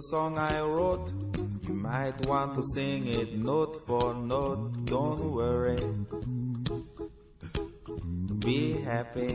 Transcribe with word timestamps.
Little 0.00 0.18
song 0.18 0.38
I 0.38 0.60
wrote. 0.60 1.12
You 1.68 1.74
might 1.74 2.26
want 2.26 2.54
to 2.54 2.62
sing 2.74 3.06
it 3.06 3.36
note 3.36 3.86
for 3.86 4.14
note. 4.14 4.84
Don't 4.84 5.32
worry. 5.32 5.76
Be 8.38 8.80
happy. 8.82 9.34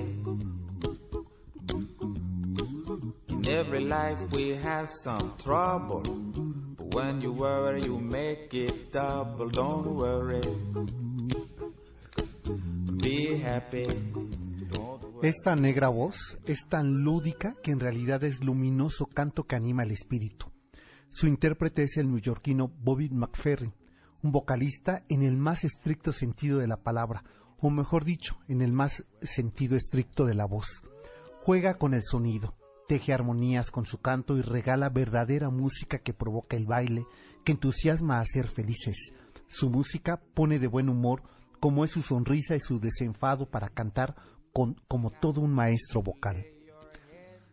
In 3.29 3.47
every 3.47 3.85
life 3.85 4.19
we 4.31 4.55
have 4.55 4.89
some 5.03 5.33
trouble. 5.43 6.01
But 6.77 6.95
when 6.95 7.21
you 7.21 7.31
worry, 7.33 7.83
you 7.83 7.99
make 7.99 8.53
it 8.53 8.91
double. 8.91 9.49
Don't 9.49 9.95
worry. 9.95 10.41
Be 12.97 13.37
happy. 13.37 13.87
Esta 15.21 15.55
negra 15.55 15.89
voz 15.89 16.37
es 16.45 16.59
tan 16.69 17.03
lúdica 17.03 17.55
que 17.63 17.71
en 17.71 17.79
realidad 17.79 18.23
es 18.23 18.43
luminoso 18.43 19.05
canto 19.07 19.43
que 19.43 19.55
anima 19.55 19.83
el 19.83 19.91
espíritu. 19.91 20.54
Su 21.15 21.27
intérprete 21.27 21.83
es 21.83 21.95
el 21.95 22.09
neoyorquino 22.09 22.67
Bobby 22.67 23.07
McFerrin, 23.09 23.73
un 24.21 24.33
vocalista 24.33 25.05
en 25.07 25.23
el 25.23 25.37
más 25.37 25.63
estricto 25.63 26.11
sentido 26.11 26.59
de 26.59 26.67
la 26.67 26.83
palabra, 26.83 27.23
o 27.61 27.69
mejor 27.69 28.03
dicho, 28.03 28.35
en 28.49 28.61
el 28.61 28.73
más 28.73 29.05
sentido 29.21 29.77
estricto 29.77 30.25
de 30.25 30.33
la 30.33 30.45
voz. 30.45 30.83
Juega 31.41 31.75
con 31.75 31.93
el 31.93 32.03
sonido, 32.03 32.57
teje 32.89 33.13
armonías 33.13 33.71
con 33.71 33.85
su 33.85 33.99
canto 33.99 34.35
y 34.35 34.41
regala 34.41 34.89
verdadera 34.89 35.49
música 35.49 35.99
que 35.99 36.13
provoca 36.13 36.57
el 36.57 36.65
baile, 36.65 37.05
que 37.45 37.53
entusiasma 37.53 38.19
a 38.19 38.25
ser 38.25 38.49
felices. 38.49 39.13
Su 39.47 39.69
música 39.69 40.21
pone 40.33 40.59
de 40.59 40.67
buen 40.67 40.89
humor, 40.89 41.23
como 41.61 41.85
es 41.85 41.91
su 41.91 42.01
sonrisa 42.01 42.57
y 42.57 42.59
su 42.59 42.81
desenfado 42.81 43.49
para 43.49 43.69
cantar 43.69 44.17
con, 44.51 44.75
como 44.89 45.11
todo 45.11 45.39
un 45.39 45.53
maestro 45.53 46.03
vocal. 46.03 46.45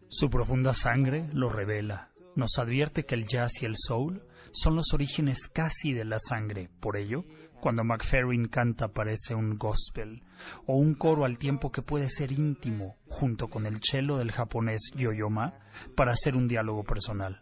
Su 0.09 0.31
profunda 0.31 0.75
sangre 0.75 1.29
lo 1.33 1.49
revela. 1.49 2.12
Nos 2.35 2.59
advierte 2.59 3.05
que 3.05 3.15
el 3.15 3.27
jazz 3.27 3.61
y 3.61 3.67
el 3.67 3.75
soul 3.77 4.23
son 4.53 4.77
los 4.77 4.93
orígenes 4.95 5.49
casi 5.49 5.93
de 5.93 6.05
la 6.05 6.19
sangre. 6.19 6.71
Por 6.81 6.97
ello, 6.97 7.25
cuando 7.61 7.85
McFerrin 7.85 8.49
canta 8.49 8.89
parece 8.89 9.35
un 9.35 9.59
gospel 9.59 10.23
o 10.67 10.77
un 10.77 10.95
coro 10.95 11.25
al 11.25 11.39
tiempo 11.39 11.71
que 11.71 11.83
puede 11.83 12.09
ser 12.09 12.33
íntimo, 12.33 12.97
junto 13.07 13.49
con 13.49 13.67
el 13.67 13.81
cello 13.83 14.17
del 14.17 14.33
japonés 14.33 14.91
Yoyoma, 14.97 15.59
para 15.95 16.13
hacer 16.13 16.35
un 16.35 16.49
diálogo 16.49 16.85
personal. 16.85 17.41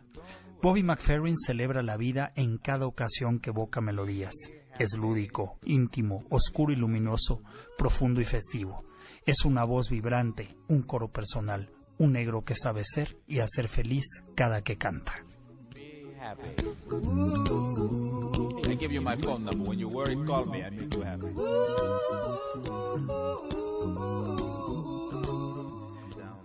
Bobby 0.61 0.83
McFerrin 0.83 1.37
celebra 1.39 1.83
la 1.83 1.97
vida 1.97 2.33
en 2.35 2.59
cada 2.59 2.87
ocasión 2.87 3.39
que 3.39 3.51
evoca 3.51 3.81
melodías. 3.81 4.35
Es 4.79 4.97
lúdico, 4.97 5.59
íntimo, 5.65 6.19
oscuro 6.31 6.73
y 6.73 6.77
luminoso, 6.77 7.43
profundo 7.79 8.21
y 8.21 8.25
festivo. 8.25 8.85
Es 9.25 9.45
una 9.45 9.65
voz 9.65 9.89
vibrante, 9.89 10.49
un 10.69 10.83
coro 10.83 11.09
personal, 11.09 11.71
un 12.01 12.15
negro 12.15 12.43
que 12.43 12.55
sabe 12.55 12.83
ser 12.83 13.19
y 13.27 13.41
hacer 13.41 13.69
feliz 13.69 14.05
cada 14.35 14.63
que 14.63 14.79
canta. 14.79 15.23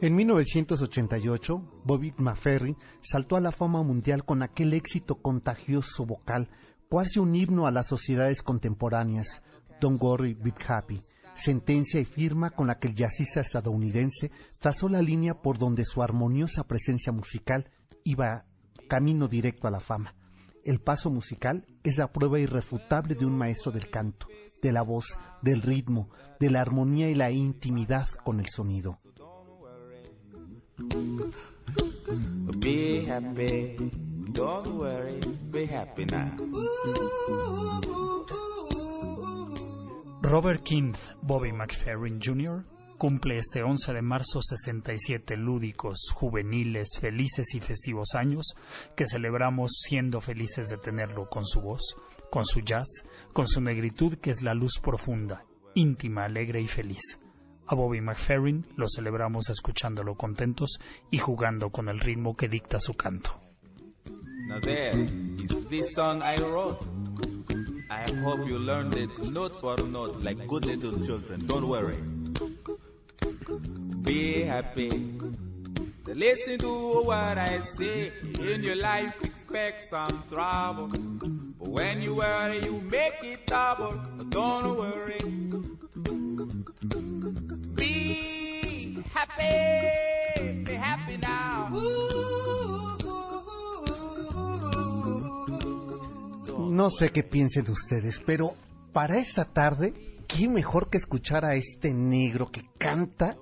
En 0.02 0.16
1988, 0.16 1.62
Bobby 1.86 2.14
McFerrin 2.18 2.76
saltó 3.02 3.38
a 3.38 3.40
la 3.40 3.54
fama 3.54 3.82
mundial 3.82 4.26
con 4.26 4.44
aquel 4.44 4.74
éxito 4.74 5.16
contagioso 5.16 6.06
vocal, 6.06 6.50
cuasi 6.90 7.20
un 7.20 7.34
himno 7.34 7.66
a 7.66 7.72
las 7.72 7.88
sociedades 7.88 8.44
contemporáneas, 8.44 9.42
Don't 9.80 10.02
Worry, 10.02 10.34
Be 10.34 10.54
Happy, 10.68 11.02
sentencia 11.36 12.00
y 12.00 12.06
firma 12.06 12.50
con 12.50 12.68
la 12.68 12.80
que 12.80 12.88
el 12.88 12.96
jazzista 12.96 13.42
estadounidense 13.42 14.32
trazó 14.60 14.90
la 14.90 15.02
línea 15.02 15.42
por 15.42 15.58
donde 15.58 15.86
su 15.86 16.02
armoniosa 16.02 16.68
presencia 16.68 17.12
musical 17.12 17.70
iba 18.04 18.46
camino 18.88 19.28
directo 19.28 19.68
a 19.68 19.72
la 19.72 19.80
fama. 19.80 20.16
El 20.64 20.80
paso 20.80 21.12
musical 21.12 21.66
es 21.84 21.98
la 21.98 22.12
prueba 22.12 22.40
irrefutable 22.40 23.16
de 23.16 23.26
un 23.26 23.38
maestro 23.38 23.72
del 23.72 23.90
canto, 23.90 24.28
de 24.62 24.72
la 24.72 24.82
voz, 24.82 25.06
del 25.42 25.62
ritmo, 25.62 26.10
de 26.40 26.50
la 26.50 26.62
armonía 26.62 27.10
y 27.10 27.16
la 27.16 27.32
intimidad 27.32 28.08
con 28.24 28.40
el 28.40 28.48
sonido. 28.48 29.00
Be 32.60 33.06
happy. 33.08 33.92
Don't 34.34 34.68
worry. 34.68 35.20
Be 35.52 35.66
happy 35.66 36.06
now. 36.06 36.32
Robert 40.28 40.64
Keith 40.64 40.98
Bobby 41.22 41.52
McFerrin 41.52 42.20
Jr. 42.20 42.66
cumple 42.98 43.38
este 43.38 43.62
11 43.62 43.94
de 43.94 44.02
marzo 44.02 44.42
67 44.42 45.38
lúdicos, 45.38 46.10
juveniles, 46.16 46.98
felices 47.00 47.54
y 47.54 47.60
festivos 47.60 48.16
años 48.16 48.56
que 48.96 49.06
celebramos 49.06 49.70
siendo 49.88 50.22
felices 50.22 50.70
de 50.70 50.78
tenerlo 50.78 51.30
con 51.30 51.46
su 51.46 51.62
voz, 51.62 51.96
con 52.32 52.44
su 52.44 52.62
jazz, 52.62 53.06
con 53.34 53.48
su 53.48 53.62
negritud 53.62 54.16
que 54.16 54.32
es 54.32 54.42
la 54.42 54.56
luz 54.56 54.80
profunda, 54.82 55.46
íntima, 55.76 56.26
alegre 56.26 56.60
y 56.60 56.68
feliz. 56.68 57.20
A 57.68 57.76
Bobby 57.76 58.02
McFerrin 58.02 58.66
lo 58.78 58.88
celebramos 58.90 59.52
escuchándolo 59.52 60.16
contentos 60.16 60.80
y 61.12 61.20
jugando 61.20 61.70
con 61.70 61.88
el 61.88 62.00
ritmo 62.00 62.36
que 62.36 62.50
dicta 62.50 62.80
su 62.80 62.96
canto. 62.96 63.40
I 67.96 68.12
hope 68.24 68.46
you 68.46 68.60
learned 68.60 68.96
it 68.98 69.18
note 69.32 69.56
for 69.62 69.78
note 69.78 70.22
like 70.22 70.46
good 70.50 70.66
little 70.66 71.00
children. 71.00 71.46
Don't 71.48 71.70
worry. 71.70 71.96
Be 74.02 74.42
happy. 74.42 74.90
Listen 76.06 76.58
to 76.60 77.04
what 77.04 77.38
I 77.38 77.62
say. 77.78 78.12
In 78.52 78.64
your 78.64 78.76
life, 78.76 79.14
expect 79.24 79.88
some 79.90 80.24
trouble. 80.28 80.88
But 80.88 81.70
when 81.70 82.02
you 82.02 82.16
worry, 82.16 82.60
you 82.66 82.82
make 82.82 83.24
it 83.24 83.48
double. 83.48 83.96
Don't 84.30 84.78
worry. 84.78 85.24
Be 87.76 89.04
happy. 89.14 90.25
No 96.76 96.90
sé 96.90 97.10
qué 97.12 97.24
piensen 97.24 97.72
ustedes, 97.72 98.22
pero 98.26 98.54
para 98.92 99.18
esta 99.18 99.46
tarde, 99.46 99.94
qué 100.28 100.50
mejor 100.50 100.90
que 100.90 100.98
escuchar 100.98 101.46
a 101.46 101.56
este 101.56 101.94
negro 101.94 102.52
que 102.52 102.68
canta 102.78 103.38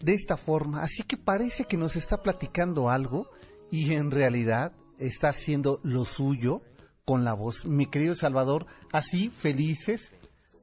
de 0.00 0.14
esta 0.14 0.36
forma. 0.36 0.82
Así 0.82 1.04
que 1.04 1.16
parece 1.16 1.66
que 1.66 1.76
nos 1.76 1.94
está 1.94 2.20
platicando 2.20 2.90
algo 2.90 3.30
y 3.70 3.94
en 3.94 4.10
realidad 4.10 4.72
está 4.98 5.28
haciendo 5.28 5.78
lo 5.84 6.04
suyo 6.04 6.62
con 7.04 7.24
la 7.24 7.32
voz. 7.32 7.64
Mi 7.64 7.86
querido 7.86 8.16
Salvador, 8.16 8.66
así 8.92 9.30
felices 9.30 10.12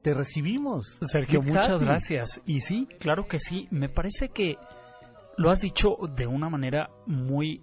te 0.02 0.12
recibimos. 0.12 0.98
Sergio, 1.00 1.40
Qué 1.40 1.48
muchas 1.48 1.80
gracias. 1.80 2.42
Y 2.44 2.60
sí, 2.60 2.88
claro 3.00 3.26
que 3.26 3.40
sí. 3.40 3.68
Me 3.70 3.88
parece 3.88 4.28
que 4.28 4.56
lo 5.38 5.50
has 5.50 5.60
dicho 5.60 5.96
de 6.14 6.26
una 6.26 6.50
manera 6.50 6.90
muy 7.06 7.62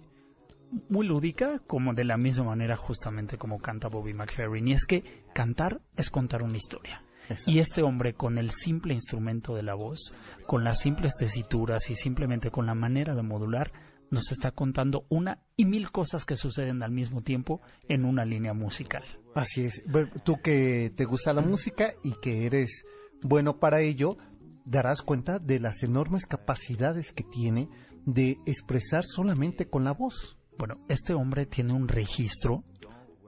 muy 0.88 1.06
lúdica, 1.06 1.60
como 1.66 1.94
de 1.94 2.04
la 2.04 2.16
misma 2.16 2.44
manera 2.44 2.76
justamente 2.76 3.38
como 3.38 3.58
canta 3.58 3.88
Bobby 3.88 4.14
McFerrin. 4.14 4.68
Y 4.68 4.72
es 4.72 4.86
que 4.86 5.24
cantar 5.34 5.80
es 5.96 6.10
contar 6.10 6.42
una 6.42 6.56
historia. 6.56 7.02
Exacto. 7.28 7.50
Y 7.50 7.58
este 7.58 7.82
hombre 7.82 8.14
con 8.14 8.36
el 8.38 8.50
simple 8.50 8.92
instrumento 8.92 9.54
de 9.54 9.62
la 9.62 9.74
voz, 9.74 10.12
con 10.46 10.62
las 10.62 10.80
simples 10.80 11.14
tesituras 11.18 11.88
y 11.88 11.96
simplemente 11.96 12.50
con 12.50 12.66
la 12.66 12.74
manera 12.74 13.14
de 13.14 13.22
modular, 13.22 13.72
nos 14.10 14.30
está 14.30 14.52
contando 14.52 15.06
una 15.08 15.40
y 15.56 15.64
mil 15.64 15.90
cosas 15.90 16.24
que 16.24 16.36
suceden 16.36 16.82
al 16.82 16.92
mismo 16.92 17.22
tiempo 17.22 17.60
en 17.88 18.04
una 18.04 18.24
línea 18.24 18.52
musical. 18.52 19.04
Así 19.34 19.64
es. 19.64 19.84
Bueno, 19.90 20.10
tú 20.22 20.36
que 20.42 20.92
te 20.94 21.04
gusta 21.04 21.32
la 21.32 21.40
música 21.40 21.92
y 22.02 22.12
que 22.20 22.46
eres 22.46 22.84
bueno 23.22 23.58
para 23.58 23.80
ello, 23.80 24.16
darás 24.64 25.02
cuenta 25.02 25.38
de 25.38 25.60
las 25.60 25.82
enormes 25.82 26.26
capacidades 26.26 27.12
que 27.12 27.24
tiene 27.24 27.68
de 28.06 28.38
expresar 28.46 29.04
solamente 29.04 29.66
con 29.68 29.84
la 29.84 29.92
voz. 29.92 30.38
Bueno, 30.58 30.76
este 30.88 31.14
hombre 31.14 31.46
tiene 31.46 31.72
un 31.72 31.88
registro 31.88 32.64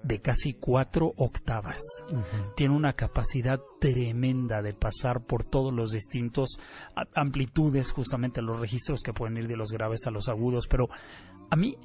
de 0.02 0.20
casi 0.20 0.55
cuatro 0.55 1.12
octavas. 1.17 1.81
Tiene 2.55 2.75
una 2.75 2.93
capacidad 2.93 3.61
tremenda 3.81 4.62
de 4.62 4.73
pasar 4.73 5.25
por 5.25 5.43
todos 5.43 5.75
los 5.75 5.90
distintos 5.90 6.61
amplitudes, 7.14 7.90
justamente 7.90 8.40
los 8.40 8.61
registros 8.61 9.02
que 9.02 9.12
pueden 9.12 9.37
ir 9.37 9.49
de 9.49 9.56
los 9.56 9.73
graves 9.73 10.06
a 10.06 10.12
los 10.12 10.28
agudos. 10.28 10.69
Pero 10.69 10.88
a 11.50 11.56
mí, 11.56 11.76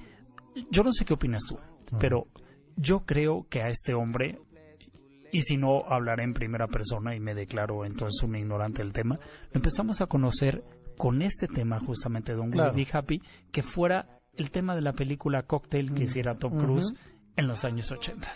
yo 0.69 0.83
no 0.83 0.93
sé 0.93 1.03
qué 1.03 1.15
opinas 1.15 1.43
tú, 1.47 1.57
pero 1.99 2.27
yo 2.75 3.05
creo 3.05 3.47
que 3.49 3.63
a 3.63 3.69
este 3.69 3.95
hombre, 3.95 4.39
y 5.31 5.41
si 5.41 5.57
no 5.57 5.83
hablaré 5.87 6.23
en 6.23 6.33
primera 6.33 6.67
persona 6.67 7.15
y 7.15 7.19
me 7.19 7.33
declaro 7.33 7.85
entonces 7.85 8.21
un 8.21 8.35
ignorante 8.35 8.83
del 8.83 8.93
tema, 8.93 9.15
lo 9.15 9.55
empezamos 9.55 9.99
a 9.99 10.05
conocer 10.05 10.63
con 10.95 11.23
este 11.23 11.47
tema 11.47 11.79
justamente 11.79 12.33
de 12.33 12.37
Don't 12.37 12.53
Claro. 12.53 12.75
Be 12.75 12.87
Happy, 12.91 13.21
que 13.51 13.63
fuera 13.63 14.20
el 14.33 14.51
tema 14.51 14.75
de 14.75 14.81
la 14.81 14.93
película 14.93 15.43
Cocktail 15.43 15.93
que 15.93 16.03
hiciera 16.03 16.35
Tom 16.35 16.57
Cruise 16.57 16.93
en 17.35 17.47
los 17.47 17.63
años 17.65 17.91
80. 17.91 18.31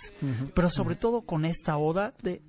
Pero 0.53 0.69
sobre 0.69 0.95
todo 0.95 1.21
con 1.21 1.45
esta 1.45 1.77
oda 1.77 2.13
de 2.21 2.41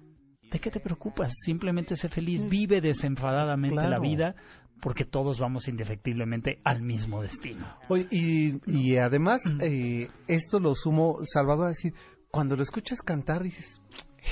¿de 0.51 0.59
qué 0.61 0.71
te 0.71 0.81
preocupas? 0.81 1.33
Simplemente 1.45 1.97
sé 1.97 2.09
feliz, 2.09 2.49
vive 2.49 2.81
desenfadadamente 2.81 3.75
la 3.77 3.99
vida 3.99 4.35
porque 4.81 5.05
todos 5.05 5.41
vamos 5.41 5.69
indefectiblemente 5.69 6.61
al 6.63 6.83
mismo 6.83 7.23
destino. 7.23 7.67
Oye, 7.89 8.07
y, 8.11 8.61
y 8.71 8.97
además, 8.99 9.43
Mm. 9.47 9.61
eh, 9.63 10.09
esto 10.29 10.61
lo 10.61 10.75
sumo 10.75 11.19
Salvador 11.25 11.67
a 11.67 11.69
decir, 11.69 11.95
cuando 12.31 12.57
lo 12.57 12.63
escuchas 12.63 13.01
cantar 13.01 13.43
dices, 13.43 13.81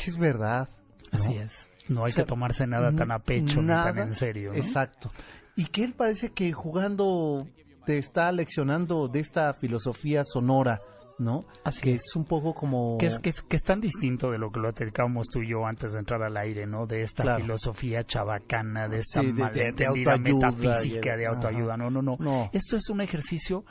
es 0.06 0.18
verdad. 0.18 0.68
¿no? 1.12 1.18
Así 1.18 1.34
es. 1.34 1.70
No 1.88 2.04
hay 2.04 2.10
O 2.10 2.14
sea, 2.14 2.24
que 2.24 2.28
tomarse 2.28 2.66
nada 2.66 2.92
tan 2.94 3.10
a 3.10 3.18
pecho 3.20 3.60
ni 3.62 3.68
tan 3.68 3.98
en 3.98 4.12
serio. 4.14 4.50
¿no? 4.50 4.56
Exacto. 4.56 5.10
Y 5.56 5.66
que 5.66 5.82
él 5.84 5.94
parece 5.94 6.30
que 6.30 6.52
jugando 6.52 7.46
te 7.86 7.98
está 7.98 8.30
leccionando 8.32 9.08
de 9.08 9.20
esta 9.20 9.52
filosofía 9.54 10.22
sonora, 10.24 10.80
¿no? 11.18 11.44
Así 11.64 11.80
que 11.80 11.92
es. 11.94 12.02
un 12.16 12.24
poco 12.24 12.54
como... 12.54 12.96
Que 12.98 13.06
es, 13.06 13.18
que, 13.18 13.30
es, 13.30 13.40
que 13.42 13.56
es 13.56 13.62
tan 13.62 13.80
distinto 13.80 14.30
de 14.30 14.38
lo 14.38 14.50
que 14.50 14.60
lo 14.60 14.72
platicábamos 14.72 15.28
tú 15.28 15.42
y 15.42 15.50
yo 15.50 15.64
antes 15.66 15.92
de 15.92 16.00
entrar 16.00 16.22
al 16.22 16.36
aire, 16.36 16.66
¿no? 16.66 16.86
De 16.86 17.02
esta 17.02 17.22
Claro. 17.22 17.42
filosofía 17.42 18.04
chabacana, 18.04 18.88
de 18.88 18.98
esta 18.98 19.20
Sí, 19.20 19.26
de- 19.28 19.32
de- 19.32 19.72
de 19.72 19.90
malentendida 19.90 20.12
autoayuda 20.12 20.50
metafísica 20.50 21.16
de 21.16 21.26
autoayuda. 21.26 21.76
No, 21.76 21.90
no, 21.90 22.02
no, 22.02 22.16
No. 22.18 22.50
Esto 22.52 22.76
es 22.76 22.88
un 22.90 23.00
ejercicio 23.00 23.64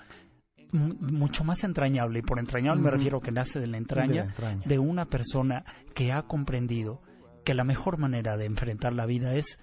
mu- 0.72 0.96
mucho 1.00 1.44
más 1.44 1.64
entrañable, 1.64 2.20
y 2.20 2.22
por 2.22 2.40
entrañable 2.40 2.82
me 2.82 2.92
refiero 2.92 3.20
que 3.20 3.32
nace 3.32 3.60
de 3.60 3.68
la 3.68 3.74
De 3.74 3.78
entraña 3.80 4.14
la 4.16 4.30
entraña. 4.30 4.62
de 4.66 4.80
una 4.80 5.06
persona 5.06 5.64
que 5.94 6.12
ha 6.12 6.24
comprendido 6.24 7.02
que 7.46 7.54
la 7.54 7.64
mejor 7.66 7.98
manera 7.98 8.38
de 8.38 8.46
enfrentar 8.46 8.94
la 8.94 9.06
vida 9.06 9.36
es 9.36 9.60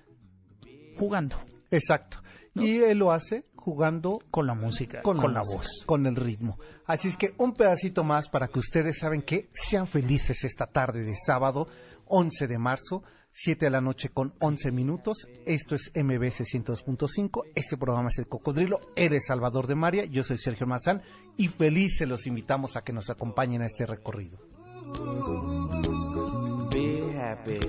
jugando 0.97 1.37
Exacto. 1.71 2.19
Y 2.55 2.79
él 2.79 2.99
lo 2.99 3.13
hace 3.13 3.45
jugando 3.61 4.19
con 4.31 4.47
la 4.47 4.55
música, 4.55 5.03
con, 5.03 5.19
con, 5.19 5.33
la, 5.33 5.41
música, 5.41 5.57
voz. 5.59 5.85
con 5.87 6.07
el 6.07 6.17
ritmo. 6.17 6.59
Así 6.87 7.09
es 7.09 7.17
que 7.17 7.35
un 7.39 7.53
pedacito 7.53 8.03
más 8.03 8.29
para 8.29 8.49
que 8.49 8.59
ustedes 8.59 8.99
saben 8.99 9.23
que 9.23 9.51
sean 9.55 9.87
felices 9.87 10.43
esta 10.45 10.67
tarde 10.67 11.05
de 11.05 11.15
sábado, 11.15 11.69
11 12.07 12.49
de 12.49 12.59
marzo, 12.59 13.05
7 13.33 13.67
de 13.67 13.71
la 13.71 13.81
noche 13.81 14.09
con 14.09 14.35
11 14.41 14.73
minutos. 14.73 15.29
Esto 15.47 15.75
es 15.75 15.93
MBS 15.95 16.43
102.5. 16.45 17.43
Este 17.55 17.77
programa 17.77 18.09
es 18.09 18.19
El 18.19 18.27
Cocodrilo. 18.27 18.81
Eres 18.97 19.27
Salvador 19.27 19.67
de 19.67 19.77
María. 19.77 20.05
Yo 20.05 20.23
soy 20.23 20.37
Sergio 20.37 20.67
Mazán 20.67 21.03
y 21.37 21.49
felices 21.49 22.09
los 22.09 22.27
invitamos 22.27 22.77
a 22.77 22.83
que 22.83 22.93
nos 22.93 23.09
acompañen 23.11 23.63
a 23.63 23.67
este 23.67 23.87
recorrido. 23.87 24.39
Be 26.71 27.19
happy. 27.19 27.61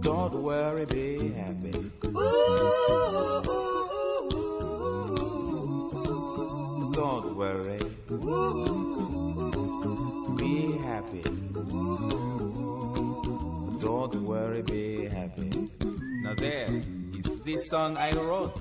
Don't 0.00 0.34
worry, 0.34 0.86
be 0.86 1.34
happy. 1.36 1.97
Don't 6.92 7.36
worry. 7.36 7.78
Be 10.38 10.78
happy. 10.78 11.22
Don't 13.78 14.22
worry, 14.22 14.62
be 14.62 15.06
happy. 15.06 15.70
Now 16.22 16.34
there 16.34 16.68
is 17.12 17.30
this 17.44 17.68
song 17.68 17.96
I 17.98 18.12
wrote. 18.12 18.58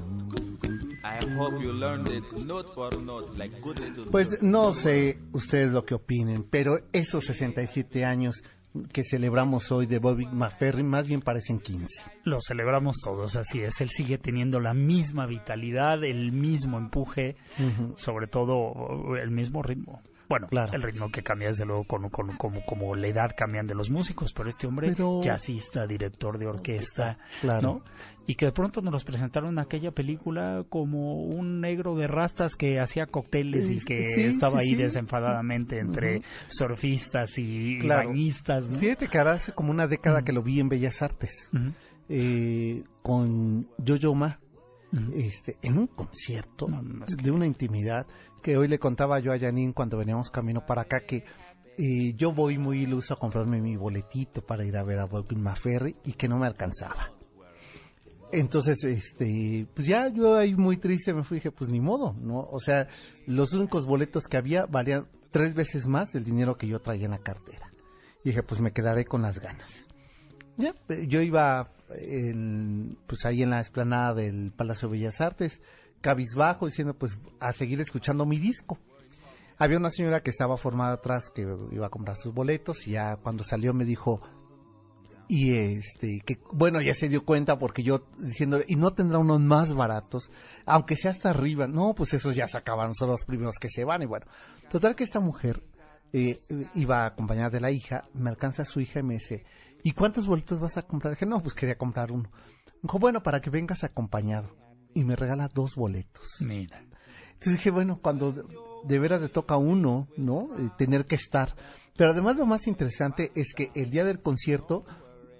I 1.03 1.23
hope 1.37 1.61
you 1.61 1.71
learned 1.71 2.09
it 2.09 2.45
note 2.45 2.73
for 2.73 2.91
note 2.99 3.37
like 3.37 3.61
good 3.61 3.79
little 3.79 4.05
Pues 4.11 4.41
no 4.41 4.73
sé 4.73 5.17
ustedes 5.31 5.71
lo 5.71 5.85
que 5.85 5.95
opinen, 5.95 6.43
pero 6.43 6.79
esos 6.91 7.25
67 7.25 8.03
años 8.03 8.43
que 8.91 9.03
celebramos 9.03 9.71
hoy 9.71 9.85
de 9.85 9.99
Bobby 9.99 10.25
McFerrin 10.25 10.87
más 10.87 11.07
bien 11.07 11.21
parecen 11.21 11.59
15. 11.59 11.85
Lo 12.23 12.39
celebramos 12.41 12.97
todos, 13.03 13.35
así 13.35 13.61
es. 13.61 13.81
Él 13.81 13.89
sigue 13.89 14.17
teniendo 14.17 14.59
la 14.59 14.73
misma 14.73 15.25
vitalidad, 15.25 16.03
el 16.03 16.31
mismo 16.31 16.77
empuje, 16.77 17.35
sobre 17.95 18.27
todo 18.27 19.15
el 19.15 19.31
mismo 19.31 19.61
ritmo. 19.63 20.01
Bueno, 20.29 20.47
Claro. 20.47 20.73
el 20.73 20.81
ritmo 20.81 21.09
que 21.09 21.23
cambia 21.23 21.47
desde 21.47 21.65
luego 21.65 21.85
con, 21.85 22.09
con- 22.09 22.35
como, 22.35 22.61
como 22.65 22.95
la 22.95 23.07
edad 23.07 23.31
cambian 23.37 23.65
de 23.65 23.75
los 23.75 23.89
músicos, 23.89 24.33
pero 24.33 24.49
este 24.49 24.67
hombre 24.67 24.89
Pero- 24.89 25.21
jazzista, 25.21 25.87
director 25.87 26.37
de 26.37 26.47
orquesta, 26.47 27.17
Claro. 27.41 27.61
¿no? 27.61 27.83
Y 28.27 28.35
que 28.35 28.45
de 28.47 28.51
pronto 28.51 28.81
nos 28.81 28.91
los 28.91 29.05
presentaron 29.05 29.51
en 29.51 29.59
aquella 29.59 29.91
película 29.91 30.65
como 30.67 31.23
un 31.23 31.61
negro 31.61 31.95
de 31.95 32.07
rastas 32.07 32.55
que 32.57 32.77
hacía 32.81 33.05
cócteles 33.05 33.71
y 33.71 33.79
que 33.79 34.11
sí, 34.11 34.23
estaba 34.23 34.59
sí, 34.59 34.65
ahí 34.65 34.75
sí. 34.75 34.83
desenfadadamente 34.83 35.79
entre 35.79 36.21
surfistas 36.47 37.37
y, 37.37 37.75
y 37.75 37.79
Claro. 37.79 38.09
bañistas, 38.09 38.69
¿no? 38.69 38.79
Fíjate 38.79 39.07
que 39.07 39.17
ahora 39.17 39.33
hace 39.35 39.53
como 39.53 39.71
una 39.71 39.87
década 39.87 40.23
que 40.23 40.33
lo 40.33 40.43
vi 40.43 40.59
en 40.59 40.67
Bellas 40.67 41.01
Artes 41.01 41.49
Ujú. 41.53 41.71
eh, 42.09 42.83
con 43.01 43.67
Yo-Yo 43.77 44.13
Ma 44.13 44.39
Ujú. 44.91 45.11
este, 45.15 45.57
en 45.61 45.77
un 45.77 45.87
concierto 45.87 46.67
No, 46.67 46.81
no, 46.81 47.05
es 47.05 47.15
que- 47.15 47.23
de 47.23 47.31
una 47.31 47.45
intimidad 47.45 48.07
que 48.41 48.57
hoy 48.57 48.67
le 48.67 48.79
contaba 48.79 49.19
yo 49.19 49.33
a 49.33 49.39
Janine 49.39 49.73
cuando 49.73 49.97
veníamos 49.97 50.29
camino 50.29 50.65
para 50.65 50.83
acá 50.83 51.01
que 51.05 51.23
eh, 51.77 52.13
yo 52.15 52.33
voy 52.33 52.57
muy 52.57 52.81
iluso 52.81 53.13
a 53.13 53.19
comprarme 53.19 53.61
mi 53.61 53.75
boletito 53.75 54.41
para 54.41 54.65
ir 54.65 54.77
a 54.77 54.83
ver 54.83 54.99
a 54.99 55.05
Bobby 55.05 55.35
McFerry 55.35 55.95
y 56.03 56.13
que 56.13 56.27
no 56.27 56.37
me 56.37 56.47
alcanzaba. 56.47 57.11
Entonces, 58.31 58.83
este, 58.83 59.67
pues 59.73 59.87
ya 59.87 60.09
yo 60.09 60.35
ahí 60.35 60.55
muy 60.55 60.77
triste 60.77 61.13
me 61.13 61.23
fui 61.23 61.37
y 61.37 61.39
dije, 61.39 61.51
pues 61.51 61.69
ni 61.69 61.79
modo, 61.79 62.13
¿no? 62.13 62.39
O 62.39 62.59
sea, 62.59 62.87
los 63.25 63.53
únicos 63.53 63.85
boletos 63.85 64.27
que 64.27 64.37
había 64.37 64.65
valían 64.65 65.07
tres 65.31 65.53
veces 65.53 65.87
más 65.87 66.11
del 66.11 66.23
dinero 66.23 66.57
que 66.57 66.67
yo 66.67 66.79
traía 66.79 67.05
en 67.05 67.11
la 67.11 67.19
cartera. 67.19 67.71
Y 68.23 68.29
dije, 68.29 68.43
pues 68.43 68.59
me 68.59 68.71
quedaré 68.71 69.05
con 69.05 69.21
las 69.21 69.39
ganas. 69.39 69.87
Ya, 70.57 70.73
eh, 70.89 71.05
yo 71.07 71.21
iba 71.21 71.71
en, 71.95 72.97
pues 73.07 73.23
ahí 73.25 73.43
en 73.43 73.51
la 73.51 73.59
explanada 73.59 74.15
del 74.15 74.51
Palacio 74.51 74.89
de 74.89 74.97
Bellas 74.97 75.21
Artes, 75.21 75.61
cabizbajo, 76.07 76.67
diciendo, 76.67 76.93
pues 76.93 77.19
a 77.41 77.51
seguir 77.51 77.81
escuchando 77.81 78.25
mi 78.25 78.39
disco. 78.39 78.77
Había 79.57 79.77
una 79.77 79.89
señora 79.89 80.21
que 80.21 80.29
estaba 80.29 80.55
formada 80.55 80.93
atrás 80.93 81.29
que 81.29 81.41
iba 81.41 81.87
a 81.87 81.89
comprar 81.89 82.15
sus 82.15 82.33
boletos 82.33 82.87
y 82.87 82.91
ya 82.91 83.17
cuando 83.17 83.43
salió 83.43 83.73
me 83.73 83.83
dijo, 83.83 84.21
y 85.27 85.53
este, 85.53 86.21
que 86.25 86.39
bueno, 86.53 86.79
ya 86.79 86.93
se 86.93 87.09
dio 87.09 87.25
cuenta 87.25 87.57
porque 87.57 87.83
yo 87.83 88.07
diciendo, 88.19 88.61
y 88.65 88.77
no 88.77 88.93
tendrá 88.93 89.19
unos 89.19 89.41
más 89.41 89.75
baratos, 89.75 90.31
aunque 90.65 90.95
sea 90.95 91.11
hasta 91.11 91.31
arriba, 91.31 91.67
no, 91.67 91.93
pues 91.93 92.13
esos 92.13 92.37
ya 92.37 92.47
se 92.47 92.57
acabaron, 92.57 92.95
son 92.95 93.09
los 93.09 93.25
primeros 93.25 93.55
que 93.59 93.67
se 93.67 93.83
van, 93.83 94.03
y 94.03 94.05
bueno, 94.05 94.27
total 94.69 94.95
que 94.95 95.03
esta 95.03 95.19
mujer 95.19 95.61
eh, 96.13 96.39
iba 96.75 97.05
acompañada 97.05 97.49
de 97.49 97.59
la 97.59 97.71
hija, 97.71 98.07
me 98.13 98.29
alcanza 98.29 98.63
su 98.63 98.79
hija 98.79 99.01
y 99.01 99.03
me 99.03 99.15
dice, 99.15 99.43
¿y 99.83 99.91
cuántos 99.91 100.25
boletos 100.25 100.61
vas 100.61 100.77
a 100.77 100.83
comprar? 100.83 101.15
dije, 101.15 101.25
no, 101.25 101.41
pues 101.41 101.53
quería 101.53 101.77
comprar 101.77 102.13
uno. 102.13 102.31
Dijo, 102.81 102.97
bueno, 102.97 103.21
para 103.21 103.41
que 103.41 103.49
vengas 103.49 103.83
acompañado. 103.83 104.66
Y 104.93 105.03
me 105.03 105.15
regala 105.15 105.49
dos 105.53 105.75
boletos. 105.75 106.37
Mira. 106.41 106.79
Entonces 107.33 107.53
dije, 107.53 107.69
bueno, 107.71 107.99
cuando 108.01 108.31
de, 108.31 108.43
de 108.85 108.99
veras 108.99 109.21
le 109.21 109.29
toca 109.29 109.55
a 109.55 109.57
uno, 109.57 110.07
¿no? 110.17 110.49
Eh, 110.57 110.69
tener 110.77 111.05
que 111.05 111.15
estar. 111.15 111.55
Pero 111.95 112.11
además 112.11 112.37
lo 112.37 112.45
más 112.45 112.67
interesante 112.67 113.31
es 113.35 113.53
que 113.53 113.69
el 113.75 113.89
día 113.91 114.03
del 114.05 114.21
concierto, 114.21 114.85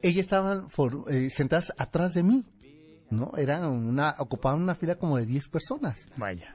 ellas 0.02 0.26
estaban 0.26 0.70
for- 0.70 1.06
eh, 1.08 1.30
sentadas 1.32 1.72
atrás 1.78 2.14
de 2.14 2.22
mí, 2.24 2.46
¿no? 3.10 3.32
Eran 3.38 3.66
una, 3.66 4.16
ocupaban 4.20 4.62
una 4.62 4.76
fila 4.76 4.96
como 4.96 5.18
de 5.18 5.26
10 5.26 5.48
personas. 5.50 6.08
Vaya. 6.18 6.52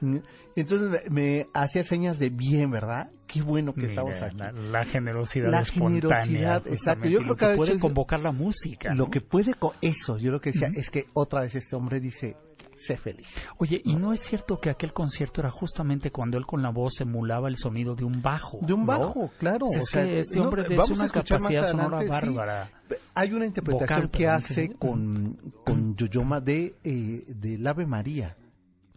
Entonces 0.55 1.09
me, 1.09 1.09
me 1.09 1.45
hacía 1.53 1.83
señas 1.83 2.19
de 2.19 2.29
bien, 2.29 2.69
¿verdad? 2.71 3.09
Qué 3.27 3.41
bueno 3.41 3.73
que 3.73 3.81
Mira, 3.87 3.93
estamos 3.93 4.21
aquí. 4.21 4.37
La, 4.37 4.51
la 4.51 4.85
generosidad 4.85 5.49
La 5.49 5.61
espontánea. 5.61 6.23
generosidad, 6.25 6.67
exacto. 6.67 7.09
Yo 7.09 7.19
creo 7.19 7.35
que 7.35 7.39
que 7.39 7.45
hecho 7.51 7.57
puede 7.57 7.73
es- 7.73 7.81
convocar 7.81 8.19
la 8.19 8.31
música. 8.31 8.93
Lo 8.93 9.05
¿no? 9.05 9.09
que 9.11 9.19
puede 9.21 9.55
con 9.55 9.71
eso, 9.81 10.17
yo 10.17 10.31
lo 10.31 10.39
que 10.39 10.51
decía 10.51 10.69
es 10.75 10.89
que 10.89 11.05
otra 11.13 11.41
vez 11.41 11.55
este 11.55 11.75
hombre 11.75 11.99
dice, 11.99 12.37
sé 12.85 12.97
feliz. 12.97 13.33
Oye, 13.57 13.81
¿y 13.83 13.95
no 13.95 14.13
es 14.13 14.21
cierto 14.21 14.59
que 14.59 14.69
aquel 14.69 14.93
concierto 14.93 15.41
era 15.41 15.49
justamente 15.51 16.11
cuando 16.11 16.37
él 16.37 16.45
con 16.45 16.61
la 16.61 16.69
voz 16.69 16.99
emulaba 17.01 17.47
el 17.47 17.55
sonido 17.57 17.95
de 17.95 18.03
un 18.03 18.21
bajo? 18.21 18.59
De 18.61 18.73
un 18.73 18.81
¿no? 18.81 18.85
bajo, 18.87 19.31
claro. 19.37 19.65
Es 19.71 19.79
o 19.79 19.81
sea, 19.83 20.03
que 20.03 20.19
este 20.19 20.39
no, 20.39 20.45
hombre 20.45 20.63
es 20.63 20.69
vamos 20.69 20.99
a 20.99 21.03
una 21.03 21.09
capacidad 21.11 21.65
sonora 21.65 21.97
adelante, 21.97 22.27
sí. 22.27 22.33
bárbara. 22.33 22.69
Hay 23.15 23.33
una 23.33 23.45
interpretación 23.45 24.01
Vocal, 24.03 24.09
que 24.11 24.27
hace 24.27 24.73
con, 24.73 25.53
con 25.65 25.95
Yoyoma 25.95 26.39
de, 26.41 26.75
eh, 26.83 27.23
del 27.27 27.65
Ave 27.65 27.85
María. 27.85 28.37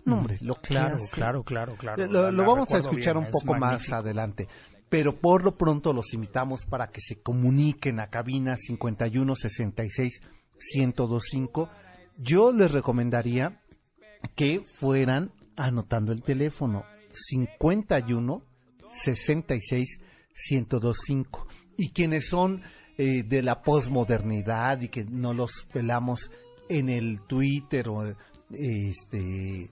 No, 0.05 0.19
hombre, 0.19 0.39
lo 0.41 0.55
Claro, 0.55 0.99
claro, 1.13 1.43
claro, 1.43 1.75
claro. 1.77 2.07
Lo, 2.07 2.23
La- 2.23 2.31
lo 2.31 2.43
la 2.43 2.49
vamos 2.49 2.73
a 2.73 2.79
escuchar 2.79 3.15
bien, 3.15 3.17
un 3.19 3.25
es 3.25 3.33
poco 3.33 3.59
más 3.59 3.93
adelante. 3.93 4.47
Pero 4.89 5.17
por 5.17 5.45
lo 5.45 5.57
pronto 5.57 5.93
los 5.93 6.15
invitamos 6.15 6.65
para 6.65 6.89
que 6.89 7.01
se 7.01 7.21
comuniquen 7.21 7.99
a 7.99 8.07
cabina 8.09 8.57
51 8.57 9.35
66 9.35 10.21
1025. 10.77 11.69
Yo 12.19 12.53
les 12.53 12.71
recomendaría 12.71 13.61
que 14.35 14.63
fueran 14.79 15.33
anotando 15.57 16.13
el 16.13 16.23
teléfono 16.23 16.85
51 17.13 18.43
66 19.05 20.01
1025. 20.51 21.47
Y 21.79 21.91
quienes 21.91 22.29
son 22.29 22.63
eh, 22.99 23.23
de 23.25 23.43
la 23.43 23.63
posmodernidad 23.63 24.81
y 24.81 24.89
que 24.89 25.05
no 25.05 25.35
los 25.35 25.67
pelamos 25.73 26.31
en 26.69 26.89
el 26.89 27.21
Twitter 27.27 27.89
o 27.89 28.05
este 28.51 29.71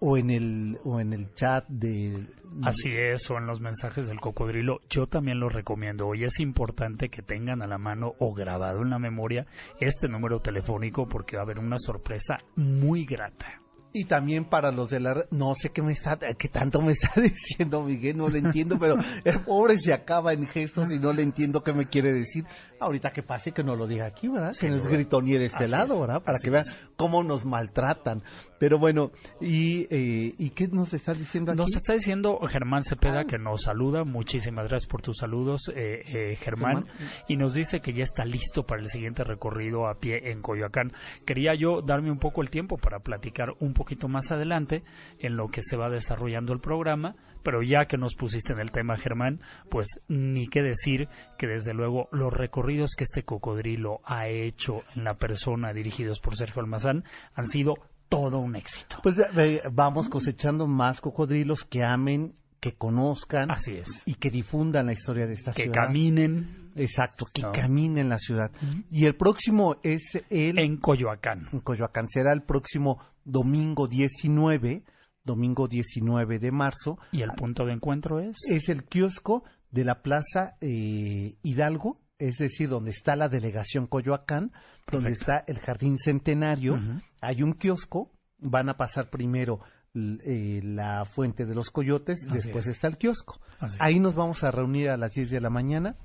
o 0.00 0.16
en 0.16 0.30
el 0.30 0.78
o 0.84 1.00
en 1.00 1.12
el 1.12 1.32
chat 1.34 1.66
de 1.68 2.26
Así 2.62 2.88
es, 2.90 3.30
o 3.30 3.36
en 3.36 3.46
los 3.46 3.60
mensajes 3.60 4.06
del 4.06 4.20
cocodrilo, 4.20 4.80
yo 4.88 5.06
también 5.06 5.38
lo 5.38 5.48
recomiendo. 5.48 6.06
Hoy 6.06 6.24
es 6.24 6.40
importante 6.40 7.08
que 7.08 7.22
tengan 7.22 7.62
a 7.62 7.66
la 7.66 7.78
mano 7.78 8.14
o 8.18 8.32
grabado 8.32 8.82
en 8.82 8.90
la 8.90 8.98
memoria 8.98 9.46
este 9.80 10.08
número 10.08 10.38
telefónico 10.38 11.06
porque 11.06 11.36
va 11.36 11.42
a 11.42 11.44
haber 11.44 11.58
una 11.58 11.78
sorpresa 11.78 12.38
muy 12.56 13.04
grata. 13.04 13.60
Y 13.92 14.04
también 14.04 14.44
para 14.44 14.70
los 14.70 14.90
de 14.90 15.00
la... 15.00 15.24
No 15.30 15.54
sé 15.54 15.70
qué 15.70 15.82
me 15.82 15.92
está... 15.92 16.18
qué 16.18 16.48
tanto 16.48 16.82
me 16.82 16.92
está 16.92 17.10
diciendo 17.20 17.82
Miguel, 17.82 18.18
no 18.18 18.28
le 18.28 18.38
entiendo, 18.38 18.78
pero 18.78 18.96
el 19.24 19.40
pobre 19.40 19.78
se 19.78 19.92
acaba 19.92 20.32
en 20.32 20.46
gestos 20.46 20.92
y 20.92 20.98
no 20.98 21.12
le 21.12 21.22
entiendo 21.22 21.62
qué 21.62 21.72
me 21.72 21.88
quiere 21.88 22.12
decir. 22.12 22.44
Ahorita 22.80 23.10
que 23.10 23.22
pase 23.22 23.52
que 23.52 23.64
no 23.64 23.76
lo 23.76 23.86
diga 23.86 24.06
aquí, 24.06 24.28
¿verdad? 24.28 24.54
Que 24.58 24.68
no 24.68 24.76
es 24.76 24.86
gritonier 24.86 25.40
de 25.40 25.46
este 25.46 25.64
Así 25.64 25.72
lado, 25.72 26.00
¿verdad? 26.00 26.22
Para 26.22 26.38
que 26.38 26.50
vean 26.50 26.66
cómo 26.96 27.24
nos 27.24 27.44
maltratan. 27.44 28.22
Pero 28.58 28.78
bueno, 28.78 29.12
¿y, 29.40 29.86
eh, 29.94 30.34
¿y 30.38 30.50
qué 30.50 30.68
nos 30.68 30.92
está 30.94 31.12
diciendo 31.14 31.52
aquí? 31.52 31.58
Nos 31.60 31.74
está 31.76 31.94
diciendo 31.94 32.38
Germán 32.50 32.82
Cepeda 32.84 33.20
Ah. 33.20 33.24
que 33.24 33.38
nos 33.38 33.62
saluda. 33.62 34.04
Muchísimas 34.04 34.68
gracias 34.68 34.88
por 34.88 35.02
tus 35.02 35.18
saludos, 35.18 35.70
eh, 35.74 36.02
eh, 36.06 36.36
Germán. 36.36 36.86
Germán. 36.86 36.86
Y 37.28 37.36
nos 37.36 37.54
dice 37.54 37.80
que 37.80 37.92
ya 37.92 38.02
está 38.04 38.24
listo 38.24 38.64
para 38.64 38.82
el 38.82 38.88
siguiente 38.88 39.24
recorrido 39.24 39.88
a 39.88 39.98
pie 39.98 40.30
en 40.30 40.42
Coyoacán. 40.42 40.92
Quería 41.26 41.54
yo 41.54 41.82
darme 41.82 42.10
un 42.10 42.18
poco 42.18 42.42
el 42.42 42.50
tiempo 42.50 42.76
para 42.78 43.00
platicar 43.00 43.54
un 43.60 43.74
poquito 43.74 44.08
más 44.08 44.30
adelante 44.32 44.82
en 45.18 45.36
lo 45.36 45.48
que 45.48 45.62
se 45.62 45.76
va 45.76 45.88
desarrollando 45.88 46.52
el 46.52 46.60
programa. 46.60 47.14
Pero 47.44 47.62
ya 47.62 47.86
que 47.86 47.96
nos 47.96 48.14
pusiste 48.16 48.52
en 48.52 48.58
el 48.58 48.72
tema, 48.72 48.96
Germán, 48.96 49.40
pues 49.70 49.86
ni 50.08 50.48
qué 50.48 50.60
decir 50.62 51.08
que 51.38 51.46
desde 51.46 51.72
luego 51.72 52.08
los 52.10 52.32
recorridos 52.32 52.94
que 52.96 53.04
este 53.04 53.22
cocodrilo 53.22 54.00
ha 54.04 54.28
hecho 54.28 54.82
en 54.96 55.04
la 55.04 55.14
persona 55.14 55.72
dirigidos 55.72 56.18
por 56.20 56.36
Sergio 56.36 56.60
Almazán 56.60 57.04
han 57.34 57.46
sido 57.46 57.74
todo 58.08 58.38
un 58.38 58.56
éxito. 58.56 58.96
Pues 59.02 59.16
eh, 59.18 59.60
vamos 59.72 60.08
cosechando 60.08 60.66
más 60.66 61.00
cocodrilos 61.00 61.64
que 61.64 61.82
amen, 61.84 62.32
que 62.60 62.72
conozcan 62.74 63.50
Así 63.50 63.74
es. 63.74 64.02
y 64.06 64.14
que 64.14 64.30
difundan 64.30 64.86
la 64.86 64.92
historia 64.92 65.26
de 65.26 65.34
esta 65.34 65.52
Que 65.52 65.64
ciudad. 65.64 65.74
caminen 65.86 66.70
Exacto, 66.74 67.26
que 67.34 67.42
No. 67.42 67.52
caminen 67.52 67.98
en 67.98 68.08
la 68.08 68.18
ciudad. 68.18 68.50
Y 68.90 69.04
el 69.06 69.16
próximo 69.16 69.76
es 69.82 70.18
el 70.30 70.58
en 70.58 70.76
Coyoacán. 70.76 71.48
en 71.52 71.60
Coyoacán. 71.60 72.08
Será 72.08 72.32
el 72.32 72.42
próximo 72.42 72.98
domingo 73.24 73.88
19, 73.88 74.84
domingo 75.24 75.66
19 75.68 76.38
de 76.38 76.50
marzo. 76.52 76.98
¿Y 77.12 77.22
el 77.22 77.30
punto 77.32 77.64
de 77.66 77.72
encuentro 77.72 78.20
es? 78.20 78.36
Es 78.48 78.68
el 78.68 78.84
kiosco 78.84 79.42
de 79.72 79.84
la 79.84 80.02
Plaza 80.02 80.56
eh, 80.60 81.36
Hidalgo, 81.42 81.96
es 82.18 82.36
decir, 82.36 82.68
donde 82.68 82.90
está 82.90 83.16
la 83.16 83.28
delegación 83.28 83.86
Coyoacán, 83.86 84.52
donde 84.90 85.10
está 85.10 85.44
el 85.46 85.58
Jardín 85.58 85.98
Centenario. 85.98 86.78
Hay 87.20 87.42
un 87.42 87.54
kiosco, 87.54 88.10
van 88.38 88.68
a 88.68 88.76
pasar 88.76 89.10
primero 89.10 89.60
eh, 89.94 90.60
la 90.62 91.04
Fuente 91.04 91.46
de 91.46 91.54
los 91.54 91.70
Coyotes, 91.70 92.18
Así 92.24 92.32
después 92.34 92.66
es. 92.66 92.74
está 92.74 92.88
el 92.88 92.98
kiosco. 92.98 93.40
Así 93.58 93.76
es. 93.76 93.80
Ahí 93.80 94.00
nos 94.00 94.14
vamos 94.14 94.44
a 94.44 94.50
reunir 94.50 94.90
a 94.90 94.96
las 94.96 95.14
10 95.14 95.30
de 95.30 95.40
la 95.40 95.50
mañana 95.50 95.96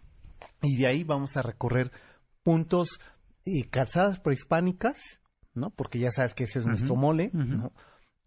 y 0.61 0.77
de 0.77 0.87
ahí 0.87 1.03
vamos 1.03 1.35
a 1.37 1.41
recorrer 1.41 1.91
puntos 2.43 2.99
y 3.45 3.63
calzadas 3.63 4.19
prehispánicas, 4.19 5.19
¿no? 5.53 5.69
Porque 5.71 5.99
ya 5.99 6.11
sabes 6.11 6.33
que 6.33 6.45
ese 6.45 6.59
es 6.59 6.65
nuestro 6.65 6.95
mole. 6.95 7.29
¿no? 7.33 7.73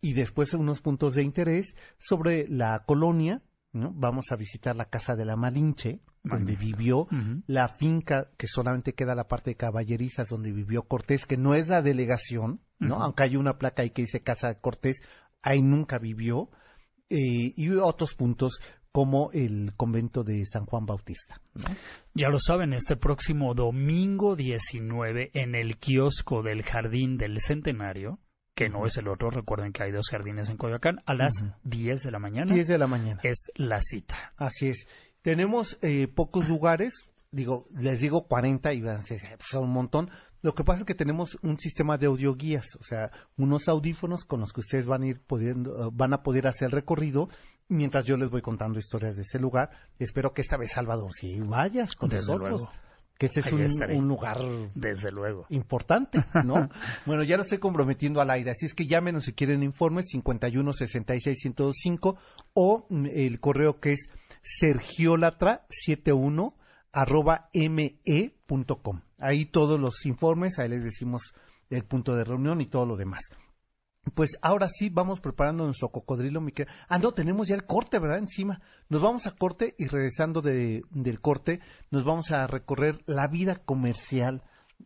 Y 0.00 0.12
después 0.12 0.52
unos 0.54 0.80
puntos 0.80 1.14
de 1.14 1.22
interés 1.22 1.74
sobre 1.98 2.46
la 2.48 2.84
colonia, 2.86 3.42
¿no? 3.76 3.92
Vamos 3.94 4.26
a 4.30 4.36
visitar 4.36 4.74
la 4.74 4.86
casa 4.86 5.14
de 5.14 5.24
la 5.24 5.36
Malinche, 5.36 6.00
donde 6.22 6.52
Magnífico. 6.52 7.08
vivió, 7.08 7.08
la 7.46 7.68
finca 7.68 8.30
que 8.36 8.46
solamente 8.46 8.94
queda 8.94 9.14
la 9.14 9.28
parte 9.28 9.50
de 9.50 9.56
caballerizas 9.56 10.28
donde 10.28 10.52
vivió 10.52 10.82
Cortés, 10.82 11.26
que 11.26 11.36
no 11.36 11.54
es 11.54 11.68
la 11.68 11.82
delegación, 11.82 12.60
¿no? 12.78 12.96
Aunque 13.02 13.22
hay 13.24 13.36
una 13.36 13.58
placa 13.58 13.82
ahí 13.82 13.90
que 13.90 14.02
dice 14.02 14.22
Casa 14.22 14.48
de 14.48 14.60
Cortés, 14.60 15.02
ahí 15.42 15.62
nunca 15.62 15.98
vivió, 15.98 16.50
eh, 17.08 17.52
y 17.54 17.70
otros 17.70 18.14
puntos 18.14 18.60
como 18.90 19.30
el 19.32 19.74
convento 19.76 20.24
de 20.24 20.44
San 20.46 20.64
Juan 20.64 20.86
Bautista. 20.86 21.40
¿no? 21.54 21.64
Ya 22.14 22.30
lo 22.30 22.38
saben, 22.38 22.72
este 22.72 22.96
próximo 22.96 23.52
domingo 23.54 24.36
19 24.36 25.32
en 25.34 25.54
el 25.54 25.76
kiosco 25.76 26.42
del 26.42 26.62
Jardín 26.62 27.18
del 27.18 27.40
Centenario, 27.42 28.20
que 28.56 28.68
no 28.70 28.86
es 28.86 28.96
el 28.96 29.06
otro, 29.06 29.30
recuerden 29.30 29.72
que 29.72 29.84
hay 29.84 29.92
dos 29.92 30.08
jardines 30.10 30.48
en 30.48 30.56
Coyoacán, 30.56 31.00
a 31.06 31.14
las 31.14 31.34
Ujú. 31.40 31.52
10 31.64 32.02
de 32.02 32.10
la 32.10 32.18
mañana 32.18 32.52
10 32.52 32.66
de 32.66 32.78
la 32.78 32.86
mañana. 32.88 33.20
es 33.22 33.52
la 33.54 33.78
cita. 33.80 34.32
Así 34.36 34.68
es. 34.70 34.88
Tenemos 35.22 35.78
eh, 35.82 36.08
pocos 36.08 36.48
lugares, 36.48 37.06
digo, 37.30 37.68
les 37.76 38.00
digo 38.00 38.26
40 38.26 38.72
y 38.72 38.80
van 38.80 38.96
a 38.96 38.98
decir, 38.98 39.20
"Ay, 39.24 39.36
pues 39.36 39.48
son 39.50 39.64
un 39.64 39.72
montón. 39.72 40.10
Lo 40.42 40.54
que 40.54 40.64
pasa 40.64 40.80
es 40.80 40.86
que 40.86 40.94
tenemos 40.94 41.36
un 41.42 41.58
sistema 41.58 41.96
de 41.98 42.06
audioguías, 42.06 42.76
o 42.80 42.82
sea, 42.82 43.10
unos 43.36 43.68
audífonos 43.68 44.24
con 44.24 44.40
los 44.40 44.52
que 44.52 44.60
ustedes 44.60 44.86
van 44.86 45.02
a 45.02 45.06
ir 45.06 45.20
pudiendo, 45.20 45.86
eh, 45.86 45.90
van 45.92 46.14
a 46.14 46.22
poder 46.22 46.46
hacer 46.46 46.66
el 46.66 46.72
recorrido 46.72 47.28
mientras 47.68 48.04
yo 48.06 48.16
les 48.16 48.30
voy 48.30 48.42
contando 48.42 48.78
historias 48.78 49.16
de 49.16 49.22
ese 49.22 49.38
lugar. 49.38 49.70
Espero 49.98 50.32
que 50.32 50.40
esta 50.42 50.56
vez, 50.56 50.70
Salvador, 50.72 51.12
si 51.12 51.40
vayas 51.40 51.94
con 51.96 52.08
Desde 52.08 52.32
nosotros, 52.32 52.60
luego. 52.62 52.72
Que 53.18 53.26
este 53.26 53.40
es 53.40 53.52
un, 53.52 53.60
un 53.62 54.08
lugar 54.08 54.38
Desde 54.74 55.10
luego. 55.10 55.46
importante, 55.48 56.24
¿no? 56.44 56.68
bueno, 57.06 57.22
ya 57.22 57.36
lo 57.36 57.42
estoy 57.42 57.58
comprometiendo 57.58 58.20
al 58.20 58.30
aire, 58.30 58.50
así 58.50 58.66
es 58.66 58.74
que 58.74 58.86
llámenos 58.86 59.24
si 59.24 59.32
quieren 59.32 59.62
informes 59.62 60.06
51 60.08 60.72
66 60.72 61.36
1025 61.44 62.16
o 62.54 62.86
el 62.90 63.40
correo 63.40 63.80
que 63.80 63.92
es 63.92 64.08
sergiolatra71 64.62 66.54
arroba 66.92 67.48
me.com. 67.54 69.00
Ahí 69.18 69.46
todos 69.46 69.80
los 69.80 70.04
informes, 70.06 70.58
ahí 70.58 70.68
les 70.68 70.84
decimos 70.84 71.32
el 71.70 71.84
punto 71.84 72.14
de 72.14 72.24
reunión 72.24 72.60
y 72.60 72.66
todo 72.66 72.86
lo 72.86 72.96
demás. 72.96 73.22
Pues 74.14 74.38
ahora 74.40 74.68
sí 74.68 74.88
vamos 74.88 75.20
preparando 75.20 75.64
nuestro 75.64 75.88
cocodrilo, 75.90 76.40
mi 76.40 76.52
querida- 76.52 76.72
Ah, 76.88 76.98
no, 76.98 77.12
tenemos 77.12 77.48
ya 77.48 77.54
el 77.54 77.66
corte, 77.66 77.98
¿verdad? 77.98 78.18
Encima. 78.18 78.60
Nos 78.88 79.02
vamos 79.02 79.26
a 79.26 79.32
corte 79.32 79.74
y 79.78 79.86
regresando 79.88 80.40
de- 80.42 80.82
del 80.90 81.20
corte, 81.20 81.60
nos 81.90 82.04
vamos 82.04 82.30
a 82.30 82.46
recorrer 82.46 83.00
la 83.06 83.26
vida 83.28 83.56
comercial, 83.56 84.42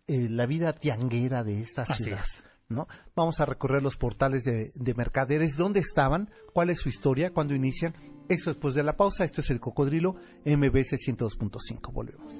eh, 0.06 0.28
la 0.30 0.46
vida 0.46 0.72
tianguera 0.72 1.44
de 1.44 1.60
esta 1.60 1.84
ciudad. 1.86 2.20
es. 2.24 2.42
¿no? 2.68 2.86
Vamos 3.16 3.40
a 3.40 3.46
recorrer 3.46 3.82
los 3.82 3.96
portales 3.96 4.44
de, 4.44 4.70
de 4.76 4.94
mercaderes, 4.94 5.56
dónde 5.56 5.80
estaban, 5.80 6.30
cuál 6.52 6.70
es 6.70 6.78
su 6.78 6.88
historia, 6.88 7.32
cuándo 7.32 7.52
inician. 7.52 7.92
Eso 8.28 8.50
después 8.50 8.76
de 8.76 8.84
la 8.84 8.96
pausa. 8.96 9.24
Esto 9.24 9.40
es 9.40 9.50
el 9.50 9.58
cocodrilo 9.58 10.14
MBC 10.44 10.96
102.5. 10.96 11.92
Volvemos. 11.92 12.32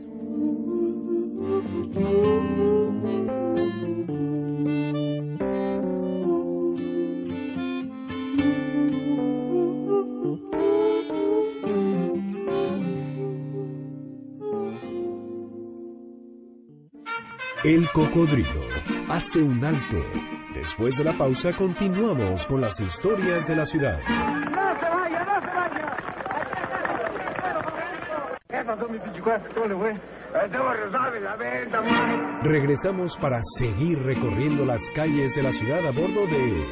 El 17.62 17.90
cocodrilo 17.92 18.62
hace 19.10 19.42
un 19.42 19.62
alto. 19.62 19.98
Después 20.54 20.96
de 20.96 21.04
la 21.04 21.12
pausa 21.12 21.52
continuamos 21.52 22.46
con 22.46 22.62
las 22.62 22.80
historias 22.80 23.46
de 23.48 23.56
la 23.56 23.66
ciudad. 23.66 23.98
¡No 23.98 24.80
se 24.80 24.88
vaya, 24.88 25.24
no 25.24 25.40
se 25.42 25.46
vaya! 25.54 25.96
Regresamos 32.42 33.18
para 33.18 33.42
seguir 33.42 34.02
recorriendo 34.04 34.64
las 34.64 34.88
calles 34.94 35.34
de 35.34 35.42
la 35.42 35.52
ciudad 35.52 35.86
a 35.86 35.90
bordo 35.90 36.26
de 36.26 36.64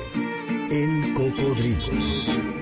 El 0.71 1.12
Cocodrilo. 1.12 2.58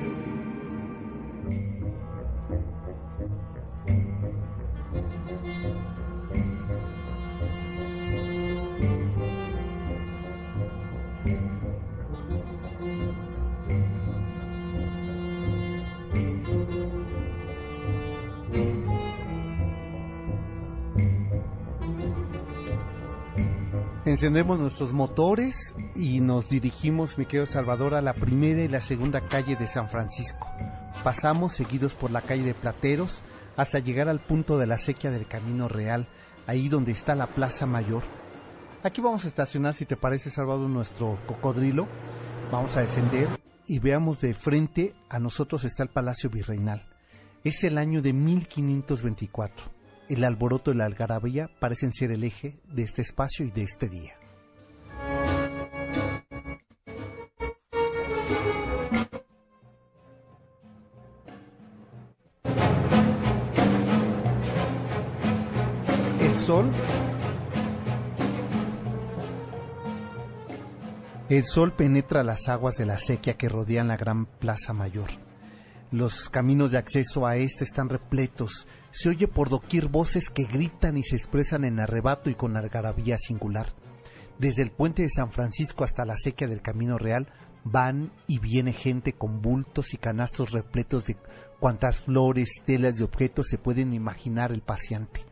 Encendemos 24.27 24.59
nuestros 24.59 24.93
motores 24.93 25.73
y 25.95 26.19
nos 26.19 26.49
dirigimos, 26.49 27.17
mi 27.17 27.27
querido 27.27 27.47
Salvador, 27.47 27.95
a 27.95 28.03
la 28.03 28.13
primera 28.13 28.61
y 28.61 28.67
la 28.67 28.81
segunda 28.81 29.21
calle 29.29 29.55
de 29.55 29.69
San 29.69 29.89
Francisco. 29.89 30.51
Pasamos 31.05 31.53
seguidos 31.53 31.95
por 31.95 32.11
la 32.11 32.23
calle 32.23 32.43
de 32.43 32.53
Plateros 32.53 33.23
hasta 33.57 33.79
llegar 33.79 34.09
al 34.09 34.19
punto 34.19 34.59
de 34.59 34.67
la 34.67 34.79
sequía 34.79 35.13
del 35.13 35.29
Camino 35.29 35.69
Real, 35.69 36.09
ahí 36.49 36.69
donde 36.69 36.91
está 36.91 37.15
la 37.15 37.29
Plaza 37.29 37.67
Mayor. 37.67 38.03
Aquí 38.83 39.01
vamos 39.01 39.25
a 39.25 39.29
estacionar, 39.29 39.75
si 39.75 39.87
te 39.87 39.97
parece, 39.97 40.29
Salvador, 40.29 40.69
nuestro 40.69 41.17
cocodrilo. 41.27 41.87
Vamos 42.51 42.77
a 42.77 42.81
descender 42.81 43.29
y 43.69 43.79
veamos 43.79 44.21
de 44.21 44.35
frente 44.35 44.97
a 45.09 45.21
nosotros 45.21 45.63
está 45.63 45.85
el 45.85 45.91
Palacio 45.91 46.31
Virreinal. 46.31 46.85
Es 47.45 47.63
el 47.63 47.79
año 47.79 48.03
de 48.03 48.13
1524. 48.13 49.76
El 50.09 50.23
alboroto 50.25 50.71
y 50.71 50.77
la 50.77 50.85
algarabía 50.85 51.51
parecen 51.59 51.93
ser 51.93 52.13
el 52.13 52.23
eje 52.23 52.61
de 52.65 52.83
este 52.83 53.03
espacio 53.03 53.45
y 53.45 53.51
de 53.51 53.63
este 53.63 53.89
día. 53.89 54.15
El 66.21 66.37
sol 66.37 66.73
El 71.29 71.45
sol 71.45 71.73
penetra 71.73 72.23
las 72.23 72.49
aguas 72.49 72.77
de 72.77 72.87
la 72.87 72.99
sequía 72.99 73.37
que 73.37 73.49
rodean 73.49 73.89
la 73.89 73.97
gran 73.97 74.27
plaza 74.27 74.73
mayor. 74.73 75.11
Los 75.91 76.29
caminos 76.29 76.71
de 76.71 76.79
acceso 76.79 77.27
a 77.27 77.35
este 77.37 77.65
están 77.65 77.89
repletos. 77.89 78.69
Se 78.99 79.11
oye 79.11 79.29
por 79.29 79.51
doquier 79.51 79.89
voces 79.89 80.31
que 80.31 80.45
gritan 80.45 80.97
y 80.97 81.03
se 81.03 81.17
expresan 81.17 81.65
en 81.65 81.79
arrebato 81.81 82.31
y 82.31 82.35
con 82.35 82.57
algarabía 82.57 83.19
singular. 83.19 83.75
Desde 84.39 84.63
el 84.63 84.71
puente 84.71 85.03
de 85.03 85.11
San 85.11 85.33
Francisco 85.33 85.85
hasta 85.85 86.07
la 86.07 86.17
sequía 86.17 86.49
del 86.49 86.63
Camino 86.63 86.97
Real 86.97 87.29
van 87.63 88.11
y 88.27 88.39
viene 88.39 88.73
gente 88.73 89.13
con 89.13 89.43
bultos 89.43 89.93
y 89.93 89.99
canastos 89.99 90.53
repletos 90.53 91.05
de 91.05 91.19
cuantas 91.61 92.01
flores, 92.01 92.49
telas 92.65 92.99
y 92.99 93.03
objetos 93.03 93.49
se 93.51 93.59
pueden 93.59 93.93
imaginar 93.93 94.51
el 94.51 94.63
paseante. 94.63 95.27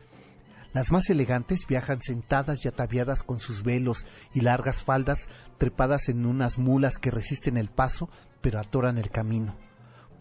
Las 0.71 0.91
más 0.91 1.09
elegantes 1.09 1.65
viajan 1.67 2.03
sentadas 2.03 2.63
y 2.65 2.67
ataviadas 2.67 3.23
con 3.23 3.39
sus 3.39 3.63
velos 3.63 4.05
y 4.31 4.41
largas 4.41 4.83
faldas 4.83 5.27
trepadas 5.57 6.07
en 6.09 6.27
unas 6.27 6.59
mulas 6.59 6.99
que 6.99 7.09
resisten 7.09 7.57
el 7.57 7.69
paso 7.69 8.11
pero 8.41 8.59
atoran 8.59 8.99
el 8.99 9.09
camino. 9.09 9.57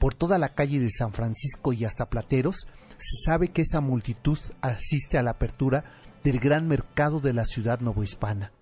Por 0.01 0.15
toda 0.15 0.39
la 0.39 0.55
calle 0.55 0.81
de 0.81 0.91
San 0.91 1.13
Francisco 1.13 1.75
y 1.75 1.85
hasta 1.85 2.09
Plateros 2.09 2.67
se 2.99 3.25
sabe 3.25 3.49
que 3.49 3.63
esa 3.63 3.81
multitud 3.81 4.39
asiste 4.61 5.19
a 5.19 5.23
la 5.23 5.33
apertura 5.33 5.85
del 6.23 6.39
gran 6.41 6.67
mercado 6.67 7.21
de 7.21 7.33
la 7.33 7.45
ciudad 7.45 7.81
novohispana. 7.81 8.53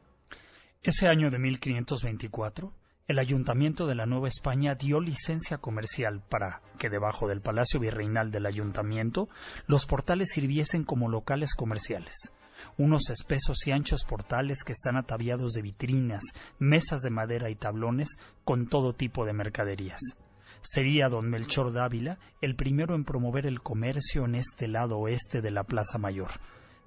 Ese 0.83 1.07
año 1.07 1.31
de 1.31 1.39
1524, 1.39 2.73
el 3.09 3.19
ayuntamiento 3.19 3.87
de 3.87 3.95
la 3.95 4.07
Nueva 4.07 4.29
España 4.29 4.75
dio 4.75 5.01
licencia 5.01 5.59
comercial 5.59 6.23
para 6.29 6.63
que 6.79 6.91
debajo 6.91 7.29
del 7.29 7.41
Palacio 7.41 7.79
Virreinal 7.79 8.31
del 8.31 8.47
ayuntamiento 8.47 9.29
los 9.67 9.87
portales 9.87 10.31
sirviesen 10.31 10.85
como 10.85 11.09
locales 11.09 11.55
comerciales 11.55 12.33
unos 12.77 13.11
espesos 13.11 13.67
y 13.67 13.73
anchos 13.73 14.05
portales 14.05 14.63
que 14.65 14.73
están 14.73 14.97
ataviados 14.97 15.53
de 15.53 15.63
vitrinas, 15.63 16.23
mesas 16.59 17.03
de 17.03 17.11
madera 17.11 17.51
y 17.51 17.55
tablones 17.55 18.19
con 18.45 18.67
todo 18.67 18.95
tipo 18.95 19.25
de 19.25 19.33
mercaderías. 19.33 20.01
Sería 20.63 21.09
don 21.09 21.29
Melchor 21.29 21.73
Dávila 21.73 22.19
el 22.41 22.55
primero 22.55 22.95
en 22.95 23.05
promover 23.05 23.47
el 23.47 23.61
comercio 23.61 24.25
en 24.25 24.37
este 24.37 24.69
lado 24.69 24.99
oeste 24.99 25.43
de 25.43 25.51
la 25.51 25.65
Plaza 25.65 25.99
Mayor. 25.99 26.31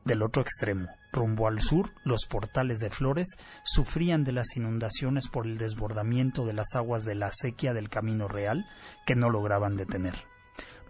Del 0.05 0.23
otro 0.23 0.41
extremo, 0.41 0.87
rumbo 1.11 1.47
al 1.47 1.61
sur, 1.61 1.91
los 2.05 2.25
portales 2.25 2.79
de 2.79 2.89
Flores 2.89 3.37
sufrían 3.63 4.23
de 4.23 4.31
las 4.31 4.55
inundaciones 4.55 5.27
por 5.27 5.45
el 5.45 5.57
desbordamiento 5.57 6.45
de 6.45 6.53
las 6.53 6.73
aguas 6.75 7.03
de 7.03 7.15
la 7.15 7.31
sequía 7.33 7.73
del 7.73 7.89
Camino 7.89 8.27
Real 8.29 8.65
que 9.05 9.15
no 9.15 9.29
lograban 9.29 9.75
detener. 9.75 10.15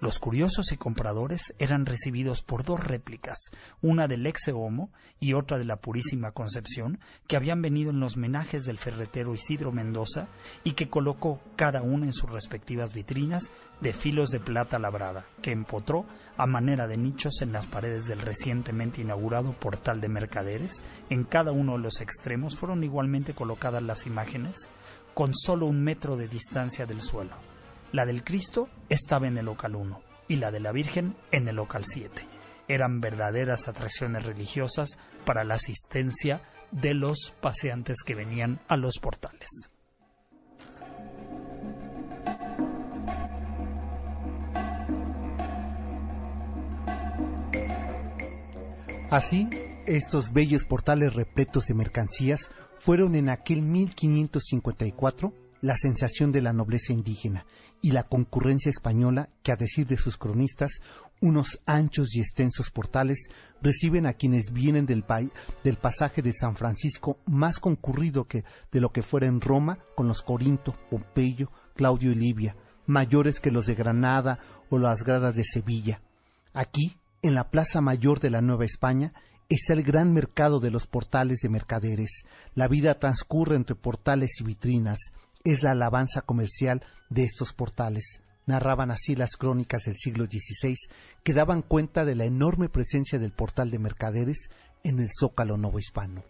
Los 0.02 0.20
curiosos 0.20 0.74
y 0.74 0.78
compradores 0.78 1.54
eran 1.58 1.86
recibidos 1.86 2.44
por 2.44 2.66
dos 2.66 2.84
réplicas, 2.84 3.38
una 3.82 4.08
del 4.08 4.28
ex 4.28 4.50
Homo 4.50 4.92
y 5.22 5.34
otra 5.34 5.58
de 5.58 5.64
la 5.64 5.78
Purísima 5.78 6.34
Concepción, 6.34 7.00
que 7.28 7.38
habían 7.38 7.62
venido 7.62 7.92
en 7.92 8.02
los 8.02 8.18
menajes 8.18 8.66
del 8.66 8.78
ferretero 8.78 9.34
Isidro 9.34 9.72
Mendoza 9.72 10.28
y 10.66 10.74
que 10.74 10.90
colocó 10.90 11.40
cada 11.56 11.82
una 11.82 12.08
en 12.08 12.14
sus 12.14 12.30
respectivas 12.30 12.94
vitrinas 12.94 13.50
de 13.80 13.94
filos 13.94 14.32
de 14.32 14.42
plata 14.42 14.80
labrada, 14.80 15.26
que 15.42 15.52
empotró 15.52 16.06
a 16.36 16.46
manera 16.46 16.88
de 16.88 16.98
nichos 16.98 17.42
en 17.42 17.54
las 17.54 17.66
paredes 17.66 18.06
del 18.06 18.20
recientemente 18.20 19.02
inaugurado 19.02 19.54
portal 19.54 20.02
de 20.02 20.10
mercaderes. 20.10 20.84
En 21.10 21.24
cada 21.24 21.54
uno 21.54 21.78
de 21.78 21.84
los 21.84 22.02
extremos 22.02 22.58
fueron 22.58 22.84
igualmente 22.84 23.34
colocadas 23.34 23.82
las 23.82 24.06
imágenes 24.06 24.70
con 25.14 25.34
solo 25.34 25.68
un 25.68 25.82
metro 25.82 26.18
de 26.18 26.28
distancia 26.28 26.86
del 26.86 27.00
suelo 27.00 27.55
la 27.92 28.06
del 28.06 28.24
Cristo 28.24 28.70
estaba 28.90 29.28
en 29.28 29.38
el 29.38 29.46
local 29.46 29.76
1 29.76 30.02
y 30.28 30.38
la 30.38 30.52
de 30.52 30.60
la 30.60 30.72
Virgen 30.72 31.16
en 31.32 31.48
el 31.48 31.56
local 31.56 31.84
7. 31.86 32.28
Eran 32.68 33.00
verdaderas 33.00 33.68
atracciones 33.68 34.24
religiosas 34.24 34.98
para 35.26 35.44
la 35.44 35.56
asistencia 35.56 36.42
de 36.72 36.94
los 36.94 37.34
paseantes 37.42 37.98
que 38.06 38.16
venían 38.16 38.60
a 38.68 38.76
los 38.76 39.00
portales. 39.00 39.70
Así, 49.12 49.48
estos 49.86 50.34
bellos 50.34 50.66
portales 50.66 51.14
repletos 51.14 51.66
de 51.68 51.76
mercancías 51.76 52.50
fueron 52.80 53.16
en 53.16 53.30
aquel 53.30 53.62
1554 53.62 55.45
la 55.66 55.76
sensación 55.76 56.32
de 56.32 56.44
la 56.44 56.54
nobleza 56.54 56.94
indígena 56.94 57.48
y 57.82 57.90
la 57.90 58.04
concurrencia 58.04 58.70
española 58.70 59.30
que, 59.42 59.52
a 59.52 59.56
decir 59.56 59.88
de 59.88 59.98
sus 59.98 60.16
cronistas, 60.16 60.80
unos 61.22 61.60
anchos 61.66 62.16
y 62.16 62.20
extensos 62.20 62.70
portales 62.70 63.30
reciben 63.64 64.06
a 64.06 64.14
quienes 64.14 64.54
vienen 64.54 64.86
del, 64.86 65.04
del 65.64 65.78
pasaje 65.78 66.22
de 66.22 66.34
San 66.34 66.56
Francisco 66.56 67.18
más 67.26 67.60
concurrido 67.60 68.26
que 68.26 68.44
de 68.72 68.80
lo 68.80 68.92
que 68.92 69.02
fuera 69.02 69.26
en 69.26 69.42
Roma 69.42 69.80
con 69.96 70.08
los 70.08 70.22
Corinto, 70.22 70.76
Pompeyo, 70.92 71.50
Claudio 71.76 72.12
y 72.12 72.16
Libia, 72.16 72.56
mayores 72.86 73.40
que 73.40 73.50
los 73.50 73.66
de 73.66 73.74
Granada 73.74 74.38
o 74.70 74.78
las 74.78 75.04
gradas 75.04 75.34
de 75.34 75.46
Sevilla. 75.46 76.00
Aquí, 76.54 76.96
en 77.24 77.34
la 77.34 77.50
Plaza 77.50 77.82
Mayor 77.82 78.20
de 78.20 78.30
la 78.30 78.42
Nueva 78.42 78.66
España, 78.66 79.14
está 79.50 79.74
el 79.74 79.84
gran 79.84 80.14
mercado 80.14 80.60
de 80.60 80.72
los 80.72 80.88
portales 80.88 81.40
de 81.40 81.50
mercaderes. 81.50 82.24
La 82.54 82.68
vida 82.68 83.00
transcurre 83.00 83.56
entre 83.56 83.76
portales 83.76 84.40
y 84.40 84.44
vitrinas, 84.44 84.98
es 85.46 85.64
la 85.64 85.72
alabanza 85.72 86.22
comercial 86.22 86.84
de 87.10 87.24
estos 87.24 87.54
portales. 87.54 88.22
Narraban 88.48 88.92
así 88.92 89.16
las 89.16 89.38
crónicas 89.38 89.84
del 89.84 89.96
siglo 89.96 90.26
XVI 90.26 90.76
que 91.24 91.34
daban 91.34 91.62
cuenta 91.62 92.04
de 92.04 92.16
la 92.16 92.26
enorme 92.26 92.68
presencia 92.68 93.18
del 93.18 93.32
portal 93.32 93.72
de 93.72 93.80
mercaderes 93.80 94.50
en 94.84 95.00
el 95.00 95.10
zócalo 95.18 95.58
novohispano. 95.58 96.24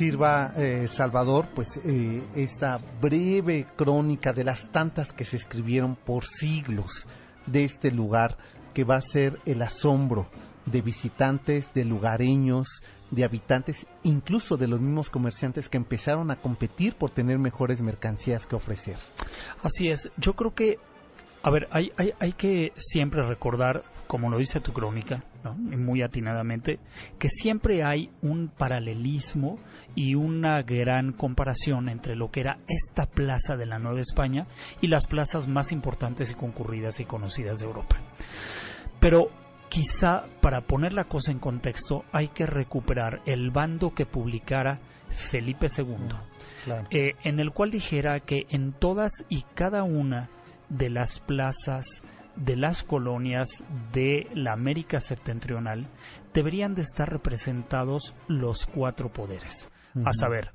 Sirva, 0.00 0.54
eh, 0.56 0.88
Salvador, 0.90 1.48
pues 1.54 1.78
eh, 1.84 2.22
esta 2.34 2.78
breve 3.02 3.66
crónica 3.76 4.32
de 4.32 4.44
las 4.44 4.72
tantas 4.72 5.12
que 5.12 5.26
se 5.26 5.36
escribieron 5.36 5.94
por 5.94 6.24
siglos 6.24 7.06
de 7.44 7.64
este 7.64 7.90
lugar 7.90 8.38
que 8.72 8.84
va 8.84 8.96
a 8.96 9.02
ser 9.02 9.38
el 9.44 9.60
asombro 9.60 10.26
de 10.64 10.80
visitantes, 10.80 11.74
de 11.74 11.84
lugareños, 11.84 12.82
de 13.10 13.24
habitantes, 13.24 13.86
incluso 14.02 14.56
de 14.56 14.68
los 14.68 14.80
mismos 14.80 15.10
comerciantes 15.10 15.68
que 15.68 15.76
empezaron 15.76 16.30
a 16.30 16.36
competir 16.36 16.94
por 16.94 17.10
tener 17.10 17.38
mejores 17.38 17.82
mercancías 17.82 18.46
que 18.46 18.56
ofrecer. 18.56 18.96
Así 19.62 19.90
es, 19.90 20.10
yo 20.16 20.32
creo 20.32 20.54
que 20.54 20.78
a 21.42 21.50
ver, 21.50 21.68
hay, 21.70 21.90
hay, 21.96 22.12
hay 22.18 22.32
que 22.32 22.72
siempre 22.76 23.22
recordar, 23.22 23.82
como 24.06 24.30
lo 24.30 24.38
dice 24.38 24.60
tu 24.60 24.72
crónica, 24.72 25.24
muy 25.48 26.02
atinadamente, 26.02 26.78
que 27.18 27.28
siempre 27.28 27.82
hay 27.82 28.10
un 28.22 28.48
paralelismo 28.48 29.58
y 29.94 30.14
una 30.14 30.62
gran 30.62 31.12
comparación 31.12 31.88
entre 31.88 32.14
lo 32.14 32.30
que 32.30 32.40
era 32.40 32.58
esta 32.68 33.06
plaza 33.06 33.56
de 33.56 33.66
la 33.66 33.78
Nueva 33.78 34.00
España 34.00 34.46
y 34.80 34.88
las 34.88 35.06
plazas 35.06 35.48
más 35.48 35.72
importantes 35.72 36.30
y 36.30 36.34
concurridas 36.34 37.00
y 37.00 37.04
conocidas 37.04 37.60
de 37.60 37.66
Europa. 37.66 37.96
Pero 39.00 39.28
quizá 39.70 40.24
para 40.42 40.62
poner 40.62 40.92
la 40.92 41.04
cosa 41.04 41.32
en 41.32 41.38
contexto 41.38 42.04
hay 42.12 42.28
que 42.28 42.46
recuperar 42.46 43.22
el 43.24 43.50
bando 43.50 43.94
que 43.94 44.04
publicara 44.04 44.80
Felipe 45.30 45.68
II, 45.76 46.74
eh, 46.90 47.14
en 47.24 47.40
el 47.40 47.52
cual 47.52 47.70
dijera 47.70 48.20
que 48.20 48.46
en 48.50 48.72
todas 48.72 49.24
y 49.28 49.42
cada 49.54 49.82
una 49.82 50.28
de 50.70 50.88
las 50.88 51.20
plazas 51.20 51.86
de 52.36 52.56
las 52.56 52.82
colonias 52.82 53.48
de 53.92 54.28
la 54.34 54.52
América 54.52 55.00
septentrional 55.00 55.88
deberían 56.32 56.74
de 56.74 56.82
estar 56.82 57.10
representados 57.10 58.14
los 58.28 58.66
cuatro 58.66 59.12
poderes, 59.12 59.68
a 60.04 60.12
saber, 60.12 60.52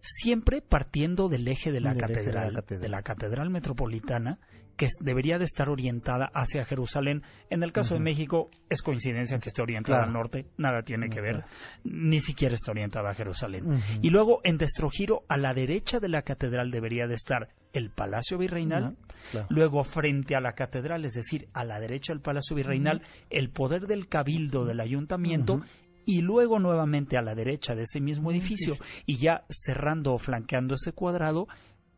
siempre 0.00 0.60
partiendo 0.60 1.28
del 1.28 1.48
eje 1.48 1.72
de 1.72 1.80
la, 1.80 1.94
Del 1.94 2.04
eje 2.04 2.20
de 2.20 2.32
la 2.32 2.52
catedral. 2.52 2.80
de 2.80 2.88
la 2.88 3.02
catedral 3.02 3.50
metropolitana, 3.50 4.38
que 4.80 4.88
debería 5.02 5.38
de 5.38 5.44
estar 5.44 5.68
orientada 5.68 6.30
hacia 6.32 6.64
Jerusalén. 6.64 7.22
En 7.50 7.62
el 7.62 7.70
caso 7.70 7.92
de 7.92 8.00
México 8.00 8.48
es 8.70 8.80
coincidencia 8.80 9.38
que 9.38 9.50
esté 9.50 9.60
orientada 9.60 9.98
Claro. 9.98 10.06
al 10.08 10.12
norte, 10.14 10.46
nada 10.56 10.82
tiene 10.82 11.10
que 11.10 11.20
ver, 11.20 11.44
ni 11.84 12.18
siquiera 12.20 12.54
está 12.54 12.70
orientada 12.70 13.10
a 13.10 13.14
Jerusalén. 13.14 13.82
Y 14.00 14.08
luego 14.08 14.40
en 14.42 14.56
destro 14.56 14.88
giro 14.88 15.24
a 15.28 15.36
la 15.36 15.52
derecha 15.52 16.00
de 16.00 16.08
la 16.08 16.22
catedral 16.22 16.70
debería 16.70 17.06
de 17.06 17.12
estar 17.14 17.48
el 17.74 17.90
Palacio 17.90 18.38
Virreinal, 18.38 18.96
claro. 19.30 19.46
luego 19.50 19.84
frente 19.84 20.34
a 20.34 20.40
la 20.40 20.54
catedral, 20.54 21.04
es 21.04 21.12
decir, 21.12 21.48
a 21.52 21.62
la 21.62 21.78
derecha 21.78 22.14
del 22.14 22.22
Palacio 22.22 22.56
Virreinal, 22.56 23.02
el 23.28 23.50
poder 23.50 23.86
del 23.86 24.08
cabildo 24.08 24.64
del 24.64 24.80
ayuntamiento 24.80 25.60
y 26.06 26.22
luego 26.22 26.58
nuevamente 26.58 27.18
a 27.18 27.22
la 27.22 27.34
derecha 27.34 27.74
de 27.74 27.82
ese 27.82 28.00
mismo 28.00 28.30
edificio. 28.30 28.74
y 29.04 29.18
ya 29.18 29.44
cerrando 29.50 30.14
o 30.14 30.18
flanqueando 30.18 30.74
ese 30.74 30.92
cuadrado 30.92 31.46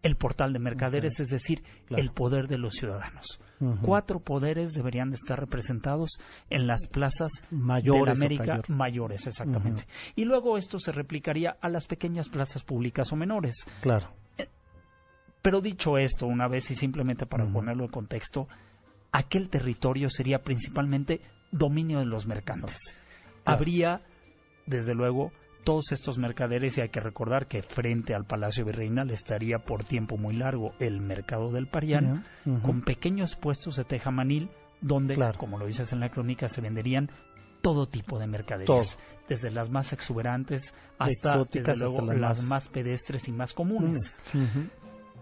el 0.03 0.17
portal 0.17 0.53
de 0.53 0.59
mercaderes, 0.59 1.21
es 1.21 1.29
decir, 1.29 1.62
Claro. 1.87 2.03
el 2.03 2.11
poder 2.11 2.49
de 2.49 2.59
los 2.59 2.75
ciudadanos. 2.75 3.41
Cuatro 3.81 4.19
poderes 4.19 4.73
deberían 4.73 5.11
de 5.11 5.15
estar 5.17 5.38
representados 5.38 6.11
en 6.51 6.67
las 6.67 6.88
plazas 6.88 7.31
Mayores 7.53 8.01
de 8.01 8.07
la 8.07 8.12
América 8.12 8.45
mayor. 8.55 8.71
mayores, 8.71 9.27
exactamente. 9.29 9.85
Y 10.17 10.25
luego 10.25 10.59
esto 10.59 10.81
se 10.81 10.91
replicaría 10.91 11.57
a 11.61 11.69
las 11.69 11.87
pequeñas 11.87 12.29
plazas 12.29 12.65
públicas 12.65 13.12
o 13.12 13.17
menores. 13.17 13.55
Claro. 13.81 14.12
Pero 15.43 15.61
dicho 15.61 15.99
esto, 15.99 16.27
una 16.27 16.49
vez 16.49 16.71
y 16.71 16.75
simplemente 16.75 17.27
para 17.27 17.47
ponerlo 17.47 17.85
en 17.85 17.91
contexto, 17.91 18.49
aquel 19.12 19.49
territorio 19.49 20.09
sería 20.11 20.43
principalmente 20.43 21.21
dominio 21.53 21.99
de 22.01 22.07
los 22.07 22.27
mercantes. 22.27 22.79
Claro. 23.45 23.59
Habría, 23.59 24.03
desde 24.67 24.95
luego, 24.95 25.33
todos 25.64 25.92
estos 25.92 26.18
mercaderes 26.18 26.77
y 26.77 26.81
hay 26.81 26.88
que 26.88 27.01
recordar 27.01 27.46
que 27.46 27.62
frente 27.62 28.14
al 28.14 28.25
Palacio 28.25 28.64
Virreinal 28.64 29.11
estaría 29.11 29.59
por 29.61 29.85
tiempo 29.85 30.16
muy 30.16 30.35
largo 30.37 30.72
el 30.81 31.01
Mercado 31.01 31.51
del 31.51 31.66
Parián, 31.68 32.25
con 32.62 32.83
pequeños 32.83 33.37
puestos 33.37 33.77
de 33.77 33.85
tejamanil 33.85 34.51
donde, 34.81 35.14
Claro. 35.14 35.38
como 35.38 35.59
lo 35.59 35.66
dices 35.66 35.92
en 35.92 36.01
la 36.01 36.09
crónica, 36.11 36.48
se 36.48 36.61
venderían 36.61 37.11
todo 37.61 37.87
tipo 37.87 38.18
de 38.18 38.27
mercaderías, 38.27 38.66
Todo. 38.96 39.05
desde 39.29 39.53
las 39.53 39.70
más 39.70 39.92
exuberantes 39.92 40.75
hasta, 40.98 41.31
Exóticas 41.35 41.66
desde 41.79 41.79
luego, 41.85 42.01
hasta 42.01 42.12
las 42.14 42.20
las 42.20 42.38
más- 42.38 42.46
más 42.48 42.68
pedestres 42.68 43.29
y 43.29 43.33
más 43.33 43.53
comunes. 43.55 43.98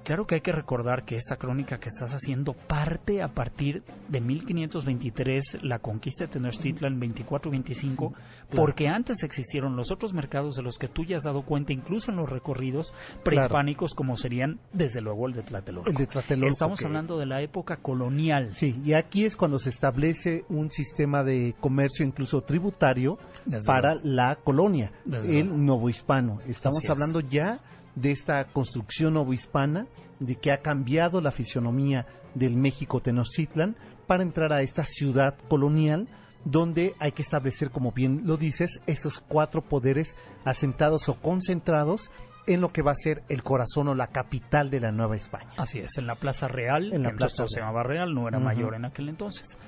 Claro 0.05 0.27
que 0.27 0.37
hay 0.37 0.41
que 0.41 0.53
recordar 0.53 1.05
que 1.05 1.15
esta 1.17 1.37
crónica 1.37 1.79
que 1.79 1.89
estás 1.89 2.15
haciendo 2.15 2.55
parte 2.55 3.23
a 3.23 3.29
partir 3.29 3.83
de 4.09 4.21
1523, 4.21 5.59
la 5.63 5.79
conquista 5.79 6.25
de 6.25 6.33
Tenochtitlan 6.33 7.01
24-25, 7.01 8.13
porque 8.51 8.89
antes 8.89 9.23
existieron 9.23 9.77
los 9.77 9.91
otros 9.93 10.13
mercados 10.15 10.57
de 10.57 10.63
los 10.63 10.79
que 10.79 10.89
tú 10.89 11.05
ya 11.05 11.19
has 11.19 11.25
dado 11.25 11.43
cuenta, 11.43 11.73
incluso 11.73 12.11
en 12.11 12.17
los 12.17 12.29
recorridos 12.29 12.93
prehispánicos, 13.23 13.95
como 13.95 14.17
serían, 14.17 14.59
desde 14.73 15.01
luego, 15.01 15.27
el 15.29 15.35
de 15.35 15.43
Tlatelolco. 15.43 15.91
El 15.91 15.97
de 15.97 16.07
Tlatelolco, 16.07 16.53
Estamos 16.53 16.79
que- 16.81 16.87
hablando 16.87 17.19
de 17.19 17.27
la 17.27 17.41
época 17.43 17.77
colonial. 17.77 18.51
Sí, 18.57 18.81
y 18.85 18.95
aquí 18.95 19.25
es 19.25 19.37
cuando 19.37 19.59
se 19.59 19.69
establece 19.71 20.45
un 20.49 20.71
sistema 20.71 21.23
de 21.23 21.55
comercio 21.61 22.05
incluso 22.07 22.41
tributario 22.43 23.19
Desde 23.45 23.67
para 23.67 23.95
luego. 23.95 24.09
la 24.09 24.37
colonia, 24.37 24.93
Desde 25.05 25.41
el 25.41 25.47
luego. 25.49 25.63
novohispano. 25.63 26.41
Estamos 26.47 26.79
Así 26.79 26.87
es. 26.87 26.91
hablando 26.91 27.21
ya 27.21 27.61
de 28.01 28.13
esta 28.13 28.45
construcción 28.45 29.15
novohispana, 29.15 29.87
de 30.19 30.37
que 30.37 30.53
ha 30.53 30.61
cambiado 30.61 31.21
la 31.21 31.31
fisionomía 31.31 32.07
del 32.35 32.57
México 32.57 33.01
Tenochtitlan 33.01 33.77
para 34.07 34.23
entrar 34.23 34.53
a 34.53 34.63
esta 34.63 34.85
ciudad 34.85 35.37
colonial 35.49 36.09
donde 36.45 36.95
hay 36.99 37.13
que 37.13 37.23
establecer, 37.23 37.71
como 37.71 37.93
bien 37.93 38.23
lo 38.25 38.37
dices, 38.37 38.81
esos 38.87 39.21
cuatro 39.21 39.63
poderes 39.63 40.17
asentados 40.45 41.09
o 41.09 41.15
concentrados 41.15 42.11
en 42.47 42.61
lo 42.61 42.69
que 42.69 42.83
va 42.83 42.93
a 42.93 42.95
ser 42.95 43.23
el 43.29 43.43
corazón 43.43 43.89
o 43.89 43.95
la 43.95 44.09
capital 44.09 44.71
de 44.71 44.81
la 44.81 44.91
Nueva 44.93 45.17
España. 45.17 45.51
Así 45.57 45.79
es, 45.79 45.99
en 45.99 46.07
la 46.07 46.15
Plaza 46.15 46.49
Real, 46.49 46.93
En 46.93 47.03
la 47.03 47.11
Plaza 47.13 47.45
se 47.47 47.57
Real. 47.61 47.69
llamaba 47.69 47.83
Real, 47.85 48.15
no 48.15 48.27
era 48.29 48.39
mayor 48.39 48.75
en 48.75 48.85
aquel 48.85 49.09
entonces. 49.09 49.59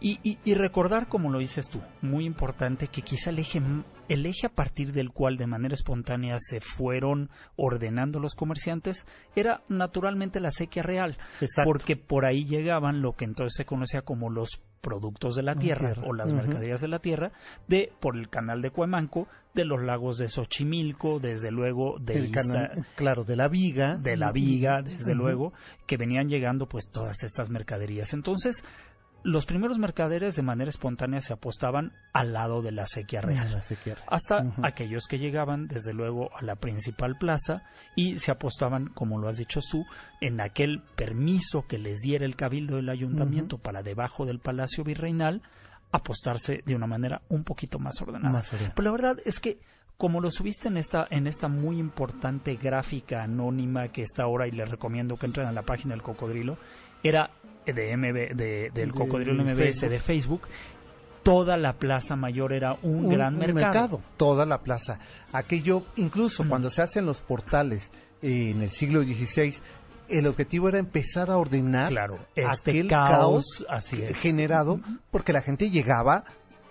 Y, 0.00 0.18
y- 0.22 0.38
y 0.44 0.54
recordar, 0.54 1.06
como 1.08 1.30
lo 1.30 1.38
dices 1.38 1.68
tú, 1.68 1.80
muy 2.02 2.24
importante, 2.24 2.88
que 2.88 3.02
quizá 3.02 3.30
el 3.30 3.38
eje, 3.38 3.60
el 4.08 4.26
eje 4.26 4.46
a 4.46 4.50
partir 4.50 4.92
del 4.92 5.10
cual 5.10 5.36
de 5.36 5.46
manera 5.46 5.74
espontánea 5.74 6.36
se 6.38 6.60
fueron 6.60 7.30
ordenando 7.56 8.20
los 8.20 8.34
comerciantes 8.34 9.06
era 9.36 9.62
naturalmente 9.68 10.40
la 10.40 10.50
sequía 10.50 10.82
real, 10.82 11.16
Exacto. 11.40 11.70
porque 11.70 11.96
por 11.96 12.24
ahí 12.26 12.44
llegaban 12.44 13.00
lo 13.02 13.12
que 13.12 13.24
entonces 13.24 13.54
se 13.56 13.64
conocía 13.64 14.02
como 14.02 14.30
los 14.30 14.60
productos 14.84 15.34
de 15.34 15.42
la 15.42 15.56
tierra, 15.56 15.94
tierra. 15.94 16.08
o 16.08 16.12
las 16.12 16.32
mercaderías 16.32 16.80
de 16.80 16.88
la 16.88 16.98
tierra 17.00 17.32
de 17.66 17.90
por 18.00 18.16
el 18.16 18.28
canal 18.28 18.60
de 18.62 18.70
Cuemanco, 18.70 19.26
de 19.54 19.64
los 19.64 19.82
lagos 19.82 20.18
de 20.18 20.28
Xochimilco, 20.28 21.18
desde 21.20 21.50
luego 21.50 21.96
de 21.98 22.14
El 22.18 22.26
Izta- 22.26 22.42
canal, 22.42 22.70
claro, 22.94 23.24
de 23.24 23.36
la 23.36 23.48
viga. 23.48 23.96
de 23.96 24.16
la 24.16 24.30
viga, 24.32 24.82
desde 24.82 25.14
luego, 25.14 25.52
que 25.86 25.96
venían 25.96 26.28
llegando 26.28 26.66
pues 26.66 26.90
todas 26.92 27.22
estas 27.24 27.50
mercaderías. 27.50 28.12
Entonces, 28.12 28.62
los 29.24 29.46
primeros 29.46 29.78
mercaderes 29.78 30.36
de 30.36 30.42
manera 30.42 30.68
espontánea 30.68 31.22
se 31.22 31.32
apostaban 31.32 31.92
al 32.12 32.34
lado 32.34 32.60
de 32.60 32.72
la 32.72 32.86
sequía 32.86 33.22
real. 33.22 33.50
La 33.50 33.62
sequía. 33.62 33.96
Hasta 34.06 34.52
aquellos 34.62 35.06
que 35.06 35.18
llegaban, 35.18 35.66
desde 35.66 35.94
luego, 35.94 36.28
a 36.36 36.42
la 36.42 36.56
principal 36.56 37.16
plaza 37.16 37.62
y 37.96 38.18
se 38.18 38.30
apostaban, 38.30 38.88
como 38.88 39.18
lo 39.18 39.28
has 39.28 39.38
dicho 39.38 39.60
tú, 39.68 39.86
en 40.20 40.42
aquel 40.42 40.82
permiso 40.94 41.66
que 41.66 41.78
les 41.78 42.00
diera 42.00 42.26
el 42.26 42.36
cabildo 42.36 42.76
del 42.76 42.90
ayuntamiento 42.90 43.56
para 43.56 43.82
debajo 43.82 44.26
del 44.26 44.40
palacio 44.40 44.84
virreinal, 44.84 45.40
apostarse 45.90 46.62
de 46.66 46.74
una 46.74 46.86
manera 46.86 47.22
un 47.30 47.44
poquito 47.44 47.78
más 47.78 48.00
ordenada. 48.02 48.30
Más 48.30 48.52
ordenada. 48.52 48.74
Pero 48.76 48.84
la 48.84 48.92
verdad 48.92 49.16
es 49.24 49.40
que 49.40 49.58
como 49.96 50.20
lo 50.20 50.30
subiste 50.30 50.68
en 50.68 50.76
esta 50.76 51.06
en 51.08 51.28
esta 51.28 51.46
muy 51.46 51.78
importante 51.78 52.56
gráfica 52.56 53.22
anónima 53.22 53.88
que 53.88 54.02
está 54.02 54.24
ahora 54.24 54.48
y 54.48 54.50
les 54.50 54.68
recomiendo 54.68 55.16
que 55.16 55.26
entren 55.26 55.46
a 55.46 55.52
la 55.52 55.62
página 55.62 55.94
del 55.94 56.02
cocodrilo 56.02 56.58
era 57.04 57.30
de 57.66 57.96
MB 57.96 58.34
de- 58.34 58.70
del 58.74 58.90
De 58.90 58.90
cocodrilo 58.90 59.44
MBS 59.44 59.56
Facebook. 59.56 59.90
de 59.90 59.98
Facebook 60.00 60.42
toda 61.22 61.56
la 61.56 61.72
plaza 61.74 62.16
mayor 62.16 62.52
era 62.52 62.76
un, 62.82 63.08
gran 63.08 63.38
mercado. 63.38 64.02
toda 64.18 64.44
la 64.44 64.58
plaza. 64.58 64.98
Aquello, 65.32 65.84
incluso 65.96 66.44
Mm. 66.44 66.48
cuando 66.48 66.68
se 66.70 66.82
hacen 66.82 67.06
los 67.06 67.20
portales 67.22 67.90
eh, 68.20 68.50
en 68.50 68.60
el 68.62 68.70
siglo 68.70 69.02
XVI, 69.02 69.54
el 70.10 70.26
objetivo 70.26 70.68
era 70.68 70.78
empezar 70.78 71.30
a 71.30 71.38
ordenar 71.38 71.88
Claro, 71.88 72.18
este 72.34 72.70
aquel 72.72 72.88
caos, 72.88 73.64
así 73.70 74.02
es. 74.02 74.18
generado 74.18 74.80
porque 75.10 75.32
la 75.32 75.40
gente 75.40 75.70
llegaba 75.70 76.24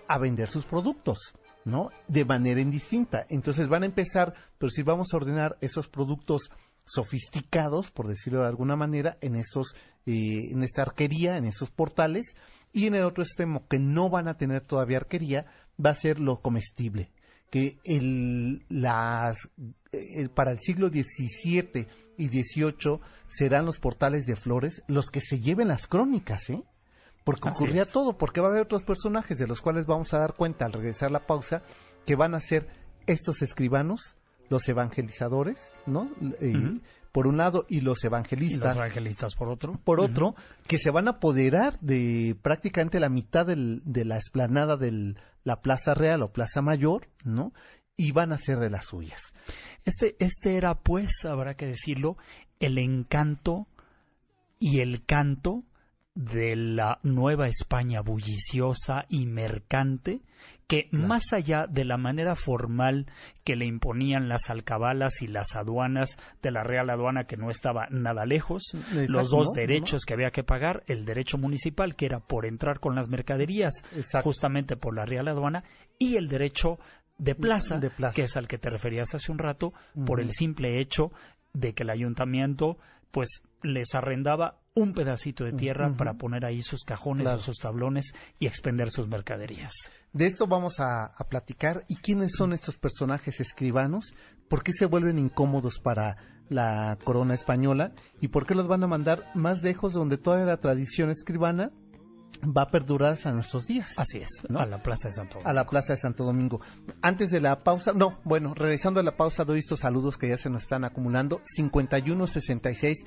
a 0.06 0.18
vender 0.18 0.48
sus 0.48 0.64
productos, 0.66 1.34
¿no? 1.64 1.90
De 2.06 2.24
manera 2.24 2.60
indistinta. 2.60 3.26
Entonces 3.30 3.68
van 3.68 3.82
a 3.82 3.86
empezar, 3.86 4.34
pero 4.58 4.70
si 4.70 4.84
vamos 4.84 5.08
a 5.12 5.16
ordenar 5.16 5.56
esos 5.60 5.88
productos 5.88 6.50
sofisticados, 6.84 7.90
por 7.90 8.08
decirlo 8.08 8.40
de 8.40 8.48
alguna 8.48 8.76
manera, 8.76 9.16
en 9.20 9.36
estos, 9.36 9.74
eh, 10.06 10.50
en 10.52 10.62
esta 10.62 10.82
arquería, 10.82 11.36
en 11.36 11.44
estos 11.44 11.70
portales, 11.70 12.34
y 12.72 12.86
en 12.86 12.94
el 12.94 13.04
otro 13.04 13.22
extremo 13.22 13.66
que 13.68 13.78
no 13.78 14.10
van 14.10 14.28
a 14.28 14.36
tener 14.36 14.62
todavía 14.62 14.98
arquería, 14.98 15.46
va 15.84 15.90
a 15.90 15.94
ser 15.94 16.20
lo 16.20 16.40
comestible, 16.40 17.10
que 17.50 17.78
el, 17.84 18.64
las, 18.68 19.36
eh, 19.92 20.28
para 20.28 20.52
el 20.52 20.60
siglo 20.60 20.88
XVII 20.88 21.86
y 22.16 22.26
XVIII 22.28 23.00
serán 23.28 23.64
los 23.66 23.78
portales 23.78 24.26
de 24.26 24.36
flores 24.36 24.82
los 24.88 25.10
que 25.10 25.20
se 25.20 25.40
lleven 25.40 25.68
las 25.68 25.86
crónicas, 25.86 26.50
¿eh? 26.50 26.62
Porque 27.24 27.48
Así 27.48 27.64
ocurría 27.64 27.82
es. 27.82 27.90
todo, 27.90 28.18
porque 28.18 28.40
va 28.40 28.48
a 28.48 28.50
haber 28.50 28.64
otros 28.64 28.82
personajes 28.82 29.38
de 29.38 29.46
los 29.46 29.62
cuales 29.62 29.86
vamos 29.86 30.12
a 30.12 30.18
dar 30.18 30.34
cuenta 30.34 30.66
al 30.66 30.72
regresar 30.72 31.10
la 31.10 31.26
pausa, 31.26 31.62
que 32.04 32.16
van 32.16 32.34
a 32.34 32.40
ser 32.40 32.68
estos 33.06 33.40
escribanos, 33.40 34.16
los 34.50 34.68
evangelizadores, 34.68 35.74
¿no? 35.86 36.10
Eh. 36.40 36.80
Por 37.12 37.28
un 37.28 37.36
lado, 37.36 37.64
y 37.68 37.80
los 37.80 38.02
y 38.02 38.08
evangelistas 38.08 38.60
los 38.60 38.76
evangelistas 38.76 39.34
por 39.36 39.48
otro. 39.48 39.78
por 39.84 40.00
otro, 40.00 40.34
que 40.66 40.78
se 40.78 40.90
van 40.90 41.06
a 41.06 41.12
apoderar 41.12 41.78
de 41.78 42.36
prácticamente 42.42 42.98
la 42.98 43.08
mitad 43.08 43.46
del- 43.46 43.82
de 43.84 44.04
la 44.04 44.16
esplanada 44.16 44.76
de 44.76 45.14
la 45.44 45.60
Plaza 45.60 45.94
Real 45.94 46.22
o 46.22 46.32
Plaza 46.32 46.60
Mayor, 46.60 47.06
¿no? 47.24 47.52
Y 47.96 48.10
van 48.10 48.32
a 48.32 48.38
ser 48.38 48.58
de 48.58 48.68
las 48.70 48.86
suyas. 48.86 49.20
Este, 49.84 50.16
este 50.18 50.56
era, 50.56 50.74
pues, 50.74 51.24
habrá 51.24 51.54
que 51.54 51.66
decirlo, 51.66 52.16
el 52.58 52.78
encanto 52.78 53.68
y 54.58 54.80
el 54.80 55.04
canto 55.04 55.62
de 56.14 56.54
la 56.54 57.00
nueva 57.02 57.48
España 57.48 58.00
bulliciosa 58.00 59.04
y 59.08 59.26
mercante, 59.26 60.20
que 60.68 60.88
más 60.92 61.32
allá 61.32 61.66
de 61.68 61.84
la 61.84 61.96
manera 61.96 62.36
formal 62.36 63.06
que 63.42 63.56
le 63.56 63.66
imponían 63.66 64.28
las 64.28 64.48
alcabalas 64.48 65.22
y 65.22 65.26
las 65.26 65.56
aduanas 65.56 66.16
de 66.40 66.50
la 66.52 66.62
Real 66.62 66.88
Aduana, 66.90 67.24
que 67.24 67.36
no 67.36 67.50
estaba 67.50 67.88
nada 67.90 68.24
lejos, 68.26 68.62
Exacto, 68.74 69.12
los 69.12 69.30
dos 69.30 69.48
¿no? 69.48 69.60
derechos 69.60 70.04
que 70.04 70.14
había 70.14 70.30
que 70.30 70.44
pagar, 70.44 70.84
el 70.86 71.04
derecho 71.04 71.36
municipal, 71.36 71.96
que 71.96 72.06
era 72.06 72.20
por 72.20 72.46
entrar 72.46 72.78
con 72.78 72.94
las 72.94 73.08
mercaderías, 73.08 73.74
Exacto. 73.96 74.22
justamente 74.24 74.76
por 74.76 74.94
la 74.94 75.04
Real 75.06 75.26
Aduana, 75.28 75.64
y 75.98 76.16
el 76.16 76.28
derecho 76.28 76.78
de 77.18 77.34
plaza, 77.34 77.78
De 77.78 77.90
plaza. 77.90 78.14
que 78.14 78.22
es 78.22 78.36
al 78.36 78.46
que 78.46 78.58
te 78.58 78.70
referías 78.70 79.14
hace 79.14 79.32
un 79.32 79.38
rato, 79.38 79.72
por 80.06 80.20
el 80.20 80.32
simple 80.32 80.80
hecho 80.80 81.10
de 81.52 81.72
que 81.74 81.82
el 81.82 81.90
ayuntamiento 81.90 82.78
pues 83.10 83.42
les 83.62 83.94
arrendaba 83.94 84.58
un 84.76 84.92
pedacito 84.92 85.44
de 85.44 85.52
tierra 85.52 85.94
para 85.96 86.14
poner 86.14 86.44
ahí 86.44 86.60
sus 86.60 86.82
cajones 86.82 87.28
o 87.28 87.38
sus 87.38 87.58
tablones 87.58 88.12
y 88.40 88.46
expender 88.46 88.90
sus 88.90 89.06
mercaderías. 89.06 89.72
De 90.12 90.26
esto 90.26 90.48
vamos 90.48 90.80
a, 90.80 91.06
a, 91.06 91.28
platicar. 91.28 91.84
¿Y 91.88 91.96
quiénes 91.96 92.32
son 92.36 92.52
estos 92.52 92.76
personajes 92.76 93.38
escribanos? 93.38 94.14
¿Por 94.48 94.64
qué 94.64 94.72
se 94.72 94.86
vuelven 94.86 95.18
incómodos 95.20 95.78
para 95.78 96.16
la 96.48 96.98
corona 97.04 97.34
española? 97.34 97.92
¿Y 98.20 98.28
por 98.28 98.46
qué 98.46 98.56
los 98.56 98.66
van 98.66 98.82
a 98.82 98.88
mandar 98.88 99.22
más 99.34 99.62
lejos 99.62 99.92
donde 99.92 100.18
toda 100.18 100.44
la 100.44 100.56
tradición 100.56 101.08
escribana 101.08 101.70
va 102.42 102.62
a 102.62 102.70
perdurar 102.70 103.12
hasta 103.12 103.32
nuestros 103.32 103.66
días. 103.66 103.98
Así 103.98 104.18
es, 104.18 104.42
a 104.48 104.66
la 104.66 104.82
Plaza 104.82 105.08
de 105.08 105.14
Santo 105.14 105.34
Domingo. 105.34 105.48
A 105.48 105.52
la 105.52 105.66
Plaza 105.66 105.92
de 105.94 105.98
Santo 105.98 106.24
Domingo. 106.24 106.60
Antes 107.02 107.30
de 107.30 107.40
la 107.40 107.58
pausa, 107.58 107.92
no, 107.92 108.18
bueno, 108.24 108.54
regresando 108.54 109.00
a 109.00 109.02
la 109.02 109.16
pausa, 109.16 109.44
doy 109.44 109.58
estos 109.58 109.80
saludos 109.80 110.18
que 110.18 110.28
ya 110.28 110.36
se 110.36 110.50
nos 110.50 110.62
están 110.62 110.84
acumulando. 110.84 111.40
51 111.44 112.26
66 112.26 113.04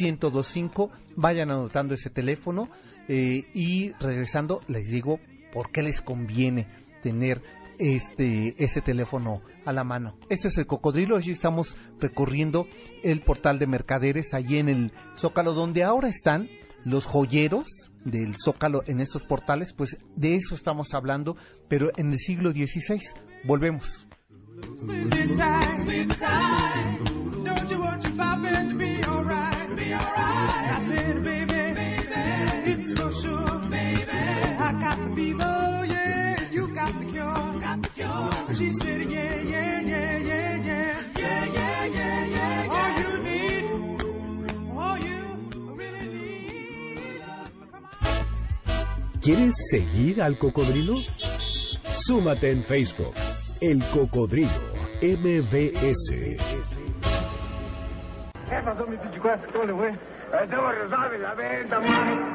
1025, 0.00 0.90
vayan 1.16 1.50
anotando 1.50 1.94
ese 1.94 2.10
teléfono 2.10 2.68
eh, 3.08 3.44
y 3.54 3.92
regresando 4.00 4.60
les 4.68 4.88
digo 4.90 5.18
por 5.52 5.70
qué 5.72 5.82
les 5.82 6.00
conviene 6.00 6.68
tener 7.02 7.42
este, 7.78 8.54
este 8.62 8.82
teléfono 8.82 9.42
a 9.64 9.72
la 9.72 9.84
mano. 9.84 10.16
Este 10.28 10.48
es 10.48 10.58
el 10.58 10.66
cocodrilo, 10.66 11.16
allí 11.16 11.30
estamos 11.30 11.76
recorriendo 11.98 12.66
el 13.02 13.20
portal 13.20 13.58
de 13.58 13.66
mercaderes, 13.66 14.34
allí 14.34 14.58
en 14.58 14.68
el 14.68 14.92
Zócalo, 15.16 15.54
donde 15.54 15.82
ahora 15.82 16.08
están 16.08 16.48
los 16.84 17.04
joyeros 17.06 17.66
del 18.04 18.34
Zócalo 18.42 18.82
en 18.86 19.00
estos 19.00 19.24
portales, 19.24 19.72
pues 19.72 19.98
de 20.16 20.36
eso 20.36 20.54
estamos 20.54 20.94
hablando, 20.94 21.36
pero 21.68 21.90
en 21.96 22.12
el 22.12 22.18
siglo 22.18 22.52
XVI. 22.52 23.00
Volvemos. 23.44 24.06
¿Quieres 49.22 49.54
seguir 49.70 50.22
al 50.22 50.38
cocodrilo? 50.38 50.94
Súmate 51.92 52.50
en 52.50 52.64
Facebook. 52.64 53.12
El 53.60 53.84
Cocodrilo 53.92 54.48
MBS. 55.02 56.38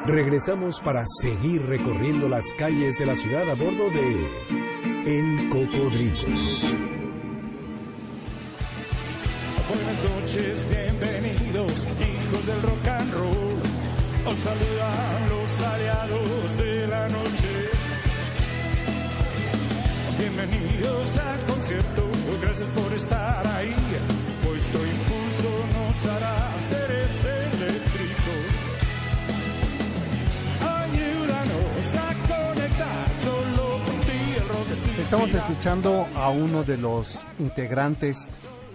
Regresamos 0.05 0.79
para 0.81 1.03
seguir 1.07 1.63
recorriendo 1.63 2.29
las 2.29 2.53
calles 2.53 2.99
de 2.99 3.05
la 3.07 3.15
ciudad 3.15 3.49
a 3.49 3.55
bordo 3.55 3.89
de 3.89 4.27
El 5.07 5.49
Cocodrilo. 5.49 6.21
Buenas 9.67 10.03
noches, 10.03 10.67
bienvenidos, 10.69 11.87
hijos 11.99 12.45
del 12.45 12.61
rock 12.61 12.87
and 12.87 13.13
roll. 13.15 13.85
Os 14.27 14.37
saludan 14.37 15.29
los 15.29 15.61
aliados 15.61 16.57
de 16.57 16.74
la 16.87 17.07
noche. 17.07 17.69
Bienvenidos 20.17 21.17
al 21.17 21.43
concierto, 21.43 22.09
gracias 22.41 22.69
por 22.69 22.93
estar 22.93 23.47
ahí. 23.47 23.75
Vuestro 24.45 24.85
impulso 24.85 25.67
nos 25.73 26.05
hará 26.05 26.59
seres 26.59 27.25
eléctricos. 27.25 28.45
Ayúdanos 30.61 31.95
a 31.95 32.53
conectar 32.53 33.13
solo 33.13 33.83
por 33.83 34.05
ti 34.05 34.19
el 34.37 34.47
rock 34.47 34.71
es 34.71 34.99
Estamos 34.99 35.33
escuchando 35.33 36.07
a 36.15 36.29
uno 36.29 36.63
de 36.63 36.77
los 36.77 37.25
integrantes 37.39 38.29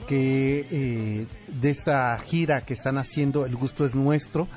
que 0.06 0.66
eh, 0.70 1.26
de 1.46 1.70
esta 1.70 2.18
gira 2.18 2.64
que 2.64 2.74
están 2.74 2.98
haciendo 2.98 3.46
El 3.46 3.56
Gusto 3.56 3.84
es 3.84 3.94
Nuestro, 3.94 4.48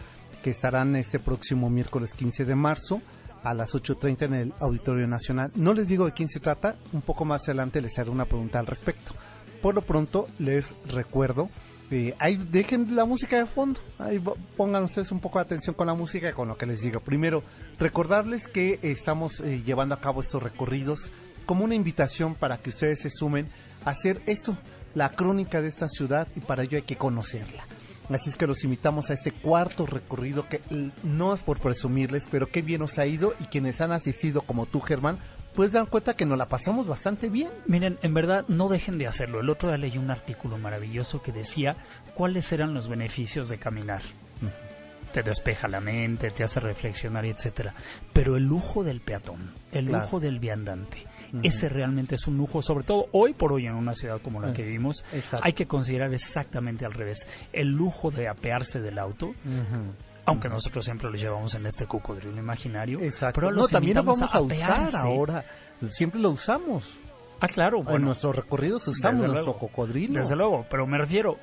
que 0.41 0.49
estarán 0.49 0.95
este 0.95 1.19
próximo 1.19 1.69
miércoles 1.69 2.13
15 2.15 2.45
de 2.45 2.55
marzo 2.55 3.01
a 3.43 3.53
las 3.53 3.73
8.30 3.73 4.21
en 4.23 4.33
el 4.33 4.53
Auditorio 4.59 5.07
Nacional. 5.07 5.51
No 5.55 5.73
les 5.73 5.87
digo 5.87 6.05
de 6.05 6.13
quién 6.13 6.29
se 6.29 6.39
trata, 6.39 6.75
un 6.91 7.01
poco 7.01 7.25
más 7.25 7.43
adelante 7.43 7.81
les 7.81 7.97
haré 7.99 8.09
una 8.09 8.25
pregunta 8.25 8.59
al 8.59 8.67
respecto. 8.67 9.13
Por 9.61 9.75
lo 9.75 9.81
pronto 9.81 10.27
les 10.39 10.73
recuerdo, 10.85 11.49
eh, 11.91 12.15
ahí 12.19 12.37
dejen 12.37 12.95
la 12.95 13.05
música 13.05 13.37
de 13.37 13.45
fondo, 13.45 13.79
ahí 13.99 14.21
pongan 14.57 14.83
ustedes 14.83 15.11
un 15.11 15.19
poco 15.19 15.39
de 15.39 15.45
atención 15.45 15.75
con 15.75 15.87
la 15.87 15.93
música 15.93 16.29
y 16.29 16.33
con 16.33 16.47
lo 16.47 16.57
que 16.57 16.65
les 16.65 16.81
digo. 16.81 17.01
Primero, 17.01 17.43
recordarles 17.79 18.47
que 18.47 18.79
estamos 18.81 19.39
eh, 19.41 19.61
llevando 19.63 19.95
a 19.95 19.99
cabo 19.99 20.21
estos 20.21 20.41
recorridos 20.41 21.11
como 21.45 21.65
una 21.65 21.75
invitación 21.75 22.35
para 22.35 22.57
que 22.57 22.69
ustedes 22.69 23.01
se 23.01 23.09
sumen 23.09 23.47
a 23.85 23.91
hacer 23.91 24.21
esto, 24.25 24.57
la 24.95 25.09
crónica 25.09 25.61
de 25.61 25.67
esta 25.67 25.87
ciudad 25.87 26.27
y 26.35 26.39
para 26.39 26.63
ello 26.63 26.77
hay 26.77 26.83
que 26.83 26.97
conocerla. 26.97 27.63
Así 28.09 28.29
es 28.29 28.35
que 28.35 28.47
los 28.47 28.63
invitamos 28.63 29.09
a 29.09 29.13
este 29.13 29.31
cuarto 29.31 29.85
recorrido 29.85 30.47
que 30.49 30.59
no 31.03 31.33
es 31.33 31.41
por 31.41 31.59
presumirles, 31.59 32.25
pero 32.29 32.47
qué 32.47 32.61
bien 32.61 32.81
nos 32.81 32.99
ha 32.99 33.05
ido 33.05 33.33
y 33.39 33.45
quienes 33.45 33.79
han 33.81 33.91
asistido 33.91 34.41
como 34.41 34.65
tú, 34.65 34.81
Germán, 34.81 35.19
pues 35.55 35.71
dan 35.71 35.85
cuenta 35.85 36.13
que 36.15 36.25
nos 36.25 36.37
la 36.37 36.47
pasamos 36.47 36.87
bastante 36.87 37.29
bien. 37.29 37.49
Miren, 37.67 37.97
en 38.01 38.13
verdad 38.13 38.43
no 38.49 38.67
dejen 38.69 38.97
de 38.97 39.07
hacerlo. 39.07 39.39
El 39.39 39.49
otro 39.49 39.69
día 39.69 39.77
leí 39.77 39.97
un 39.97 40.11
artículo 40.11 40.57
maravilloso 40.57 41.21
que 41.21 41.31
decía 41.31 41.77
cuáles 42.15 42.51
eran 42.51 42.73
los 42.73 42.89
beneficios 42.89 43.49
de 43.49 43.57
caminar. 43.57 44.01
Te 45.13 45.21
despeja 45.21 45.67
la 45.67 45.79
mente, 45.79 46.31
te 46.31 46.43
hace 46.43 46.59
reflexionar, 46.59 47.23
etcétera. 47.25 47.75
Pero 48.13 48.35
el 48.35 48.45
lujo 48.45 48.83
del 48.83 48.99
peatón, 48.99 49.53
el 49.71 49.85
Claro. 49.85 50.05
lujo 50.05 50.19
del 50.19 50.39
viandante, 50.39 51.05
ese 51.41 51.69
realmente 51.69 52.15
es 52.15 52.27
un 52.27 52.37
lujo, 52.37 52.61
sobre 52.61 52.83
todo 52.83 53.07
hoy 53.11 53.33
por 53.33 53.53
hoy 53.53 53.65
en 53.65 53.73
una 53.73 53.93
ciudad 53.95 54.21
como 54.21 54.39
la 54.39 54.53
que 54.53 54.63
vivimos, 54.63 55.03
Exacto. 55.11 55.45
hay 55.45 55.53
que 55.53 55.65
considerar 55.65 56.13
exactamente 56.13 56.85
al 56.85 56.93
revés. 56.93 57.25
El 57.51 57.69
lujo 57.69 58.11
de 58.11 58.27
apearse 58.27 58.81
del 58.81 58.99
auto, 58.99 59.33
aunque 60.25 60.49
nosotros 60.49 60.85
siempre 60.85 61.09
lo 61.09 61.15
llevamos 61.15 61.55
en 61.55 61.65
este 61.65 61.87
cocodrilo 61.87 62.37
imaginario, 62.37 62.99
Exacto. 62.99 63.41
pero 63.41 63.51
no, 63.51 63.67
también 63.67 63.97
lo 63.97 64.03
vamos 64.03 64.21
a, 64.33 64.41
usar 64.41 64.95
ahora. 64.95 65.43
Siempre 65.89 66.19
lo 66.19 66.31
usamos. 66.31 66.97
Ah, 67.39 67.47
claro, 67.47 67.79
en 67.79 67.83
bueno. 67.85 68.05
nuestros 68.07 68.35
recorridos 68.35 68.87
usamos 68.87 69.21
nuestro 69.21 69.43
luego. 69.43 69.59
cocodrilo. 69.59 70.21
Desde 70.21 70.35
luego, 70.35 70.65
pero 70.69 70.87
me 70.87 70.97
refiero 70.97 71.37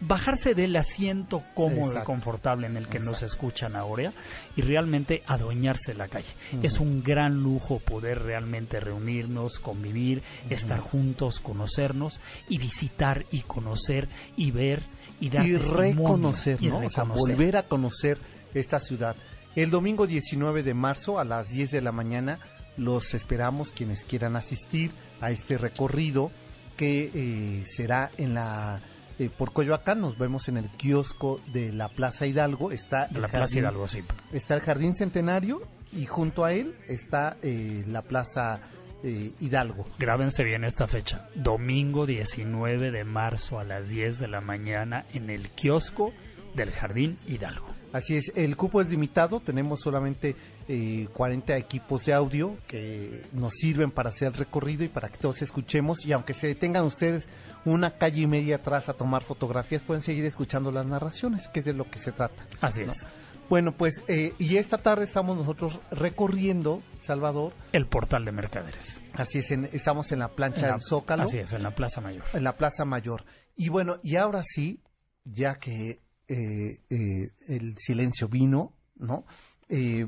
bajarse 0.00 0.54
del 0.54 0.76
asiento 0.76 1.42
cómodo 1.54 2.00
y 2.00 2.04
confortable 2.04 2.66
en 2.66 2.76
el 2.76 2.88
que 2.88 2.98
nos 2.98 3.22
escuchan 3.22 3.76
ahora 3.76 4.12
y 4.56 4.62
realmente 4.62 5.22
adueñarse 5.26 5.94
la 5.94 6.08
calle. 6.08 6.32
Es 6.62 6.78
un 6.78 7.02
gran 7.02 7.42
lujo 7.42 7.78
poder 7.78 8.22
realmente 8.22 8.80
reunirnos, 8.80 9.58
convivir, 9.58 10.22
estar 10.50 10.80
juntos, 10.80 11.40
conocernos 11.40 12.20
y 12.48 12.58
visitar 12.58 13.24
y 13.30 13.42
conocer 13.42 14.08
y 14.36 14.50
ver 14.50 14.82
y 15.20 15.30
dar 15.30 15.46
y 15.46 15.56
reconocer, 15.56 16.58
y 16.60 16.68
¿no? 16.68 16.78
O 16.78 16.90
sea, 16.90 17.04
reconocer. 17.04 17.36
volver 17.36 17.56
a 17.56 17.62
conocer 17.64 18.18
esta 18.54 18.78
ciudad. 18.78 19.16
El 19.54 19.70
domingo 19.70 20.06
19 20.06 20.62
de 20.62 20.74
marzo 20.74 21.18
a 21.18 21.24
las 21.24 21.48
10 21.48 21.70
de 21.70 21.80
la 21.80 21.92
mañana 21.92 22.38
los 22.76 23.14
esperamos 23.14 23.70
quienes 23.70 24.04
quieran 24.04 24.36
asistir 24.36 24.90
a 25.20 25.30
este 25.30 25.58
recorrido 25.58 26.30
que 26.76 27.10
eh, 27.14 27.64
será 27.66 28.10
en 28.16 28.34
la 28.34 28.82
eh, 29.18 29.30
por 29.36 29.52
Coyoacán. 29.52 30.00
Nos 30.00 30.18
vemos 30.18 30.48
en 30.48 30.56
el 30.56 30.68
kiosco 30.70 31.40
de 31.52 31.72
la 31.72 31.88
Plaza 31.88 32.26
Hidalgo. 32.26 32.72
Está 32.72 33.06
De 33.08 33.16
el 33.16 33.22
la 33.22 33.28
Plaza 33.28 33.46
jardín- 33.46 33.58
Hidalgo, 33.58 33.88
sí. 33.88 34.00
Está 34.32 34.54
el 34.54 34.60
Jardín 34.60 34.94
Centenario 34.94 35.62
y 35.92 36.06
junto 36.06 36.44
a 36.44 36.52
él 36.52 36.74
está 36.88 37.36
eh, 37.42 37.84
la 37.86 38.02
Plaza 38.02 38.60
eh, 39.02 39.32
Hidalgo. 39.40 39.84
Grábense 39.98 40.42
bien 40.44 40.64
esta 40.64 40.86
fecha. 40.86 41.28
Domingo 41.34 42.06
19 42.06 42.90
de 42.90 43.04
marzo 43.04 43.58
a 43.58 43.64
las 43.64 43.88
10 43.88 44.18
de 44.18 44.28
la 44.28 44.40
mañana 44.40 45.04
en 45.12 45.30
el 45.30 45.50
kiosco 45.50 46.12
del 46.54 46.70
Jardín 46.72 47.18
Hidalgo. 47.26 47.66
Así 47.92 48.16
es, 48.16 48.32
el 48.34 48.56
cupo 48.56 48.80
es 48.80 48.90
limitado, 48.90 49.38
tenemos 49.38 49.80
solamente 49.80 50.34
eh, 50.66 51.06
40 51.12 51.56
equipos 51.56 52.04
de 52.06 52.12
audio 52.14 52.56
que 52.66 53.22
nos 53.32 53.52
sirven 53.52 53.92
para 53.92 54.08
hacer 54.08 54.28
el 54.28 54.34
recorrido 54.34 54.82
y 54.82 54.88
para 54.88 55.08
que 55.10 55.18
todos 55.18 55.42
escuchemos 55.42 56.04
y 56.04 56.10
aunque 56.10 56.32
se 56.34 56.48
detengan 56.48 56.84
ustedes 56.86 57.28
una 57.64 57.92
calle 57.98 58.22
y 58.22 58.26
media 58.26 58.56
atrás 58.56 58.88
a 58.88 58.94
tomar 58.94 59.22
fotografías, 59.22 59.82
pueden 59.82 60.02
seguir 60.02 60.24
escuchando 60.26 60.70
las 60.70 60.86
narraciones, 60.86 61.48
que 61.48 61.60
es 61.60 61.66
de 61.66 61.72
lo 61.72 61.88
que 61.90 61.98
se 61.98 62.12
trata. 62.12 62.46
Así 62.60 62.82
es. 62.82 63.06
Bueno, 63.48 63.72
pues, 63.76 64.02
eh, 64.08 64.32
y 64.38 64.56
esta 64.56 64.78
tarde 64.78 65.04
estamos 65.04 65.36
nosotros 65.36 65.78
recorriendo, 65.90 66.82
Salvador, 67.02 67.52
El 67.72 67.86
portal 67.86 68.24
de 68.24 68.32
mercaderes. 68.32 69.02
así 69.12 69.38
es, 69.40 69.50
en- 69.50 69.68
estamos 69.72 70.12
en 70.12 70.20
la 70.20 70.28
plancha 70.28 70.60
En 70.60 70.66
la- 70.68 70.72
del 70.72 70.80
Zócalo. 70.82 71.22
Así 71.24 71.38
es, 71.38 71.52
en 71.52 71.62
la 71.62 71.74
Plaza 71.74 72.00
Mayor. 72.00 72.24
en 72.32 72.42
la 72.44 72.56
Plaza 72.56 72.84
Mayor. 72.86 73.24
Y 73.56 73.68
bueno, 73.68 73.96
y 74.02 74.16
ahora 74.16 74.42
sí, 74.42 74.82
ya 75.24 75.56
que 75.56 76.00
eh, 76.26 76.80
eh, 76.88 77.28
el 77.48 77.76
silencio 77.76 78.28
vino, 78.28 78.72
¿no? 78.96 79.24
Eh, 79.68 80.06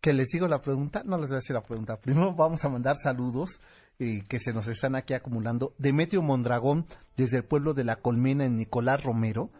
que 0.00 0.12
les 0.12 0.26
digo 0.28 0.48
la 0.48 0.60
pregunta, 0.60 1.02
no 1.04 1.18
les 1.18 1.28
voy 1.28 1.36
a 1.36 1.38
decir 1.38 1.54
la 1.54 1.62
pregunta. 1.62 1.98
Primero 2.00 2.34
vamos 2.34 2.64
a 2.64 2.68
mandar 2.68 2.96
saludos 2.96 3.60
eh, 4.00 4.24
que 4.28 4.40
se 4.40 4.52
nos 4.52 4.66
están 4.66 4.96
aquí 4.96 5.14
acumulando. 5.14 5.74
Demetrio 5.78 6.22
Mondragón, 6.22 6.86
desde 7.16 7.36
el 7.36 7.44
pueblo 7.44 7.74
de 7.74 7.84
La 7.84 7.96
Colmena, 7.96 8.44
en 8.44 8.56
Nicolás 8.56 9.04
Romero, 9.04 9.50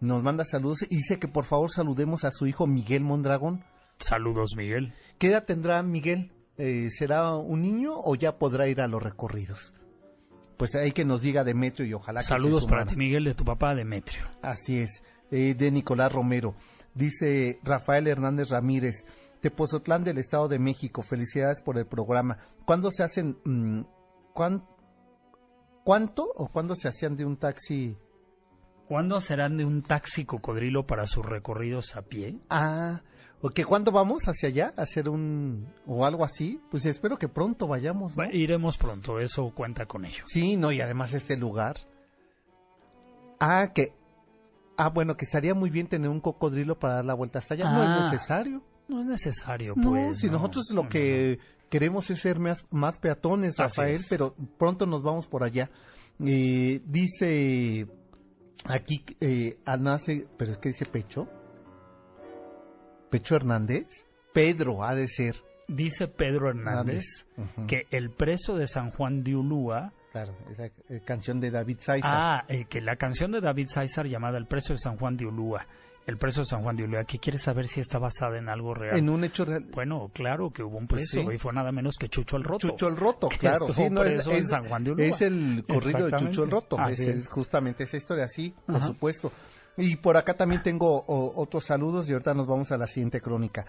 nos 0.00 0.22
manda 0.22 0.44
saludos 0.44 0.82
y 0.88 0.96
dice 0.96 1.18
que 1.18 1.28
por 1.28 1.44
favor 1.44 1.70
saludemos 1.70 2.24
a 2.24 2.30
su 2.30 2.46
hijo 2.46 2.66
Miguel 2.66 3.04
Mondragón. 3.04 3.62
Saludos, 3.98 4.54
Miguel. 4.56 4.94
¿Qué 5.18 5.28
edad 5.28 5.44
tendrá 5.44 5.82
Miguel? 5.82 6.32
Eh, 6.56 6.88
¿Será 6.90 7.34
un 7.36 7.60
niño 7.60 7.92
o 7.94 8.14
ya 8.14 8.38
podrá 8.38 8.66
ir 8.68 8.80
a 8.80 8.88
los 8.88 9.02
recorridos? 9.02 9.74
Pues 10.56 10.74
hay 10.74 10.92
que 10.92 11.04
nos 11.04 11.22
diga 11.22 11.44
Demetrio 11.44 11.86
y 11.86 11.94
ojalá 11.94 12.20
que 12.20 12.24
se 12.24 12.28
Saludos 12.30 12.64
para 12.64 12.82
sumara. 12.82 12.86
ti, 12.86 12.96
Miguel, 12.96 13.24
de 13.24 13.34
tu 13.34 13.44
papá 13.44 13.74
Demetrio. 13.74 14.24
Así 14.42 14.78
es, 14.78 15.02
eh, 15.30 15.54
de 15.54 15.70
Nicolás 15.70 16.12
Romero. 16.12 16.54
Dice 16.94 17.58
Rafael 17.62 18.06
Hernández 18.08 18.48
Ramírez, 18.50 19.04
Tepozotlán 19.40 20.04
del 20.04 20.18
Estado 20.18 20.48
de 20.48 20.58
México, 20.58 21.02
felicidades 21.02 21.62
por 21.62 21.78
el 21.78 21.86
programa. 21.86 22.38
¿Cuándo 22.66 22.90
se 22.90 23.02
hacen, 23.02 23.38
mm, 23.44 23.80
cuán- 24.34 24.64
cuánto 25.84 26.24
o 26.36 26.48
cuándo 26.48 26.74
se 26.76 26.88
hacían 26.88 27.16
de 27.16 27.24
un 27.24 27.36
taxi? 27.36 27.96
¿Cuándo 28.88 29.20
serán 29.20 29.56
de 29.56 29.64
un 29.64 29.82
taxi 29.82 30.24
cocodrilo 30.24 30.86
para 30.86 31.06
sus 31.06 31.24
recorridos 31.24 31.94
a 31.96 32.02
pie? 32.02 32.38
Ah, 32.50 33.02
o 33.40 33.48
que 33.50 33.64
cuándo 33.64 33.92
vamos 33.92 34.24
hacia 34.24 34.48
allá 34.48 34.72
a 34.76 34.82
hacer 34.82 35.08
un, 35.08 35.72
o 35.86 36.04
algo 36.04 36.24
así? 36.24 36.60
Pues 36.70 36.84
espero 36.86 37.16
que 37.16 37.28
pronto 37.28 37.66
vayamos, 37.68 38.14
iremos 38.32 38.76
pronto, 38.76 39.20
eso 39.20 39.52
cuenta 39.54 39.86
con 39.86 40.04
ello. 40.04 40.24
Sí, 40.26 40.56
no, 40.56 40.72
y 40.72 40.80
además 40.80 41.14
este 41.14 41.36
lugar. 41.36 41.76
Ah, 43.38 43.68
que, 43.72 43.94
ah, 44.76 44.90
bueno, 44.90 45.16
que 45.16 45.24
estaría 45.24 45.54
muy 45.54 45.70
bien 45.70 45.86
tener 45.88 46.10
un 46.10 46.20
cocodrilo 46.20 46.78
para 46.78 46.96
dar 46.96 47.04
la 47.04 47.14
vuelta 47.14 47.38
hasta 47.38 47.54
allá. 47.54 47.72
No 47.72 47.82
es 48.04 48.12
necesario. 48.12 48.62
No 48.90 49.00
es 49.00 49.06
necesario, 49.06 49.74
No, 49.76 49.90
pues. 49.90 50.18
si 50.18 50.26
no. 50.26 50.32
nosotros 50.34 50.66
No, 50.70 50.76
lo 50.76 50.82
no, 50.84 50.88
que 50.88 51.38
queremos 51.70 52.10
es 52.10 52.18
ser 52.20 52.38
más, 52.38 52.66
más 52.70 52.98
peatones, 52.98 53.56
Rafael, 53.56 54.00
pero 54.08 54.34
pronto 54.58 54.84
nos 54.86 55.02
vamos 55.02 55.26
por 55.28 55.44
allá. 55.44 55.70
Eh, 56.24 56.82
dice 56.84 57.86
aquí, 58.64 59.04
eh, 59.20 59.58
Anace, 59.64 60.26
pero 60.36 60.52
es 60.52 60.58
que 60.58 60.70
dice 60.70 60.84
Pecho. 60.84 61.28
Pecho 63.10 63.36
Hernández. 63.36 63.86
Pedro 64.32 64.84
ha 64.84 64.94
de 64.94 65.08
ser. 65.08 65.36
Dice 65.66 66.08
Pedro 66.08 66.50
Hernández 66.50 67.04
que 67.68 67.86
el 67.90 68.10
preso 68.10 68.56
de 68.56 68.66
San 68.66 68.90
Juan 68.90 69.22
de 69.22 69.36
Ulúa. 69.36 69.92
Claro, 70.12 70.34
esa 70.50 70.66
eh, 70.66 71.00
canción 71.04 71.38
de 71.40 71.50
David 71.52 71.78
Saiza. 71.80 72.08
Ah, 72.10 72.44
eh, 72.48 72.64
que 72.68 72.80
la 72.80 72.96
canción 72.96 73.30
de 73.30 73.40
David 73.40 73.68
César 73.68 74.06
llamada 74.06 74.38
El 74.38 74.46
preso 74.46 74.72
de 74.72 74.78
San 74.80 74.96
Juan 74.96 75.16
de 75.16 75.26
Ulúa. 75.26 75.66
El 76.06 76.16
preso 76.16 76.40
de 76.40 76.46
San 76.46 76.62
Juan 76.62 76.74
de 76.76 76.84
Ulúa, 76.84 77.04
que 77.04 77.18
quiere 77.18 77.38
saber 77.38 77.68
si 77.68 77.78
está 77.80 77.98
basada 77.98 78.36
en 78.38 78.48
algo 78.48 78.74
real. 78.74 78.98
en 78.98 79.08
un 79.08 79.22
hecho 79.22 79.44
real. 79.44 79.64
Bueno, 79.72 80.10
claro 80.12 80.50
que 80.50 80.62
hubo 80.62 80.76
un 80.78 80.86
Pues 80.88 81.10
preso 81.12 81.28
sí. 81.30 81.34
y 81.36 81.38
fue 81.38 81.52
nada 81.52 81.70
menos 81.72 81.96
que 81.98 82.08
Chucho 82.08 82.36
el 82.36 82.42
Roto. 82.44 82.68
Chucho 82.68 82.88
el 82.88 82.96
Roto, 82.96 83.28
claro, 83.28 83.68
sí, 83.72 83.88
no 83.90 84.02
es, 84.02 84.24
San 84.48 84.64
Juan 84.68 84.82
de 84.84 85.08
es 85.08 85.20
el 85.22 85.64
corrido 85.68 86.06
de 86.06 86.16
Chucho 86.18 86.44
el 86.44 86.50
Roto, 86.50 86.76
es, 86.88 86.98
es 87.00 87.28
justamente 87.28 87.84
esa 87.84 87.96
historia, 87.96 88.26
sí, 88.28 88.52
por 88.66 88.76
Ajá. 88.76 88.86
supuesto. 88.86 89.30
Y 89.76 89.96
por 89.96 90.16
acá 90.16 90.34
también 90.34 90.62
tengo 90.62 91.04
o- 91.06 91.40
otros 91.40 91.64
saludos 91.64 92.08
y 92.10 92.12
ahorita 92.12 92.34
nos 92.34 92.46
vamos 92.46 92.72
a 92.72 92.76
la 92.76 92.86
siguiente 92.88 93.20
crónica. 93.20 93.64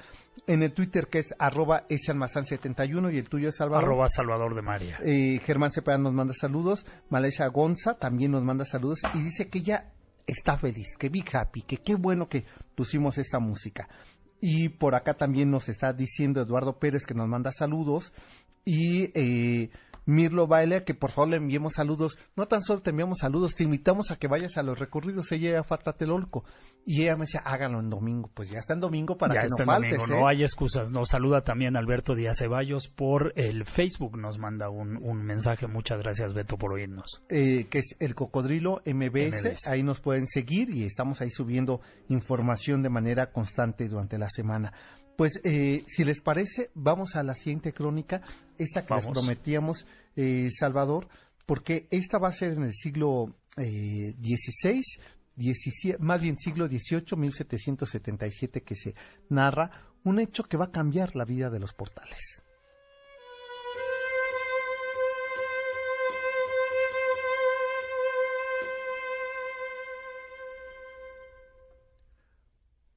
En 0.47 0.63
el 0.63 0.73
Twitter 0.73 1.07
que 1.07 1.19
es 1.19 1.33
arroba 1.37 1.83
salmazán71 1.87 3.13
y 3.13 3.17
el 3.19 3.29
tuyo 3.29 3.49
es 3.49 3.55
Salvador. 3.57 3.83
Arroba 3.85 4.07
Salvador 4.09 4.55
de 4.55 4.61
María. 4.61 4.97
Eh, 5.03 5.39
Germán 5.45 5.71
Cepeda 5.71 5.97
nos 5.97 6.13
manda 6.13 6.33
saludos, 6.33 6.85
Malesha 7.09 7.47
Gonza 7.47 7.93
también 7.99 8.31
nos 8.31 8.43
manda 8.43 8.65
saludos 8.65 8.99
y 9.13 9.21
dice 9.21 9.47
que 9.49 9.59
ella 9.59 9.91
está 10.27 10.57
feliz, 10.57 10.95
que 10.97 11.09
be 11.09 11.23
happy, 11.31 11.61
que 11.61 11.77
qué 11.77 11.95
bueno 11.95 12.27
que 12.27 12.45
pusimos 12.75 13.17
esta 13.17 13.39
música. 13.39 13.87
Y 14.39 14.69
por 14.69 14.95
acá 14.95 15.13
también 15.13 15.51
nos 15.51 15.69
está 15.69 15.93
diciendo 15.93 16.41
Eduardo 16.41 16.79
Pérez 16.79 17.05
que 17.05 17.13
nos 17.13 17.27
manda 17.27 17.51
saludos 17.51 18.11
y 18.65 19.11
eh, 19.19 19.69
Mirlo 20.05 20.47
Baile 20.47 20.83
que 20.83 20.93
por 20.93 21.11
favor 21.11 21.29
le 21.29 21.37
enviemos 21.37 21.73
saludos. 21.73 22.17
No 22.35 22.47
tan 22.47 22.61
solo 22.63 22.81
te 22.81 22.89
enviamos 22.89 23.19
saludos, 23.19 23.55
te 23.55 23.63
invitamos 23.63 24.11
a 24.11 24.15
que 24.17 24.27
vayas 24.27 24.57
a 24.57 24.63
los 24.63 24.79
recorridos. 24.79 25.31
Ella 25.31 25.51
ya 25.51 25.63
fue 25.63 25.77
a 25.77 25.79
Tlatelolco 25.79 26.43
y 26.85 27.03
ella 27.03 27.15
me 27.15 27.21
decía, 27.21 27.41
háganlo 27.45 27.79
en 27.79 27.89
domingo. 27.89 28.29
Pues 28.33 28.49
ya 28.49 28.59
está 28.59 28.73
en 28.73 28.79
domingo 28.79 29.17
para 29.17 29.35
ya 29.35 29.41
que 29.41 29.47
no 29.49 29.65
faltes. 29.65 29.97
domingo, 29.97 30.13
¿eh? 30.15 30.19
no 30.19 30.27
hay 30.27 30.43
excusas. 30.43 30.91
Nos 30.91 31.09
saluda 31.09 31.41
también 31.41 31.75
Alberto 31.77 32.15
Díaz 32.15 32.37
Ceballos 32.39 32.87
por 32.87 33.33
el 33.35 33.65
Facebook. 33.65 34.17
Nos 34.17 34.37
manda 34.39 34.69
un, 34.69 34.97
un 34.97 35.23
mensaje. 35.23 35.67
Muchas 35.67 35.99
gracias, 35.99 36.33
Beto, 36.33 36.57
por 36.57 36.73
oírnos. 36.73 37.23
eh, 37.29 37.67
que 37.69 37.79
es 37.79 37.95
el 37.99 38.15
Cocodrilo 38.15 38.81
MBS. 38.85 39.45
MBS. 39.45 39.67
Ahí 39.67 39.83
nos 39.83 40.01
pueden 40.01 40.27
seguir 40.27 40.69
y 40.69 40.83
estamos 40.83 41.21
ahí 41.21 41.29
subiendo 41.29 41.81
información 42.09 42.81
de 42.83 42.89
manera 42.89 43.31
constante 43.31 43.87
durante 43.87 44.17
la 44.17 44.29
semana. 44.29 44.73
Pues 45.21 45.39
eh, 45.43 45.83
si 45.85 46.03
les 46.03 46.19
parece, 46.19 46.71
vamos 46.73 47.15
a 47.15 47.21
la 47.21 47.35
siguiente 47.35 47.73
crónica, 47.73 48.23
esta 48.57 48.87
que 48.87 48.95
les 48.95 49.05
prometíamos, 49.05 49.85
eh, 50.15 50.49
Salvador, 50.49 51.09
porque 51.45 51.87
esta 51.91 52.17
va 52.17 52.29
a 52.29 52.31
ser 52.31 52.53
en 52.53 52.63
el 52.63 52.73
siglo 52.73 53.35
eh, 53.55 54.15
XVI, 54.19 54.81
17, 55.35 55.99
más 55.99 56.21
bien 56.21 56.39
siglo 56.39 56.65
XVIII, 56.65 57.15
1777, 57.17 58.63
que 58.63 58.73
se 58.73 58.95
narra 59.29 59.69
un 60.03 60.17
hecho 60.17 60.41
que 60.41 60.57
va 60.57 60.65
a 60.65 60.71
cambiar 60.71 61.15
la 61.15 61.23
vida 61.23 61.51
de 61.51 61.59
los 61.59 61.73
portales. 61.73 62.41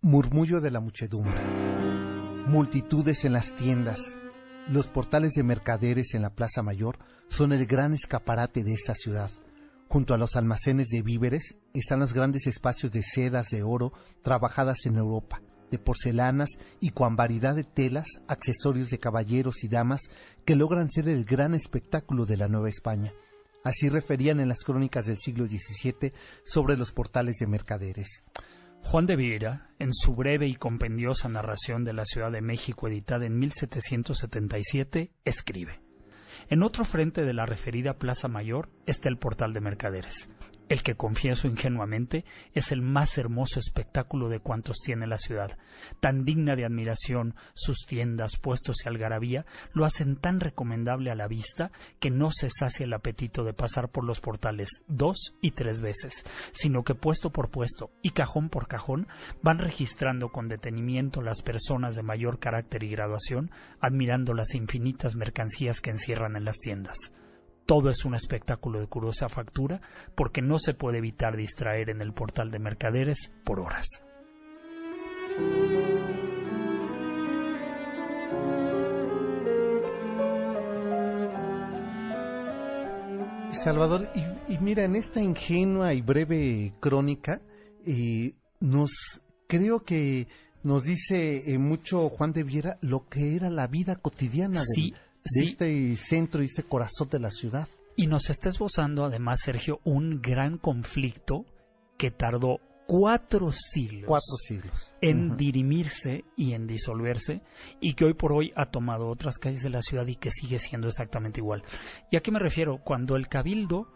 Murmullo 0.00 0.62
de 0.62 0.70
la 0.70 0.80
muchedumbre. 0.80 1.73
Multitudes 2.46 3.24
en 3.24 3.32
las 3.32 3.56
tiendas. 3.56 4.18
Los 4.68 4.86
portales 4.86 5.32
de 5.32 5.42
mercaderes 5.42 6.12
en 6.12 6.20
la 6.20 6.28
Plaza 6.28 6.62
Mayor 6.62 6.98
son 7.28 7.52
el 7.52 7.64
gran 7.64 7.94
escaparate 7.94 8.62
de 8.62 8.74
esta 8.74 8.94
ciudad. 8.94 9.30
Junto 9.88 10.12
a 10.12 10.18
los 10.18 10.36
almacenes 10.36 10.88
de 10.88 11.00
víveres 11.00 11.56
están 11.72 12.00
los 12.00 12.12
grandes 12.12 12.46
espacios 12.46 12.92
de 12.92 13.02
sedas 13.02 13.46
de 13.50 13.62
oro 13.62 13.94
trabajadas 14.22 14.84
en 14.84 14.96
Europa, 14.96 15.40
de 15.70 15.78
porcelanas 15.78 16.50
y 16.80 16.90
cuan 16.90 17.16
variedad 17.16 17.56
de 17.56 17.64
telas, 17.64 18.08
accesorios 18.28 18.90
de 18.90 18.98
caballeros 18.98 19.64
y 19.64 19.68
damas 19.68 20.02
que 20.44 20.54
logran 20.54 20.90
ser 20.90 21.08
el 21.08 21.24
gran 21.24 21.54
espectáculo 21.54 22.26
de 22.26 22.36
la 22.36 22.48
Nueva 22.48 22.68
España. 22.68 23.14
Así 23.64 23.88
referían 23.88 24.38
en 24.40 24.48
las 24.48 24.64
crónicas 24.64 25.06
del 25.06 25.16
siglo 25.16 25.46
XVII 25.46 26.12
sobre 26.44 26.76
los 26.76 26.92
portales 26.92 27.36
de 27.40 27.46
mercaderes. 27.46 28.22
Juan 28.86 29.06
de 29.06 29.16
Vieira, 29.16 29.70
en 29.78 29.92
su 29.92 30.14
breve 30.14 30.46
y 30.46 30.54
compendiosa 30.54 31.28
narración 31.28 31.84
de 31.84 31.94
la 31.94 32.04
Ciudad 32.04 32.30
de 32.30 32.42
México 32.42 32.86
editada 32.86 33.26
en 33.26 33.38
1777, 33.38 35.10
escribe 35.24 35.80
En 36.48 36.62
otro 36.62 36.84
frente 36.84 37.24
de 37.24 37.32
la 37.32 37.46
referida 37.46 37.94
Plaza 37.94 38.28
Mayor 38.28 38.68
está 38.86 39.08
el 39.08 39.16
portal 39.16 39.52
de 39.52 39.62
mercaderes, 39.62 40.28
el 40.68 40.82
que 40.82 40.94
confieso 40.94 41.46
ingenuamente 41.46 42.24
es 42.54 42.72
el 42.72 42.82
más 42.82 43.18
hermoso 43.18 43.60
espectáculo 43.60 44.28
de 44.28 44.40
cuantos 44.40 44.78
tiene 44.84 45.06
la 45.06 45.18
ciudad. 45.18 45.58
Tan 46.00 46.24
digna 46.24 46.56
de 46.56 46.64
admiración, 46.64 47.34
sus 47.54 47.84
tiendas, 47.86 48.36
puestos 48.36 48.76
y 48.84 48.88
algarabía 48.88 49.44
lo 49.72 49.84
hacen 49.84 50.16
tan 50.16 50.40
recomendable 50.40 51.10
a 51.10 51.14
la 51.14 51.28
vista 51.28 51.70
que 52.00 52.10
no 52.10 52.30
se 52.30 52.48
sacia 52.50 52.84
el 52.84 52.92
apetito 52.92 53.44
de 53.44 53.52
pasar 53.52 53.90
por 53.90 54.04
los 54.04 54.20
portales 54.20 54.68
dos 54.88 55.34
y 55.40 55.52
tres 55.52 55.80
veces, 55.80 56.24
sino 56.52 56.82
que 56.82 56.94
puesto 56.94 57.30
por 57.30 57.50
puesto 57.50 57.90
y 58.02 58.10
cajón 58.10 58.48
por 58.48 58.66
cajón 58.66 59.08
van 59.42 59.58
registrando 59.58 60.30
con 60.30 60.48
detenimiento 60.48 61.22
las 61.22 61.42
personas 61.42 61.96
de 61.96 62.02
mayor 62.02 62.38
carácter 62.38 62.82
y 62.82 62.90
graduación, 62.90 63.50
admirando 63.80 64.34
las 64.34 64.54
infinitas 64.54 65.16
mercancías 65.16 65.80
que 65.80 65.90
encierran 65.90 66.36
en 66.36 66.44
las 66.44 66.58
tiendas. 66.58 67.12
Todo 67.66 67.88
es 67.88 68.04
un 68.04 68.14
espectáculo 68.14 68.80
de 68.80 68.86
curiosa 68.88 69.28
factura 69.28 69.80
porque 70.14 70.42
no 70.42 70.58
se 70.58 70.74
puede 70.74 70.98
evitar 70.98 71.36
distraer 71.36 71.90
en 71.90 72.02
el 72.02 72.12
portal 72.12 72.50
de 72.50 72.58
mercaderes 72.58 73.32
por 73.44 73.60
horas. 73.60 73.86
Salvador, 83.52 84.08
y, 84.14 84.54
y 84.54 84.58
mira, 84.58 84.84
en 84.84 84.96
esta 84.96 85.20
ingenua 85.20 85.94
y 85.94 86.02
breve 86.02 86.72
crónica, 86.80 87.40
eh, 87.86 88.34
nos 88.60 88.90
creo 89.46 89.84
que 89.84 90.26
nos 90.62 90.84
dice 90.84 91.52
eh, 91.52 91.58
mucho 91.58 92.08
Juan 92.08 92.32
de 92.32 92.42
Viera 92.42 92.78
lo 92.80 93.06
que 93.08 93.36
era 93.36 93.50
la 93.50 93.66
vida 93.68 93.96
cotidiana 93.96 94.60
del- 94.60 94.94
Sí, 95.24 95.40
de 95.40 95.46
sí. 95.46 95.52
este 95.52 95.96
centro 95.96 96.42
y 96.42 96.46
este 96.46 96.62
corazón 96.64 97.08
de 97.10 97.18
la 97.20 97.30
ciudad. 97.30 97.68
Y 97.96 98.06
nos 98.08 98.28
está 98.30 98.48
esbozando 98.48 99.04
además, 99.04 99.40
Sergio, 99.42 99.80
un 99.84 100.20
gran 100.20 100.58
conflicto 100.58 101.44
que 101.96 102.10
tardó 102.10 102.58
cuatro 102.86 103.50
siglos 103.52 104.08
Cuatro 104.08 104.36
siglos. 104.46 104.94
en 105.00 105.36
dirimirse 105.38 106.24
y 106.36 106.52
en 106.52 106.66
disolverse 106.66 107.40
y 107.80 107.94
que 107.94 108.04
hoy 108.04 108.12
por 108.14 108.32
hoy 108.34 108.52
ha 108.56 108.66
tomado 108.70 109.08
otras 109.08 109.38
calles 109.38 109.62
de 109.62 109.70
la 109.70 109.80
ciudad 109.80 110.06
y 110.06 110.16
que 110.16 110.30
sigue 110.30 110.58
siendo 110.58 110.88
exactamente 110.88 111.40
igual. 111.40 111.62
¿Y 112.10 112.16
a 112.16 112.20
qué 112.20 112.30
me 112.30 112.38
refiero? 112.40 112.78
Cuando 112.84 113.16
el 113.16 113.28
cabildo 113.28 113.86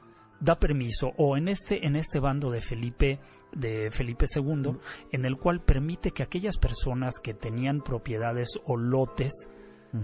da 0.41 0.59
permiso 0.59 1.13
o 1.19 1.37
en 1.37 1.49
este 1.49 1.87
en 1.87 1.97
este 1.97 2.21
bando 2.21 2.51
de 2.51 2.61
Felipe 2.63 3.19
de 3.53 3.91
Felipe 3.91 4.25
II 4.35 4.77
en 5.13 5.25
el 5.25 5.37
cual 5.37 5.61
permite 5.63 6.13
que 6.13 6.23
aquellas 6.23 6.57
personas 6.57 7.19
que 7.23 7.35
tenían 7.35 7.83
propiedades 7.83 8.49
o 8.65 8.77
lotes 8.77 9.33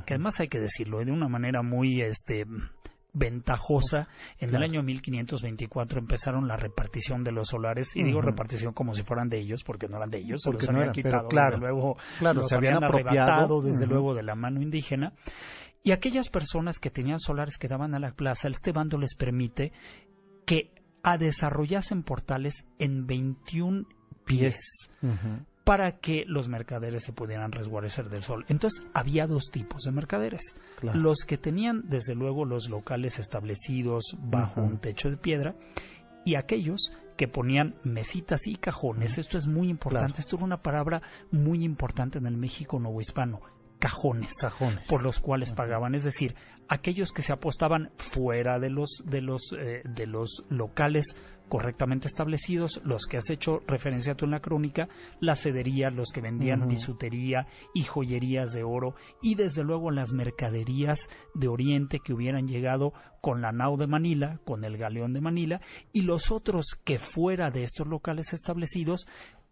que 0.07 0.14
además 0.14 0.41
hay 0.41 0.49
que 0.49 0.61
decirlo 0.61 1.05
de 1.05 1.12
una 1.12 1.28
manera 1.28 1.62
muy 1.62 2.01
este 2.01 2.47
ventajosa. 3.14 4.09
En 4.39 4.51
Claro. 4.51 4.64
el 4.64 4.70
año 4.70 4.82
1524 4.82 6.01
empezaron 6.01 6.49
la 6.49 6.57
repartición 6.57 7.22
de 7.22 7.32
los 7.32 7.49
solares, 7.49 7.95
y 7.95 8.03
digo 8.03 8.20
repartición 8.20 8.72
como 8.72 8.93
si 8.93 9.03
fueran 9.03 9.28
de 9.28 9.39
ellos, 9.39 9.62
porque 9.64 9.89
no 9.89 9.97
eran 9.97 10.11
de 10.11 10.18
ellos, 10.18 10.43
se 10.43 10.51
Porque 10.51 10.66
los 10.66 10.72
no 10.72 10.78
habían 10.80 10.95
eran, 10.95 10.95
quitado, 10.95 11.28
claro, 11.28 11.57
desde 11.57 11.66
luego, 11.66 11.97
claro, 12.18 12.41
los 12.41 12.49
se 12.51 12.57
habían 12.57 12.82
arrebatado, 12.82 13.62
desde 13.62 13.87
luego, 13.87 14.14
de 14.14 14.22
la 14.24 14.35
mano 14.35 14.61
indígena. 14.61 15.12
Y 15.85 15.93
aquellas 15.93 16.28
personas 16.28 16.78
que 16.78 16.91
tenían 16.91 17.20
solares 17.20 17.57
que 17.57 17.68
daban 17.68 17.95
a 17.95 17.99
la 18.01 18.12
plaza, 18.12 18.49
este 18.49 18.72
bando 18.72 18.99
les 18.99 19.14
permite 19.14 19.70
que 20.47 20.72
a 21.03 21.18
desarrollasen 21.18 22.03
portales 22.03 22.64
en 22.78 23.07
21 23.07 23.87
pies. 24.24 24.89
Para 25.65 25.93
que 25.99 26.25
los 26.27 26.49
mercaderes 26.49 27.05
se 27.05 27.12
pudieran 27.12 27.51
resguardecer 27.51 28.11
del 28.11 28.23
sol. 28.23 28.45
Entonces 28.49 28.87
había 28.93 29.27
dos 29.27 29.45
tipos 29.51 29.83
de 29.83 29.93
mercaderes. 29.93 30.55
Claro. 30.79 30.99
Los 30.99 31.25
que 31.27 31.39
tenían 31.39 31.89
desde 31.89 32.15
luego 32.15 32.45
los 32.45 32.69
locales 32.69 33.19
establecidos 33.19 34.17
bajo 34.19 34.61
un 34.61 34.79
techo 34.79 35.11
de 35.11 35.17
piedra 35.17 35.55
y 36.25 36.37
aquellos 36.37 36.93
que 37.17 37.29
ponían 37.29 37.77
mesitas 37.83 38.47
y 38.47 38.57
cajones. 38.57 39.19
Esto 39.19 39.39
es 39.39 39.47
muy 39.47 39.69
importante. 39.69 40.12
Claro. 40.12 40.21
Esto 40.21 40.37
era 40.37 40.45
una 40.45 40.62
palabra 40.62 41.03
muy 41.31 41.65
importante 41.65 42.19
en 42.19 42.27
el 42.27 42.37
México 42.37 42.79
novohispano. 42.79 43.41
Cajones 43.79 44.33
Cajones. 44.41 44.87
por 44.89 45.03
los 45.03 45.21
cuales 45.21 45.53
pagaban, 45.53 45.95
es 45.95 46.05
decir, 46.05 46.35
aquellos 46.69 47.12
que 47.12 47.23
se 47.23 47.33
apostaban 47.33 47.91
fuera 47.99 48.59
de 48.59 48.71
los 48.71 49.03
de 49.05 49.21
los 49.21 49.53
eh, 49.59 49.83
de 49.85 50.07
los 50.07 50.45
locales 50.49 51.15
correctamente 51.49 52.09
establecidos, 52.09 52.81
los 52.85 53.07
que 53.07 53.19
has 53.19 53.31
hecho 53.31 53.61
referencia 53.67 54.15
tú 54.15 54.25
en 54.25 54.33
la 54.33 54.41
crónica, 54.41 54.89
las 55.21 55.43
cederías, 55.43 55.93
los 55.93 56.11
que 56.11 56.21
vendían 56.21 56.69
bisutería 56.69 57.47
y 57.75 57.83
joyerías 57.85 58.53
de 58.53 58.63
oro 58.65 58.95
y 59.23 59.35
desde 59.35 59.63
luego 59.63 59.91
las 59.91 60.13
mercaderías 60.13 60.99
de 61.35 61.49
Oriente 61.49 62.01
que 62.05 62.13
hubieran 62.13 62.49
llegado 62.49 62.93
con 63.21 63.41
la 63.43 63.53
nao 63.53 63.77
de 63.77 63.87
Manila, 63.87 64.41
con 64.45 64.65
el 64.65 64.77
galeón 64.77 65.13
de 65.13 65.21
Manila 65.21 65.61
y 65.93 66.03
los 66.03 66.31
otros 66.31 66.79
que 66.85 66.99
fuera 66.99 67.51
de 67.51 67.63
estos 67.63 67.87
locales 67.87 68.33
establecidos 68.33 69.07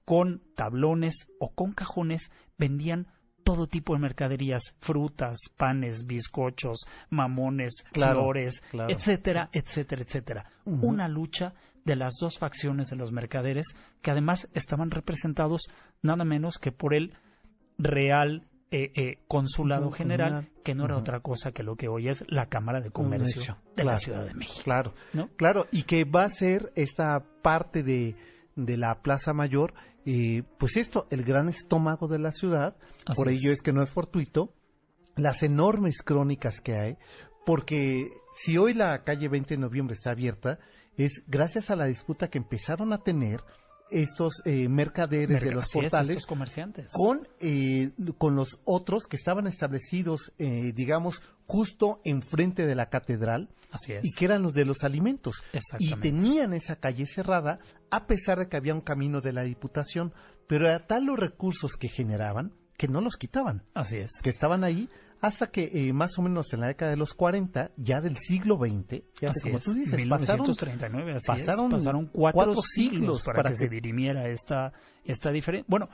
con 0.04 0.42
tablones 0.56 1.28
o 1.38 1.54
con 1.54 1.72
cajones 1.72 2.30
vendían 2.58 3.06
todo 3.44 3.66
tipo 3.66 3.92
de 3.94 3.98
mercaderías, 4.00 4.74
frutas, 4.80 5.36
panes, 5.56 6.06
bizcochos, 6.06 6.86
mamones, 7.10 7.84
Claro, 7.92 8.20
flores, 8.20 8.60
claro. 8.70 8.92
etcétera, 8.94 9.50
etcétera, 9.52 10.02
etcétera. 10.02 10.44
Una 10.64 11.08
lucha 11.08 11.54
de 11.84 11.96
las 11.96 12.14
dos 12.20 12.38
facciones 12.38 12.88
de 12.88 12.96
los 12.96 13.12
mercaderes 13.12 13.66
que 14.02 14.10
además 14.10 14.48
estaban 14.54 14.90
representados 14.90 15.62
nada 16.02 16.24
menos 16.24 16.58
que 16.58 16.72
por 16.72 16.94
el 16.94 17.14
Real 17.78 18.46
eh, 18.70 18.90
eh, 18.94 19.18
Consulado 19.28 19.90
General, 19.90 20.28
General. 20.28 20.62
que 20.64 20.74
no 20.74 20.86
era 20.86 20.96
otra 20.96 21.20
cosa 21.20 21.52
que 21.52 21.62
lo 21.62 21.76
que 21.76 21.88
hoy 21.88 22.08
es 22.08 22.24
la 22.28 22.46
Cámara 22.46 22.80
de 22.80 22.90
Comercio 22.90 23.42
Comercio, 23.42 23.58
de 23.76 23.84
la. 23.84 23.98
Ciudad 23.98 24.24
de 24.24 24.34
México. 24.34 24.62
Claro, 24.64 24.94
¿no? 25.12 25.28
claro, 25.36 25.66
y 25.70 25.82
que 25.82 26.04
va 26.04 26.24
a 26.24 26.28
ser 26.30 26.72
esta 26.74 27.22
parte 27.42 27.82
de, 27.82 28.16
de 28.56 28.76
la 28.78 29.02
Plaza 29.02 29.34
Mayor, 29.34 29.74
eh, 30.06 30.42
pues 30.58 30.78
esto, 30.78 31.06
el 31.10 31.22
gran 31.22 31.50
estómago 31.50 32.08
de 32.08 32.18
la 32.18 32.32
ciudad, 32.32 32.76
Así 33.04 33.16
por 33.16 33.28
ello 33.28 33.50
es. 33.50 33.58
es 33.58 33.62
que 33.62 33.74
no 33.74 33.82
es 33.82 33.90
fortuito, 33.90 34.54
las 35.16 35.42
enormes 35.42 36.00
crónicas 36.02 36.62
que 36.62 36.74
hay, 36.74 36.96
porque 37.44 38.08
si 38.42 38.56
hoy 38.56 38.72
la 38.72 39.04
calle 39.04 39.28
20 39.28 39.54
de 39.54 39.60
noviembre 39.60 39.94
está 39.94 40.12
abierta, 40.12 40.58
es 40.96 41.22
gracias 41.26 41.70
a 41.70 41.76
la 41.76 41.86
disputa 41.86 42.28
que 42.28 42.38
empezaron 42.38 42.92
a 42.92 42.98
tener 43.02 43.40
estos 43.90 44.42
eh, 44.46 44.68
mercaderes 44.68 45.42
de 45.42 45.50
los 45.52 45.70
portales 45.70 46.26
comerciantes. 46.26 46.90
con, 46.92 47.28
eh, 47.40 47.90
con 48.18 48.34
los 48.34 48.58
otros 48.64 49.06
que 49.06 49.16
estaban 49.16 49.46
establecidos, 49.46 50.32
eh, 50.38 50.72
digamos, 50.74 51.22
justo 51.46 52.00
enfrente 52.04 52.66
de 52.66 52.74
la 52.74 52.88
catedral 52.88 53.50
Así 53.70 53.92
es. 53.92 54.00
y 54.04 54.12
que 54.16 54.24
eran 54.24 54.42
los 54.42 54.54
de 54.54 54.64
los 54.64 54.82
alimentos. 54.84 55.42
Y 55.78 55.94
tenían 55.96 56.54
esa 56.54 56.76
calle 56.76 57.06
cerrada 57.06 57.58
a 57.90 58.06
pesar 58.06 58.38
de 58.38 58.48
que 58.48 58.56
había 58.56 58.74
un 58.74 58.80
camino 58.80 59.20
de 59.20 59.34
la 59.34 59.42
Diputación, 59.42 60.14
pero 60.46 60.68
era 60.68 60.86
tal 60.86 61.04
los 61.06 61.18
recursos 61.18 61.72
que 61.78 61.88
generaban 61.88 62.54
que 62.78 62.88
no 62.88 63.00
los 63.00 63.16
quitaban, 63.16 63.62
Así 63.74 63.98
es. 63.98 64.10
que 64.22 64.30
estaban 64.30 64.64
ahí 64.64 64.88
hasta 65.22 65.46
que 65.50 65.70
eh, 65.72 65.92
más 65.94 66.18
o 66.18 66.22
menos 66.22 66.52
en 66.52 66.60
la 66.60 66.66
década 66.66 66.90
de 66.90 66.96
los 66.98 67.14
40, 67.14 67.70
ya 67.76 68.00
del 68.02 68.18
siglo 68.18 68.56
XX, 68.58 69.02
fíjate 69.14 69.40
como 69.42 69.58
es, 69.58 69.64
tú 69.64 69.72
dices, 69.72 70.06
pasaron 70.08 70.42
1939, 70.42 71.12
así 71.14 71.26
pasaron 71.28 71.66
es, 71.66 71.72
pasaron 71.74 72.06
cuatro, 72.12 72.44
cuatro 72.44 72.62
siglos, 72.62 73.22
para, 73.24 73.36
para 73.36 73.48
que, 73.50 73.54
que- 73.54 73.58
se 73.60 73.68
dirimiera 73.68 74.28
esta, 74.28 74.72
esta 75.04 75.30
diferencia. 75.30 75.64
Bueno, 75.68 75.88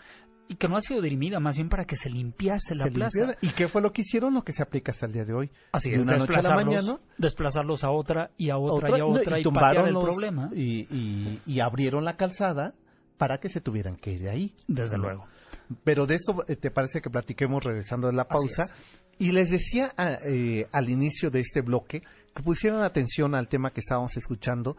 y 0.50 0.54
que 0.54 0.66
no 0.66 0.78
ha 0.78 0.80
sido 0.80 1.02
dirimida, 1.02 1.40
más 1.40 1.56
bien 1.56 1.68
para 1.68 1.84
que 1.84 1.96
se 1.96 2.08
limpiase 2.08 2.74
la 2.74 2.84
se 2.84 2.90
plaza. 2.90 3.18
limpiara. 3.18 3.38
¿Y 3.42 3.50
qué 3.50 3.68
fue 3.68 3.82
lo 3.82 3.92
que 3.92 4.00
hicieron? 4.00 4.32
Lo 4.32 4.42
que 4.42 4.52
se 4.52 4.62
aplica 4.62 4.92
hasta 4.92 5.04
el 5.04 5.12
día 5.12 5.26
de 5.26 5.34
hoy. 5.34 5.50
Así 5.72 5.90
de 5.90 5.96
es, 5.96 6.02
una 6.02 6.16
noche 6.16 6.32
a 6.32 6.36
la 6.40 6.56
desplazarlos, 6.56 6.84
mañana, 6.86 6.98
desplazarlos 7.18 7.84
a 7.84 7.90
otra 7.90 8.30
y 8.38 8.48
a 8.48 8.56
otra, 8.56 8.88
otra, 8.88 8.88
y 8.88 8.94
a 8.94 9.04
no, 9.04 9.10
otra 9.10 9.38
y, 9.40 9.42
tumbaron 9.42 9.88
el 9.88 9.92
los- 9.92 10.04
problema. 10.04 10.50
Y, 10.54 10.86
y- 10.90 11.40
y 11.44 11.60
abrieron 11.60 12.06
la 12.06 12.16
calzada 12.16 12.74
para 13.18 13.40
que 13.40 13.50
se 13.50 13.60
tuvieran 13.60 13.96
que 13.96 14.12
ir 14.12 14.20
de 14.22 14.30
ahí. 14.30 14.54
Desde 14.66 14.96
luego. 14.96 15.26
Pero 15.84 16.06
de 16.06 16.14
eso 16.14 16.42
eh, 16.48 16.56
te 16.56 16.70
parece 16.70 17.02
que 17.02 17.10
platiquemos 17.10 17.62
regresando 17.62 18.06
de 18.06 18.14
la 18.14 18.26
pausa. 18.26 18.64
Y 19.18 19.32
les 19.32 19.50
decía 19.50 19.92
a- 19.96 20.18
eh, 20.24 20.66
al 20.72 20.90
inicio 20.90 21.30
de 21.30 21.40
este 21.40 21.60
bloque 21.60 22.00
que 22.34 22.42
pusieran 22.42 22.82
atención 22.82 23.34
al 23.34 23.48
tema 23.48 23.72
que 23.72 23.80
estábamos 23.80 24.16
escuchando, 24.16 24.76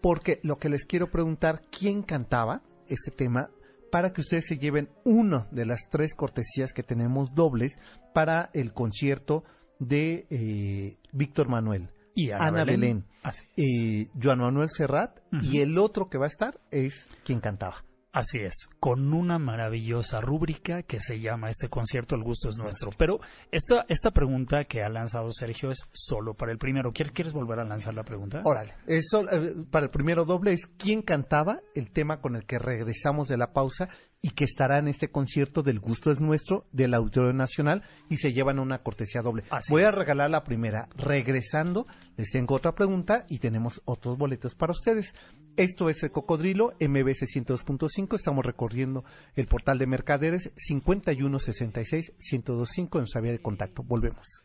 porque 0.00 0.40
lo 0.42 0.56
que 0.58 0.68
les 0.68 0.84
quiero 0.84 1.10
preguntar, 1.10 1.62
¿quién 1.76 2.02
cantaba 2.02 2.62
este 2.88 3.10
tema? 3.10 3.50
Para 3.90 4.12
que 4.12 4.22
ustedes 4.22 4.46
se 4.46 4.56
lleven 4.56 4.88
una 5.04 5.46
de 5.50 5.66
las 5.66 5.88
tres 5.90 6.14
cortesías 6.14 6.72
que 6.72 6.82
tenemos 6.82 7.34
dobles 7.34 7.74
para 8.14 8.50
el 8.54 8.72
concierto 8.72 9.44
de 9.78 10.26
eh, 10.30 10.96
Víctor 11.12 11.48
Manuel, 11.48 11.90
Y 12.14 12.30
Ana, 12.30 12.46
Ana 12.46 12.64
Belén, 12.64 13.04
Así, 13.22 13.44
eh, 13.56 14.06
Joan 14.20 14.38
Manuel 14.38 14.68
Serrat, 14.70 15.18
y 15.42 15.58
el 15.60 15.76
otro 15.76 16.08
que 16.08 16.16
va 16.18 16.24
a 16.24 16.28
estar 16.28 16.58
es 16.70 17.04
quien 17.24 17.40
cantaba. 17.40 17.84
Así 18.12 18.38
es, 18.38 18.68
con 18.78 19.12
una 19.12 19.38
maravillosa 19.38 20.20
rúbrica 20.20 20.82
que 20.82 21.00
se 21.00 21.20
llama 21.20 21.50
este 21.50 21.68
concierto 21.68 22.14
El 22.14 22.22
gusto 22.22 22.48
es 22.48 22.56
nuestro. 22.56 22.90
Pero 22.96 23.20
esta, 23.50 23.84
esta 23.88 24.10
pregunta 24.10 24.64
que 24.64 24.82
ha 24.82 24.88
lanzado 24.88 25.30
Sergio 25.32 25.70
es 25.70 25.80
solo 25.92 26.34
para 26.34 26.52
el 26.52 26.58
primero. 26.58 26.92
¿Quieres, 26.92 27.12
¿quieres 27.12 27.32
volver 27.32 27.58
a 27.60 27.64
lanzar 27.64 27.94
la 27.94 28.04
pregunta? 28.04 28.42
Órale, 28.44 28.74
eso 28.86 29.28
eh, 29.30 29.54
para 29.70 29.86
el 29.86 29.90
primero 29.90 30.24
doble 30.24 30.52
es 30.52 30.66
quién 30.78 31.02
cantaba 31.02 31.60
el 31.74 31.90
tema 31.90 32.20
con 32.20 32.36
el 32.36 32.44
que 32.44 32.58
regresamos 32.58 33.28
de 33.28 33.38
la 33.38 33.52
pausa 33.52 33.88
y 34.24 34.30
que 34.30 34.44
estará 34.44 34.78
en 34.78 34.86
este 34.86 35.10
concierto 35.10 35.64
del 35.64 35.80
gusto 35.80 36.12
es 36.12 36.20
nuestro 36.20 36.66
del 36.70 36.94
Auditorio 36.94 37.32
Nacional 37.32 37.82
y 38.08 38.18
se 38.18 38.32
llevan 38.32 38.60
una 38.60 38.78
cortesía 38.78 39.20
doble. 39.20 39.42
Así 39.50 39.72
Voy 39.72 39.82
a 39.82 39.90
regalar 39.90 40.30
la 40.30 40.44
primera. 40.44 40.88
Regresando, 40.96 41.88
les 42.16 42.30
tengo 42.30 42.54
otra 42.54 42.72
pregunta 42.76 43.26
y 43.28 43.40
tenemos 43.40 43.82
otros 43.84 44.16
boletos 44.16 44.54
para 44.54 44.70
ustedes. 44.70 45.12
Esto 45.56 45.90
es 45.90 46.04
el 46.04 46.12
Cocodrilo 46.12 46.72
MBC 46.80 47.26
102.5. 47.26 48.14
Estamos 48.14 48.46
recorriendo 48.46 49.04
el 49.34 49.48
portal 49.48 49.78
de 49.78 49.88
Mercaderes 49.88 50.52
5166 50.56 52.12
1025 52.32 52.98
en 52.98 53.02
nuestra 53.02 53.20
vía 53.20 53.32
de 53.32 53.42
contacto. 53.42 53.82
Volvemos. 53.82 54.44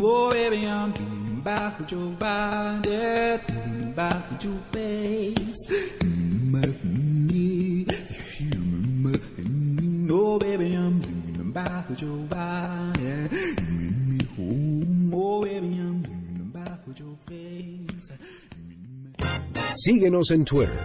Oh, 0.00 0.28
baby, 0.30 0.66
I'm 0.66 0.92
thinking 0.92 1.40
about 1.40 1.90
your 1.90 2.10
body, 2.18 3.38
thinking 3.46 3.92
about 3.92 4.42
your 4.42 4.58
face. 4.72 5.54
Oh, 10.16 10.38
baby, 10.38 10.74
I'm 10.74 11.00
thinking 11.00 11.40
about 11.40 12.00
your 12.00 12.16
body. 12.28 13.28
Oh, 15.12 15.42
baby, 15.42 15.74
I'm 15.80 16.02
thinking 16.04 16.52
about 16.54 16.96
your 16.96 17.16
face. 17.26 18.12
Síguenos 19.74 20.30
en 20.30 20.44
Twitter. 20.44 20.78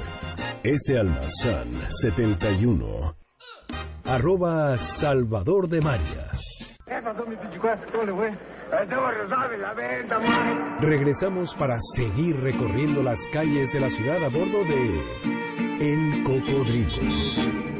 S. 0.63 0.97
Almazán 0.97 1.67
71. 2.01 3.15
Arroba 4.05 4.75
Salvador 4.79 5.69
de 5.69 5.81
María. 5.81 6.31
Regresamos 10.79 11.53
para 11.53 11.77
seguir 11.95 12.35
recorriendo 12.37 13.03
las 13.03 13.27
calles 13.27 13.71
de 13.71 13.79
la 13.79 13.89
ciudad 13.89 14.23
a 14.23 14.29
bordo 14.29 14.63
de 14.63 15.03
El 15.79 16.23
Cocodrilo. 16.23 17.78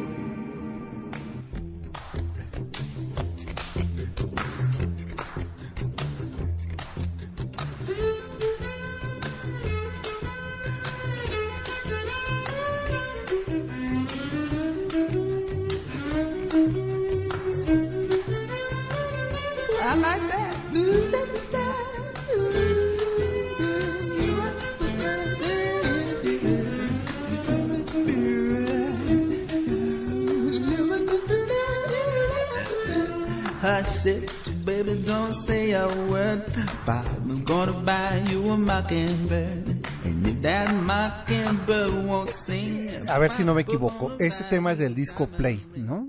Hush 34.00 34.06
it, 34.06 34.66
baby, 34.66 35.04
don't 35.06 35.34
say 35.34 35.72
a 35.74 35.88
word. 36.10 36.44
I'm 36.88 37.44
gonna 37.44 37.74
buy 37.84 38.24
you 38.32 38.50
a 38.52 38.58
mockingbird. 38.58 39.68
And 40.06 40.26
if 40.28 40.42
that 40.42 40.74
mockingbird 40.74 42.06
won't 42.08 42.30
sing. 42.30 43.10
A 43.10 43.20
ver 43.20 43.30
si 43.32 43.44
no 43.44 43.54
me 43.54 43.62
equivoco. 43.64 44.16
Este 44.20 44.44
tema 44.46 44.72
es 44.74 44.80
del 44.80 44.96
disco 44.96 45.28
Play, 45.28 45.66
¿no? 45.76 46.08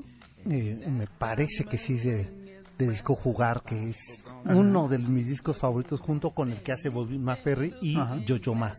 Eh, 0.48 0.86
me 0.88 1.06
parece 1.06 1.64
que 1.64 1.78
sí 1.78 1.94
es 1.94 2.04
de, 2.04 2.28
de 2.78 2.88
disco 2.90 3.14
Jugar, 3.14 3.62
que 3.64 3.90
es 3.90 3.98
uno 4.44 4.88
de 4.88 4.98
mis 4.98 5.26
discos 5.28 5.58
favoritos 5.58 6.00
junto 6.00 6.30
con 6.30 6.52
el 6.52 6.58
que 6.58 6.72
hace 6.72 6.88
Bobby 6.90 7.18
McFerry 7.18 7.74
y. 7.82 7.96
Jojo 8.26 8.54
Ma, 8.54 8.72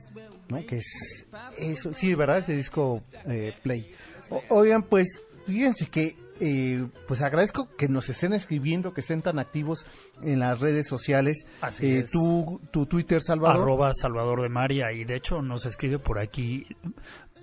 ¿no? 0.50 0.66
Que 0.66 0.78
es 0.78 1.28
eso, 1.58 1.94
sí, 1.94 2.16
¿verdad? 2.16 2.40
Es 2.40 2.48
de 2.48 2.56
disco 2.58 3.02
eh, 3.26 3.54
Play. 3.62 3.92
O- 4.30 4.42
oigan, 4.50 4.84
pues, 4.84 5.22
fíjense 5.46 5.88
que 5.88 6.16
eh, 6.42 6.88
pues 7.08 7.22
agradezco 7.22 7.70
que 7.78 7.88
nos 7.88 8.10
estén 8.10 8.34
escribiendo, 8.34 8.94
que 8.94 9.02
estén 9.02 9.22
tan 9.22 9.40
activos 9.40 9.86
en 10.24 10.40
las 10.40 10.60
redes 10.60 10.88
sociales. 10.88 11.46
Así 11.62 11.86
Eh, 11.86 12.00
es. 12.00 12.12
tu, 12.12 12.60
tu 12.72 12.86
Twitter, 12.88 13.22
Salvador. 13.22 13.62
Arroba 13.62 13.92
Salvador 13.94 14.42
de 14.42 14.50
María. 14.50 14.92
Y 14.92 15.06
de 15.06 15.16
hecho 15.16 15.42
nos 15.42 15.66
escribe 15.66 16.00
por 16.00 16.20
aquí. 16.20 16.66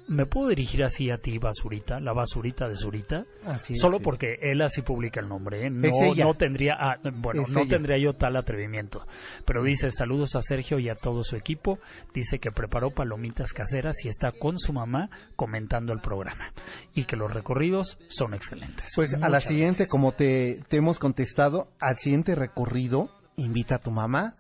¿Me 0.09 0.25
puedo 0.27 0.49
dirigir 0.49 0.83
así 0.85 1.11
a 1.11 1.19
ti, 1.19 1.39
Basurita? 1.39 2.01
La 2.01 2.13
Basurita 2.15 2.67
de 2.67 2.77
Zurita. 2.77 3.25
Así 3.45 3.75
es, 3.75 3.81
Solo 3.81 3.99
sí. 3.99 4.05
porque 4.05 4.39
él 4.41 4.63
así 4.63 4.81
publica 4.83 5.21
el 5.21 5.29
nombre. 5.29 5.67
¿eh? 5.67 5.71
No, 5.71 6.15
no 6.17 6.35
tendría, 6.35 6.75
ah, 6.79 6.97
bueno, 7.15 7.43
Es 7.43 7.49
no 7.51 7.61
ella. 7.61 7.69
tendría 7.71 7.99
yo 7.99 8.15
tal 8.15 8.37
atrevimiento. 8.37 9.07
Pero 9.45 9.63
dice 9.63 9.91
saludos 9.91 10.35
a 10.35 10.41
Sergio 10.43 10.79
y 10.79 10.89
a 10.89 10.95
todo 10.95 11.23
su 11.25 11.37
equipo. 11.37 11.79
Dice 12.15 12.39
que 12.39 12.51
preparó 12.51 12.91
palomitas 12.91 13.53
caseras 13.53 13.97
y 14.05 14.09
está 14.09 14.33
con 14.33 14.59
su 14.59 14.73
mamá 14.73 15.11
comentando 15.37 15.93
el 15.93 16.01
programa. 16.01 16.53
Y 16.95 17.05
que 17.05 17.17
los 17.17 17.33
recorridos 17.33 17.99
son 18.09 18.33
excelentes. 18.35 18.93
Pues 18.97 19.13
a 19.15 19.29
la 19.29 19.41
siguiente, 19.41 19.81
gracias. 19.85 19.91
como 19.91 20.13
te, 20.13 20.63
te 20.69 20.79
hemos 20.79 20.99
contestado, 20.99 21.69
al 21.81 21.99
siguiente 21.99 22.35
recorrido, 22.35 23.11
invita 23.37 23.77
a 23.77 23.79
tu 23.81 23.91
mamá, 23.91 24.37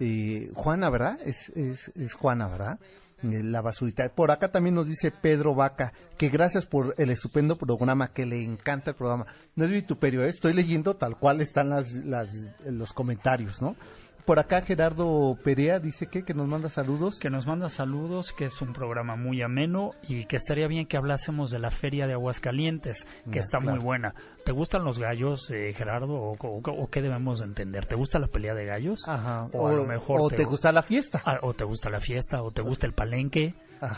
eh, 0.00 0.50
Juana, 0.54 0.90
¿verdad? 0.90 1.18
Es, 1.24 1.50
es, 1.54 1.92
es 1.94 2.14
Juana, 2.14 2.48
¿verdad? 2.48 2.80
Eh, 3.22 3.42
La 3.42 3.60
basurita. 3.60 4.08
Por 4.14 4.30
acá 4.30 4.50
también 4.50 4.74
nos 4.74 4.86
dice 4.86 5.10
Pedro 5.10 5.54
Vaca, 5.54 5.92
que 6.16 6.28
gracias 6.28 6.66
por 6.66 6.94
el 6.98 7.10
estupendo 7.10 7.56
programa, 7.56 8.12
que 8.12 8.26
le 8.26 8.42
encanta 8.42 8.90
el 8.90 8.96
programa. 8.96 9.26
No 9.54 9.64
es 9.64 9.70
vituperio, 9.70 10.24
¿eh? 10.24 10.28
estoy 10.28 10.52
leyendo 10.52 10.96
tal 10.96 11.18
cual 11.18 11.40
están 11.40 11.70
las, 11.70 11.92
las, 11.92 12.28
los 12.64 12.92
comentarios, 12.92 13.62
¿no? 13.62 13.76
Por 14.24 14.38
acá 14.38 14.62
Gerardo 14.62 15.36
Perea 15.42 15.80
dice 15.80 16.06
que, 16.06 16.22
que 16.24 16.32
nos 16.32 16.46
manda 16.46 16.68
saludos. 16.68 17.18
que 17.18 17.28
nos 17.28 17.46
manda 17.46 17.68
saludos, 17.68 18.32
que 18.32 18.44
es 18.44 18.62
un 18.62 18.72
programa 18.72 19.16
muy 19.16 19.42
ameno 19.42 19.90
y 20.08 20.26
que 20.26 20.36
estaría 20.36 20.68
bien 20.68 20.86
que 20.86 20.96
hablásemos 20.96 21.50
de 21.50 21.58
la 21.58 21.70
Feria 21.72 22.06
de 22.06 22.12
Aguascalientes, 22.12 23.04
que 23.32 23.38
Mm, 23.40 23.42
está 23.42 23.58
claro. 23.58 23.76
muy 23.76 23.84
buena. 23.84 24.14
¿Te 24.44 24.52
gustan 24.52 24.84
los 24.84 25.00
gallos, 25.00 25.50
eh, 25.50 25.72
Gerardo, 25.74 26.14
o, 26.14 26.36
o- 26.38 26.60
o 26.82 26.86
qué 26.88 27.02
debemos 27.02 27.40
de 27.40 27.46
entender? 27.46 27.86
¿Te 27.86 27.96
gusta 27.96 28.20
la 28.20 28.28
pelea 28.28 28.54
de 28.54 28.64
gallos? 28.66 29.08
Ajá. 29.08 29.48
O, 29.52 29.66
a 29.66 29.72
lo 29.72 29.84
mejor 29.86 30.20
o 30.20 30.28
te 30.28 30.44
gusta 30.44 30.70
la 30.70 30.82
fiesta. 30.82 31.20
Ah, 31.26 31.38
o 31.42 31.52
te 31.52 31.64
gusta 31.64 31.90
la 31.90 31.98
fiesta, 31.98 32.42
o 32.42 32.52
te 32.52 32.62
gusta 32.62 32.86
el 32.86 32.92
palenque. 32.92 33.54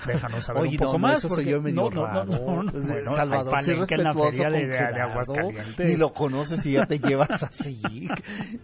Déjanos 0.06 0.44
saber 0.44 0.62
Oye, 0.62 0.70
un 0.72 0.76
poco 0.78 0.92
no, 0.92 0.98
no, 0.98 1.06
más. 1.08 1.18
eso 1.18 1.28
soy 1.28 1.36
porque- 1.36 1.50
yo 1.50 1.62
medio 1.62 1.74
no, 1.76 1.90
no, 1.90 1.96
no, 2.00 2.06
raro. 2.06 2.24
no, 2.24 2.32
no, 2.38 2.72
bueno, 2.72 2.72
hay 3.10 3.16
Salvador, 3.16 3.62
sé 3.62 3.72
palenque 3.72 3.94
en 3.94 4.02
la 4.04 4.14
feria 4.14 4.50
de, 4.50 4.66
de- 4.66 5.00
Aguascalientes. 5.00 5.90
Ni 5.90 5.96
lo 5.96 6.12
conoces 6.12 6.64
y 6.66 6.72
ya 6.72 6.86
te 6.86 6.98
llevas 6.98 7.42
así. 7.42 7.82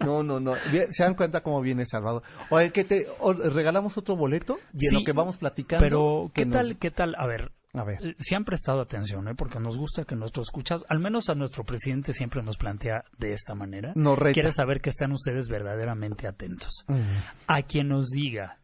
No, 0.01 0.23
no, 0.23 0.41
no. 0.41 0.55
Se 0.91 1.03
dan 1.05 1.15
cuenta 1.15 1.43
cómo 1.43 1.61
viene 1.61 1.85
Salvador. 1.85 2.23
Oye, 2.51 2.71
que 2.71 2.85
te 2.85 3.07
o- 3.21 3.33
regalamos 3.33 3.97
otro 3.99 4.17
boleto 4.17 4.59
y 4.73 4.87
en 4.87 4.91
Sí, 4.91 4.97
lo 4.97 5.05
que 5.05 5.13
vamos 5.13 5.37
platicando. 5.37 5.85
Pero, 5.85 6.31
¿qué 6.35 6.43
que 6.43 6.47
nos- 6.47 6.55
tal, 6.57 6.79
qué 6.79 6.91
tal? 6.91 7.15
A 7.19 7.27
ver, 7.27 7.53
A 7.73 7.85
ver. 7.85 8.05
Eh, 8.05 8.15
Si 8.19 8.35
han 8.35 8.45
prestado 8.45 8.81
atención, 8.81 9.29
¿eh? 9.29 9.35
porque 9.37 9.61
nos 9.61 9.79
gusta 9.79 10.05
que 10.05 10.17
nuestros 10.17 10.49
escuchas, 10.49 10.85
al 10.89 10.99
menos 10.99 11.29
a 11.29 11.37
nuestro 11.37 11.63
presidente 11.63 12.13
siempre 12.13 12.43
nos 12.43 12.57
plantea 12.57 13.05
de 13.17 13.33
esta 13.33 13.55
manera. 13.55 13.93
Reta. 13.95 14.33
Quiere 14.33 14.51
saber 14.51 14.81
que 14.81 14.91
están 14.91 15.13
ustedes 15.13 15.49
verdaderamente 15.49 16.27
atentos. 16.27 16.85
Mm. 16.89 17.01
A 17.47 17.63
quien 17.63 17.87
nos 17.89 18.09
diga 18.09 18.59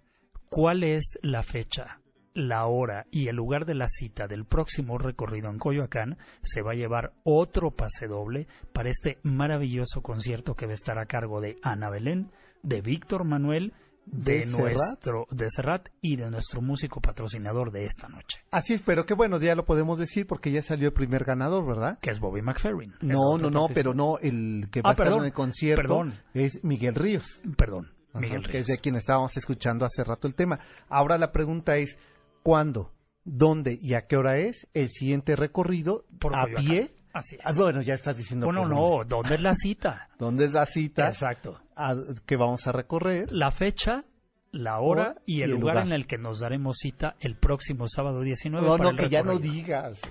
cuál 0.48 0.82
es 0.82 1.18
la 1.22 1.44
fecha, 1.44 2.00
la 2.36 2.66
hora 2.66 3.06
y 3.10 3.28
el 3.28 3.36
lugar 3.36 3.64
de 3.64 3.74
la 3.74 3.88
cita 3.88 4.26
del 4.28 4.44
próximo 4.44 4.98
recorrido 4.98 5.48
en 5.50 5.58
Coyoacán, 5.58 6.18
se 6.42 6.62
va 6.62 6.72
a 6.72 6.76
llevar 6.76 7.12
otro 7.24 7.70
pase 7.72 8.06
doble 8.06 8.46
para 8.72 8.90
este 8.90 9.18
maravilloso 9.22 10.02
concierto 10.02 10.54
que 10.54 10.66
va 10.66 10.72
a 10.72 10.74
estar 10.74 10.98
a 10.98 11.06
cargo 11.06 11.40
de 11.40 11.56
Ana 11.62 11.90
Belén, 11.90 12.30
de 12.62 12.80
Víctor 12.82 13.24
Manuel, 13.24 13.72
de, 14.04 14.34
¿De 14.34 14.42
Serrat? 14.46 14.72
nuestro 14.76 15.26
de 15.30 15.50
Serrat 15.50 15.88
y 16.00 16.14
de 16.14 16.30
nuestro 16.30 16.60
músico 16.62 17.00
patrocinador 17.00 17.72
de 17.72 17.86
esta 17.86 18.06
noche. 18.08 18.38
Así 18.52 18.74
es, 18.74 18.82
pero 18.82 19.04
qué 19.04 19.14
bueno, 19.14 19.40
ya 19.40 19.56
lo 19.56 19.64
podemos 19.64 19.98
decir 19.98 20.26
porque 20.28 20.52
ya 20.52 20.62
salió 20.62 20.86
el 20.88 20.94
primer 20.94 21.24
ganador, 21.24 21.66
¿verdad? 21.66 21.98
que 22.00 22.10
es 22.10 22.20
Bobby 22.20 22.40
McFerrin. 22.42 22.94
No, 23.00 23.36
no, 23.36 23.50
no, 23.50 23.66
pero 23.74 23.94
no, 23.94 24.18
el 24.18 24.68
que 24.70 24.80
va 24.80 24.90
Ah, 24.90 24.90
a 24.90 24.92
estar 24.92 25.06
perdón, 25.06 25.20
en 25.22 25.26
el 25.26 25.32
concierto 25.32 25.82
perdón. 25.82 26.14
es 26.34 26.62
Miguel 26.62 26.94
Ríos. 26.94 27.40
Perdón, 27.56 27.90
Miguel 28.14 28.42
que 28.42 28.52
Ríos. 28.52 28.60
es 28.60 28.66
de 28.76 28.78
quien 28.78 28.94
estábamos 28.94 29.36
escuchando 29.36 29.84
hace 29.84 30.04
rato 30.04 30.28
el 30.28 30.36
tema. 30.36 30.60
Ahora 30.88 31.18
la 31.18 31.32
pregunta 31.32 31.76
es, 31.76 31.98
¿cuándo, 32.46 32.92
dónde 33.24 33.76
y 33.82 33.94
a 33.94 34.06
qué 34.06 34.16
hora 34.16 34.38
es 34.38 34.68
el 34.72 34.88
siguiente 34.88 35.34
recorrido 35.34 36.04
Por 36.20 36.36
a 36.36 36.42
Coyoacán. 36.42 36.64
pie? 36.64 36.90
Así 37.12 37.34
es. 37.34 37.40
Ah, 37.44 37.50
bueno, 37.56 37.82
ya 37.82 37.94
estás 37.94 38.16
diciendo. 38.16 38.46
bueno, 38.46 38.60
por 38.62 38.70
no, 38.70 38.76
dónde. 38.76 39.06
¿dónde 39.08 39.34
es 39.34 39.40
la 39.40 39.54
cita? 39.54 40.08
¿Dónde 40.20 40.44
es 40.44 40.52
la 40.52 40.64
cita 40.66 41.08
Exacto. 41.08 41.60
a- 41.74 41.96
que 42.24 42.36
vamos 42.36 42.64
a 42.68 42.72
recorrer? 42.72 43.32
La 43.32 43.50
fecha, 43.50 44.04
la 44.52 44.78
hora 44.78 45.02
Hora 45.10 45.22
y 45.26 45.42
el 45.42 45.50
lugar, 45.50 45.78
en 45.84 45.92
el 45.92 46.06
que 46.06 46.18
nos 46.18 46.38
daremos 46.38 46.76
cita 46.78 47.16
el 47.18 47.36
próximo 47.36 47.88
sábado 47.88 48.20
19 48.20 48.64
No, 48.64 48.72
para 48.76 48.84
no, 48.84 48.90
el 48.90 48.96
que 48.96 49.08
ya 49.10 49.22
no 49.24 49.38
digas. 49.40 50.00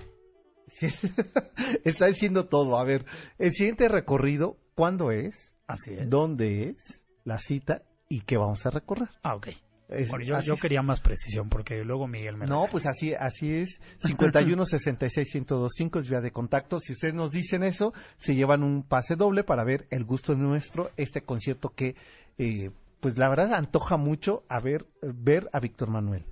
Sí, 0.68 0.88
Está 1.84 2.06
diciendo 2.06 2.46
todo. 2.48 2.76
A 2.76 2.84
ver, 2.84 3.06
el 3.38 3.52
siguiente 3.52 3.88
recorrido, 3.88 4.58
¿cuándo 4.74 5.10
es? 5.12 5.54
Así 5.68 5.94
es. 5.94 6.10
¿Dónde 6.10 6.68
es? 6.70 7.02
La 7.24 7.38
cita 7.38 7.82
y 8.08 8.22
qué 8.22 8.36
vamos 8.36 8.66
a 8.66 8.70
recorrer. 8.70 9.08
Ah, 9.22 9.36
ok. 9.36 9.48
Es- 9.88 10.10
Bueno, 10.10 10.40
yo, 10.42 10.56
quería 10.56 10.82
más 10.82 11.00
precisión 11.00 11.48
porque 11.48 11.84
luego 11.84 12.08
Miguel 12.08 12.36
me 12.36 12.46
No, 12.46 12.66
pues 12.70 12.86
así, 12.86 13.14
así 13.14 13.52
es. 13.54 13.80
51 13.98 14.64
66 14.64 15.34
1025 15.34 15.98
es 16.00 16.08
vía 16.08 16.20
de 16.20 16.32
contacto. 16.32 16.80
Si 16.80 16.92
ustedes 16.92 17.14
nos 17.14 17.30
dicen 17.30 17.62
eso, 17.62 17.92
se 18.18 18.34
llevan 18.34 18.62
un 18.64 18.82
pase 18.82 19.14
doble 19.14 19.44
para 19.44 19.64
ver 19.64 19.86
el 19.90 20.04
gusto 20.04 20.34
nuestro, 20.34 20.90
este 20.96 21.22
concierto 21.22 21.70
que, 21.70 21.94
eh, 22.38 22.70
pues 23.00 23.16
la 23.16 23.28
verdad 23.28 23.54
antoja 23.54 23.96
mucho 23.96 24.42
a 24.48 24.58
ver, 24.60 24.86
ver 25.02 25.48
a 25.52 25.60
Víctor 25.60 25.88
Manuel, 25.90 26.26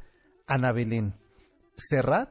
Ana 0.46 0.72
Belén, 0.72 1.14
Serrat 1.76 2.30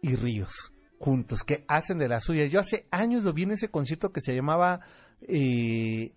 y 0.00 0.16
Ríos 0.16 0.72
juntos, 0.98 1.42
que 1.42 1.64
hacen 1.68 1.98
de 1.98 2.08
las 2.08 2.24
suyas. 2.24 2.50
Yo 2.50 2.60
hace 2.60 2.86
años 2.92 3.24
lo 3.24 3.32
vi 3.32 3.42
en 3.42 3.50
ese 3.50 3.68
concierto 3.68 4.12
que 4.12 4.20
se 4.20 4.34
llamaba, 4.36 4.80
eh, 5.22 6.12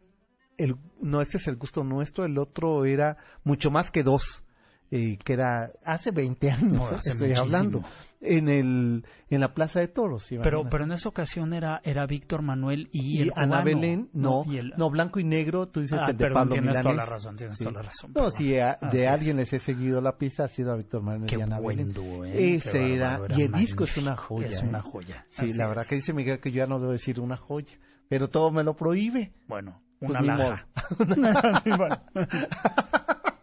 el, 0.58 0.76
no, 1.02 1.22
este 1.22 1.38
es 1.38 1.48
el 1.48 1.56
gusto 1.58 1.84
nuestro, 1.84 2.24
el 2.24 2.38
otro 2.38 2.86
era 2.86 3.18
mucho 3.44 3.72
más 3.72 3.90
que 3.92 4.04
dos. 4.04 4.44
Eh, 4.92 5.18
que 5.24 5.34
era 5.34 5.72
hace 5.84 6.12
20 6.12 6.52
años, 6.52 6.74
No, 6.74 6.84
¿eh? 6.92 6.96
hace 6.98 7.12
estoy 7.12 7.30
muchísimo. 7.30 7.56
hablando, 7.56 7.82
en 8.22 8.50
el 8.50 9.06
en 9.30 9.40
la 9.42 9.54
Plaza 9.54 9.80
de 9.80 9.88
Toros. 9.88 10.28
Pero, 10.42 10.68
pero 10.70 10.84
en 10.86 10.92
esa 10.94 11.10
ocasión 11.10 11.54
era, 11.54 11.82
era 11.84 12.06
Víctor 12.06 12.42
Manuel 12.44 12.90
y, 12.92 13.18
y 13.18 13.22
el 13.24 13.32
Ana 13.36 13.62
cubano. 13.62 13.66
Belén, 13.66 14.10
no, 14.14 14.44
y 14.48 14.58
el- 14.58 14.74
no, 14.78 14.90
blanco 14.90 15.20
y 15.20 15.24
negro, 15.24 15.68
tú 15.68 15.82
dices 15.82 16.00
Ah, 16.02 16.08
el 16.12 16.18
de 16.18 16.24
perdón, 16.24 16.48
Pablo 16.48 16.54
tienes 16.54 16.82
toda 16.82 16.96
la 16.96 17.06
razón, 17.06 17.36
tienes 17.36 17.58
Sí. 17.58 17.64
toda 17.66 17.76
la 17.78 17.82
razón. 17.84 18.10
No, 18.12 18.14
perdón. 18.14 18.32
si 18.34 18.58
a- 18.58 18.80
de 18.92 19.04
es. 19.04 19.08
alguien 19.10 19.38
les 19.38 19.52
he 19.54 19.60
seguido 19.60 20.02
la 20.02 20.18
pista, 20.18 20.46
ha 20.46 20.48
sido 20.48 20.72
a 20.72 20.76
Víctor 20.76 21.02
Manuel 21.04 21.30
Qué 21.30 21.38
y 21.38 21.42
Ana 21.42 21.60
buen 21.60 21.78
Belén. 21.78 21.94
dúo, 21.94 22.26
¿eh? 22.26 22.56
Ese 22.56 22.72
Qué 22.72 22.96
era, 22.96 23.22
y 23.36 23.42
el 23.44 23.52
disco 23.52 23.84
es 23.84 23.98
una 23.98 24.16
joya. 24.16 24.48
Es 24.48 24.64
¿eh? 24.64 24.68
una 24.68 24.82
joya. 24.82 25.26
Sí, 25.30 25.46
Así 25.50 25.54
la 25.58 25.68
verdad 25.68 25.84
es. 25.84 25.90
que 25.90 25.96
dice 25.96 26.14
Miguel 26.14 26.40
que 26.40 26.52
yo 26.52 26.58
ya 26.64 26.68
no 26.68 26.80
debo 26.80 26.92
decir 26.94 27.20
una 27.20 27.38
joya, 27.38 27.78
pero 28.08 28.30
todo 28.30 28.50
me 28.52 28.64
lo 28.64 28.76
prohíbe. 28.76 29.34
Bueno, 29.48 29.82
Pues 30.00 30.12
una 30.12 30.22
ni 30.22 30.28
laja. 30.28 30.68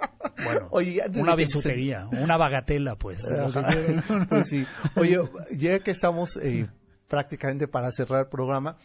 bueno, 0.54 0.68
Oye, 0.70 1.02
una 1.16 1.32
se- 1.32 1.36
bisutería, 1.36 2.06
una 2.10 2.36
bagatela, 2.36 2.96
pues. 2.96 3.22
Pues 4.28 4.48
sí. 4.48 4.64
Oye, 4.96 5.18
ya 5.56 5.78
que 5.80 5.90
estamos 5.92 6.36
eh, 6.36 6.66
prácticamente 7.08 7.68
para 7.68 7.90
cerrar 7.90 8.20
el 8.24 8.28
programa, 8.28 8.76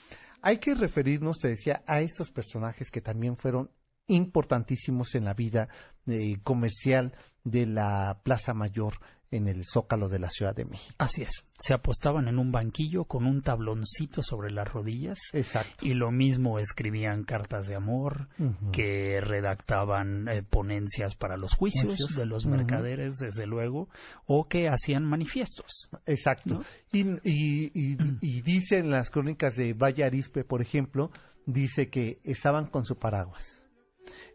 hay 0.42 0.58
que 0.58 0.76
referirnos, 0.76 1.40
te 1.40 1.50
decía, 1.50 1.84
a 1.88 2.02
estos 2.02 2.32
personajes 2.32 2.92
que 2.92 3.02
también 3.02 3.38
fueron 3.38 3.70
importantísimos 4.08 5.16
en 5.16 5.26
la 5.26 5.34
vida 5.34 5.68
eh, 6.08 6.38
comercial 6.44 7.14
de 7.44 7.66
la 7.66 8.22
Plaza 8.24 8.54
Mayor 8.54 8.96
en 9.32 9.48
el 9.48 9.66
Zócalo 9.66 10.08
de 10.10 10.20
la 10.20 10.30
Ciudad 10.30 10.56
de 10.56 10.66
México. 10.66 10.96
Así 11.00 11.22
es. 11.22 11.46
Se 11.60 11.74
apostaban 11.74 12.28
en 12.28 12.40
un 12.40 12.52
banquillo 12.52 13.06
con 13.06 13.26
un 13.26 13.42
tabloncito 13.42 14.24
sobre 14.24 14.52
las 14.52 14.72
rodillas 14.72 15.18
Exacto. 15.34 15.86
y 15.86 15.94
lo 15.94 16.12
mismo 16.12 16.60
escribían 16.60 17.24
cartas 17.24 17.68
de 17.68 17.76
amor, 17.76 18.30
que 18.72 19.20
redactaban 19.22 20.28
eh, 20.30 20.44
ponencias 20.44 21.16
para 21.16 21.38
los 21.38 21.56
juicios 21.56 21.88
Juicios. 21.88 22.16
de 22.16 22.26
los 22.26 22.46
mercaderes, 22.46 23.16
desde 23.18 23.46
luego, 23.46 23.90
o 24.26 24.48
que 24.48 24.70
hacían 24.70 25.04
manifiestos. 25.04 25.90
Exacto. 26.06 26.56
¿no? 26.56 26.64
Y, 26.92 27.02
y, 27.24 27.72
y, 27.74 27.98
y 28.22 28.42
dice 28.42 28.78
en 28.78 28.90
las 28.92 29.10
crónicas 29.10 29.56
de 29.56 29.74
Valle 29.74 30.06
Arispe, 30.06 30.44
por 30.44 30.62
ejemplo, 30.62 31.12
dice 31.46 31.90
que 31.90 32.20
estaban 32.24 32.68
con 32.68 32.86
su 32.86 32.98
paraguas, 32.98 33.64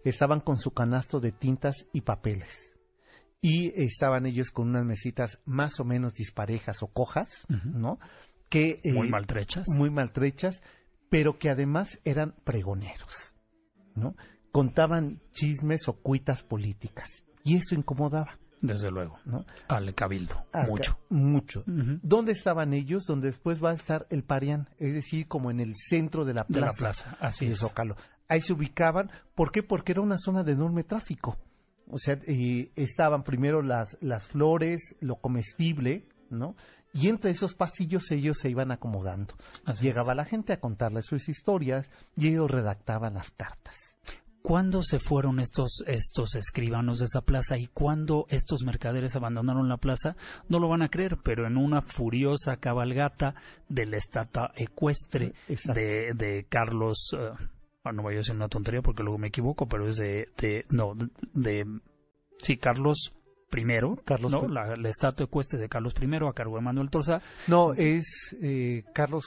estaban 0.05 0.41
con 0.41 0.59
su 0.59 0.73
canasto 0.73 1.21
de 1.21 1.33
tintas 1.33 1.87
y 1.93 2.03
papeles. 2.03 2.72
Y 3.43 3.73
estaban 3.83 4.25
ellos 4.25 4.51
con 4.51 4.69
unas 4.69 4.85
mesitas 4.85 5.41
más 5.45 5.79
o 5.81 5.85
menos 5.85 6.15
disparejas 6.15 6.83
o 6.83 6.87
cojas. 6.87 7.45
¿no? 7.65 7.99
Que, 8.49 8.81
eh, 8.85 8.93
Muy 8.93 9.09
maltrechas. 9.11 9.65
muy 9.77 9.91
maltrechas, 9.91 10.63
pero 11.11 11.39
que 11.39 11.51
además 11.51 12.01
eran 12.05 12.35
pregoneros, 12.45 13.35
¿no? 13.95 14.15
contaban 14.53 15.21
chismes 15.33 15.89
o 15.89 15.95
cuitas 15.95 16.43
políticas. 16.43 17.25
Y 17.43 17.57
eso 17.57 17.75
incomodaba. 17.75 18.39
Desde 18.61 18.91
luego. 18.93 19.19
¿no? 19.25 19.45
Al 19.67 19.93
cabildo. 19.95 20.45
Mucho. 20.69 20.97
Mucho. 21.09 21.65
¿Dónde 21.67 22.31
estaban 22.33 22.73
ellos? 22.75 23.05
Donde 23.07 23.27
después 23.29 23.65
va 23.65 23.71
a 23.71 23.75
estar 23.75 24.07
el 24.11 24.23
Parián, 24.23 24.69
es 24.79 24.93
decir, 24.95 25.27
como 25.27 25.51
en 25.51 25.59
el 25.59 25.75
centro 25.75 26.25
de 26.25 26.35
la 26.35 26.45
De 26.47 26.55
plaza. 26.55 26.67
la 26.73 26.79
plaza. 26.79 27.17
Así 27.19 27.47
de 27.47 27.53
es. 27.55 27.59
Zócalo. 27.59 27.97
Ahí 28.29 28.41
se 28.41 28.53
ubicaban. 28.53 29.11
¿Por 29.35 29.51
qué? 29.51 29.63
Porque 29.65 29.93
era 29.93 30.01
una 30.03 30.17
zona 30.19 30.45
de 30.45 30.53
enorme 30.53 30.85
tráfico. 30.85 31.39
O 31.89 31.99
sea, 31.99 32.19
eh, 32.27 32.71
estaban 32.77 33.23
primero 33.23 33.63
las, 33.63 33.97
las 34.01 34.27
flores, 34.27 34.97
lo 35.01 35.17
comestible, 35.17 36.07
¿no? 36.31 36.57
Y 36.95 37.09
entre 37.09 37.31
esos 37.31 37.55
pasillos 37.55 38.11
ellos 38.11 38.39
se 38.39 38.51
iban 38.51 38.71
acomodando. 38.71 39.35
Así 39.65 39.87
Llegaba 39.87 40.13
es. 40.13 40.17
la 40.17 40.25
gente 40.25 40.53
a 40.53 40.61
contarles 40.61 41.07
sus 41.07 41.29
historias 41.29 41.91
y 42.17 42.29
ellos 42.29 42.51
redactaban 42.51 43.15
las 43.15 43.31
cartas. 43.31 43.77
¿Cuándo 44.43 44.83
se 44.83 44.99
fueron 44.99 45.39
estos, 45.39 45.85
estos 45.87 46.35
escribanos 46.35 46.99
de 46.99 47.05
esa 47.05 47.21
plaza 47.21 47.57
y 47.59 47.69
cuándo 47.69 48.27
estos 48.29 48.65
mercaderes 48.65 49.15
abandonaron 49.15 49.69
la 49.69 49.77
plaza? 49.77 50.17
No 50.49 50.59
lo 50.59 50.69
van 50.69 50.83
a 50.83 50.89
creer, 50.89 51.19
pero 51.23 51.47
en 51.47 51.57
una 51.57 51.81
furiosa 51.81 52.57
cabalgata 52.57 53.37
de 53.69 53.87
la 53.87 53.99
estatua 53.99 54.51
ecuestre 54.57 55.33
de, 55.73 56.13
de 56.17 56.45
Carlos. 56.49 57.17
eh, 57.17 57.31
ah, 57.85 57.93
no 57.93 58.03
voy 58.03 58.15
a 58.15 58.19
decir 58.19 58.35
una 58.35 58.49
tontería 58.49 58.83
porque 58.83 59.03
luego 59.03 59.19
me 59.19 59.29
equivoco, 59.29 59.67
pero 59.67 59.89
es 59.89 59.97
de. 59.97 60.29
de 60.39 60.65
no, 60.71 60.95
de. 60.95 61.09
de- 61.35 61.81
sí, 62.39 62.57
Carlos 62.57 63.13
I. 63.55 63.65
Carlos 64.05 64.33
¿no? 64.33 64.49
La, 64.49 64.77
la 64.77 64.89
estatua 64.89 65.27
ecuestre 65.27 65.59
de 65.59 65.69
Carlos 65.69 65.95
I 66.01 66.07
a 66.27 66.33
cargo 66.33 66.57
de 66.57 66.63
Manuel 66.63 66.91
Torza. 66.91 67.21
No, 67.49 67.75
es 67.75 68.37
eh, 68.41 68.85
Carlos 68.95 69.27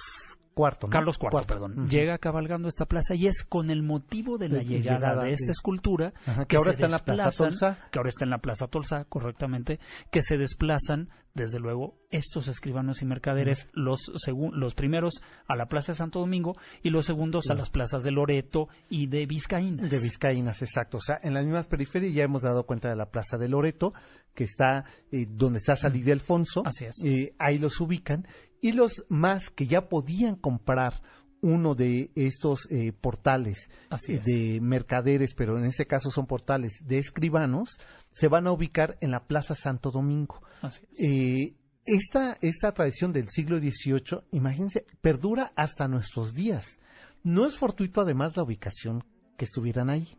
IV. 0.56 0.78
¿no? 0.84 0.90
Carlos 0.90 1.18
IV, 1.22 1.30
Cuarto. 1.32 1.48
perdón. 1.54 1.88
Llega 1.88 2.18
cabalgando 2.18 2.68
esta 2.68 2.86
plaza 2.86 3.16
y 3.16 3.28
es 3.28 3.44
con 3.44 3.70
el 3.70 3.84
motivo 3.84 4.38
de 4.38 4.50
la 4.50 4.60
De- 4.60 4.66
llegada, 4.66 4.98
llegada 5.00 5.24
de 5.24 5.34
esta 5.34 5.52
escultura 5.52 6.14
Ajá, 6.26 6.42
que 6.46 6.48
que 6.48 6.58
ahora 6.58 6.72
está 6.72 6.86
en 6.86 6.92
la 6.92 7.00
Plaza 7.00 7.32
Tolsa. 7.32 7.78
que 7.92 8.00
ahora 8.00 8.10
está 8.10 8.24
en 8.26 8.32
la 8.32 8.38
Plaza 8.40 8.68
Tolsa, 8.68 9.06
correctamente, 9.06 9.80
que 10.12 10.22
se 10.22 10.38
desplazan, 10.38 11.10
desde 11.34 11.60
luego, 11.60 11.98
estos 12.12 12.48
escribanos 12.48 13.02
y 13.02 13.06
mercaderes, 13.06 13.68
los, 13.74 14.10
segun- 14.26 14.54
los 14.54 14.74
primeros 14.74 15.22
a 15.50 15.56
la 15.58 15.66
Plaza 15.66 15.92
de 15.92 15.98
Santo 15.98 16.20
Domingo 16.20 16.56
y 16.82 16.92
los 16.92 17.06
segundos 17.06 17.50
a 17.50 17.56
las 17.56 17.70
plazas 17.70 18.04
de 18.06 18.12
Loreto 18.12 18.70
y 18.90 19.08
de 19.08 19.26
Vizcaínas. 19.26 19.92
De 19.92 20.00
Vizcaínas, 20.00 20.62
exacto. 20.62 20.98
O 20.98 21.02
sea, 21.02 21.20
en 21.22 21.34
las 21.34 21.44
mismas 21.44 21.68
periferias 21.68 22.14
ya 22.14 22.24
hemos 22.24 22.44
dado 22.44 22.66
cuenta 22.66 22.88
de 22.88 22.96
la 22.96 23.08
Plaza 23.10 23.38
de 23.38 23.50
Loreto, 23.50 23.94
que 24.34 24.46
está 24.46 24.86
eh, 25.12 25.26
donde 25.30 25.58
está 25.58 25.76
Salida 25.76 26.14
Alfonso. 26.14 26.64
Así 26.66 26.86
es. 26.86 26.96
Eh, 27.04 27.34
ahí 27.38 27.58
los 27.60 27.82
ubican. 27.82 28.26
Y 28.66 28.72
los 28.72 29.06
más 29.10 29.52
que 29.52 29.68
ya 29.68 29.90
podían 29.90 30.38
comprar 30.38 31.04
uno 31.42 31.76
de 31.76 32.10
estos 32.16 32.62
eh, 32.72 32.94
portales 32.94 33.70
Así 33.92 34.14
eh, 34.14 34.16
es. 34.16 34.24
de 34.24 34.60
mercaderes, 34.60 35.36
pero 35.36 35.60
en 35.60 35.66
este 35.66 35.86
caso 35.86 36.10
son 36.10 36.26
portales 36.26 36.80
de 36.84 36.98
escribanos, 36.98 37.78
se 38.12 38.28
van 38.28 38.48
a 38.48 38.52
ubicar 38.52 38.98
en 39.02 39.12
la 39.12 39.28
Plaza 39.28 39.54
Santo 39.54 39.92
Domingo. 39.92 40.42
Así 40.64 40.82
es. 40.92 41.00
Eh, 41.00 41.56
esta, 41.86 42.40
esta 42.42 42.74
tradición 42.74 43.14
del 43.14 43.30
siglo 43.30 43.60
XVIII, 43.60 44.22
imagínense, 44.32 44.88
perdura 45.00 45.54
hasta 45.56 45.88
nuestros 45.88 46.34
días. 46.34 46.80
No 47.22 47.46
es 47.46 47.60
fortuito 47.60 48.02
además 48.02 48.36
la 48.36 48.42
ubicación 48.42 49.04
que 49.38 49.46
estuvieran 49.46 49.92
ahí, 49.92 50.18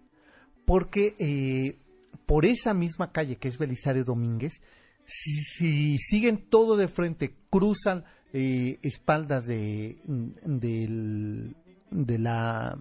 porque 0.64 1.16
eh, 1.18 1.80
por 2.26 2.46
esa 2.46 2.74
misma 2.74 3.10
calle 3.10 3.38
que 3.38 3.48
es 3.48 3.58
Belisario 3.58 4.04
Domínguez, 4.04 4.60
si, 5.04 5.42
si 5.42 5.98
siguen 5.98 6.48
todo 6.48 6.76
de 6.76 6.86
frente, 6.86 7.34
cruzan 7.50 8.04
eh, 8.38 8.78
espaldas 8.82 9.46
de, 9.46 9.98
del- 10.44 11.56
de 11.90 12.18
la, 12.18 12.78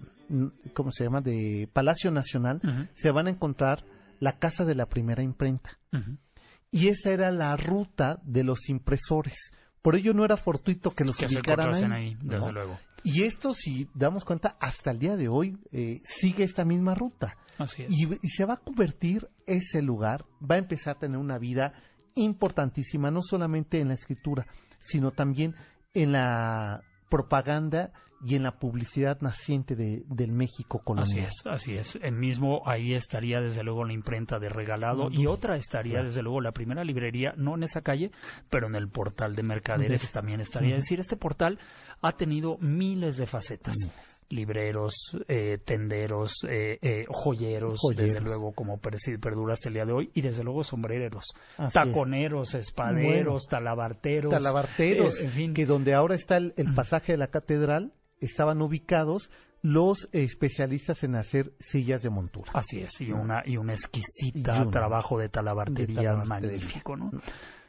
¿cómo 0.74 0.90
se 0.90 1.04
llama?, 1.04 1.20
de 1.20 1.68
Palacio 1.72 2.10
Nacional, 2.10 2.60
se 2.94 3.10
van 3.10 3.26
a 3.26 3.30
encontrar 3.30 3.84
la 4.20 4.38
casa 4.38 4.64
de 4.64 4.74
la 4.74 4.86
primera 4.86 5.22
imprenta 5.22 5.78
y 6.70 6.88
esa 6.88 7.10
era 7.12 7.30
la 7.30 7.56
ruta 7.56 8.20
de 8.24 8.44
los 8.44 8.68
impresores. 8.68 9.52
Por 9.80 9.94
ello 9.96 10.12
no 10.12 10.24
era 10.24 10.36
fortuito 10.36 10.90
que 10.90 11.04
los 11.04 11.16
Que 11.16 11.28
se 11.28 11.36
ubicaran 11.36 11.68
encontrasen 11.68 11.92
ahí. 11.92 12.08
ahí, 12.08 12.16
desde 12.22 12.46
¿no? 12.48 12.52
luego. 12.52 12.78
Y 13.04 13.22
esto, 13.22 13.54
si 13.54 13.88
damos 13.94 14.24
cuenta, 14.24 14.56
hasta 14.60 14.90
el 14.90 14.98
día 14.98 15.16
de 15.16 15.28
hoy 15.28 15.56
eh, 15.70 16.00
sigue 16.04 16.42
esta 16.42 16.64
misma 16.64 16.94
ruta. 16.94 17.36
Así 17.56 17.84
es. 17.84 17.90
Y, 17.92 18.08
y 18.20 18.28
se 18.28 18.44
va 18.44 18.54
a 18.54 18.56
convertir 18.56 19.28
ese 19.46 19.80
lugar, 19.80 20.24
va 20.42 20.56
a 20.56 20.58
empezar 20.58 20.96
a 20.96 20.98
tener 20.98 21.18
una 21.18 21.38
vida 21.38 21.72
importantísima, 22.16 23.10
no 23.10 23.22
solamente 23.22 23.80
en 23.80 23.88
la 23.88 23.94
escritura, 23.94 24.46
sino 24.80 25.12
también 25.12 25.54
en 25.94 26.12
la 26.12 26.82
propaganda 27.08 27.92
y 28.24 28.34
en 28.34 28.42
la 28.42 28.58
publicidad 28.58 29.20
naciente 29.20 29.76
de- 29.76 30.02
del 30.08 30.32
México 30.32 30.78
Así 30.78 30.84
colonial. 30.86 31.26
es, 31.28 31.46
así 31.46 31.74
es. 31.76 31.96
El 32.02 32.14
mismo 32.16 32.62
ahí 32.66 32.94
estaría 32.94 33.40
desde 33.40 33.62
luego 33.62 33.84
la 33.84 33.92
imprenta 33.92 34.38
de 34.38 34.48
regalado 34.48 35.10
y 35.12 35.26
otra 35.26 35.56
estaría 35.56 36.02
desde 36.02 36.22
luego 36.22 36.40
la 36.40 36.52
primera 36.52 36.82
librería, 36.82 37.34
no 37.36 37.54
en 37.54 37.62
esa 37.62 37.82
calle, 37.82 38.10
pero 38.50 38.66
en 38.68 38.74
el 38.74 38.88
portal 38.88 39.36
de 39.36 39.42
mercaderes 39.42 40.10
también 40.12 40.40
estaría. 40.40 40.76
Es 40.76 40.82
decir, 40.84 40.98
este 40.98 41.16
portal 41.16 41.58
ha 42.00 42.12
tenido 42.16 42.56
miles 42.58 43.18
de 43.18 43.26
facetas. 43.26 43.76
Libreros, 44.28 44.94
eh, 45.28 45.58
tenderos, 45.64 46.44
eh, 46.48 46.78
eh, 46.82 47.04
joyeros, 47.08 47.80
Joyeros. 47.80 48.06
desde 48.14 48.20
luego 48.20 48.52
como 48.52 48.78
perdura 48.78 49.54
hasta 49.54 49.68
el 49.68 49.74
día 49.74 49.84
de 49.84 49.92
hoy, 49.92 50.10
y 50.14 50.20
desde 50.22 50.42
luego 50.44 50.64
sombrereros, 50.64 51.26
Así 51.56 51.66
es. 51.66 51.72
taconeros, 51.72 52.54
espaderos, 52.54 53.46
talabarteros, 53.48 54.30
talabarteros, 54.30 55.20
eh, 55.20 55.26
en 55.26 55.30
fin. 55.32 55.54
que 55.54 55.66
donde 55.66 55.94
ahora 55.94 56.14
está 56.14 56.36
el, 56.36 56.52
pasaje 56.74 57.12
de 57.12 57.18
la 57.18 57.28
catedral, 57.28 57.92
estaban 58.20 58.62
ubicados 58.62 59.30
los 59.62 60.08
especialistas 60.12 61.02
en 61.02 61.16
hacer 61.16 61.52
sillas 61.58 62.02
de 62.02 62.10
montura. 62.10 62.52
Así 62.54 62.80
es, 62.80 63.00
y 63.00 63.10
una 63.12 63.42
y 63.44 63.56
un 63.56 63.70
una- 64.62 64.70
trabajo 64.70 65.18
de 65.18 65.28
talabartería, 65.28 65.86
de 65.86 66.04
talabartería. 66.04 66.56
magnífico, 66.58 66.96
¿no? 66.96 67.10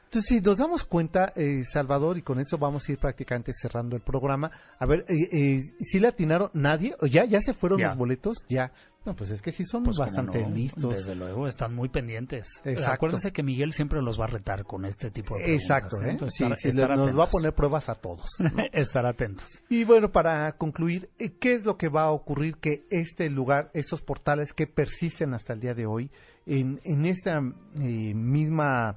Entonces, 0.08 0.26
si 0.38 0.42
nos 0.42 0.58
damos 0.58 0.84
cuenta, 0.86 1.34
eh, 1.36 1.64
Salvador, 1.64 2.18
y 2.18 2.22
con 2.22 2.40
eso 2.40 2.58
vamos 2.58 2.88
a 2.88 2.92
ir 2.94 2.98
prácticamente 2.98 3.52
cerrando 3.54 3.96
el 3.96 4.02
programa, 4.02 4.50
a 4.80 4.86
ver, 4.86 5.06
eh, 5.10 5.16
eh, 5.34 5.62
¿sí 5.80 6.00
le 6.00 6.08
atinaron 6.08 6.50
nadie? 6.54 6.96
¿O 7.02 7.08
ya, 7.08 7.26
ya 7.26 7.40
se 7.42 7.54
fueron 7.54 7.80
Ya. 7.80 7.90
los 7.90 7.98
boletos? 7.98 8.38
Ya. 8.48 8.72
No, 9.06 9.16
pues 9.16 9.30
es 9.32 9.42
que 9.42 9.54
sí 9.54 9.64
son 9.64 9.84
Pues, 9.84 9.98
bastante 9.98 10.42
no, 10.42 10.50
listos. 10.50 10.94
Desde 10.94 11.16
luego, 11.16 11.48
están 11.48 11.74
muy 11.74 11.88
pendientes. 11.88 12.48
Exacto. 12.66 12.92
Acuérdense 12.94 13.32
que 13.32 13.42
Miguel 13.42 13.72
siempre 13.72 14.02
los 14.02 14.20
va 14.20 14.26
a 14.26 14.28
retar 14.28 14.66
con 14.66 14.84
este 14.84 15.12
tipo 15.12 15.36
de 15.38 15.44
preguntas. 15.44 15.64
Exacto, 15.64 15.96
¿eh? 16.04 16.10
Entonces, 16.12 16.38
Sí, 16.38 16.44
estar- 16.44 16.58
sí, 16.58 16.68
estar 16.70 16.90
nos 16.90 17.00
va 17.00 17.04
a 17.04 17.08
atentos. 17.12 17.30
poner 17.32 17.54
pruebas 17.54 17.88
a 17.90 17.96
todos. 17.96 18.28
¿no? 18.40 18.50
estar 18.74 19.06
atentos. 19.06 19.48
Y 19.70 19.86
bueno, 19.86 20.12
para 20.12 20.52
concluir, 20.54 21.10
eh, 21.20 21.32
¿qué 21.40 21.54
es 21.54 21.64
lo 21.66 21.78
que 21.78 21.88
va 21.88 22.04
a 22.04 22.12
ocurrir 22.12 22.58
que 22.58 22.86
este 22.90 23.30
lugar, 23.30 23.72
estos 23.74 24.02
portales 24.02 24.52
que 24.52 24.68
persisten 24.68 25.34
hasta 25.34 25.54
el 25.54 25.62
día 25.62 25.74
de 25.74 25.86
hoy, 25.86 26.12
en, 26.48 26.80
en 26.84 27.06
esta 27.06 27.40
eh, 27.80 28.14
misma... 28.16 28.96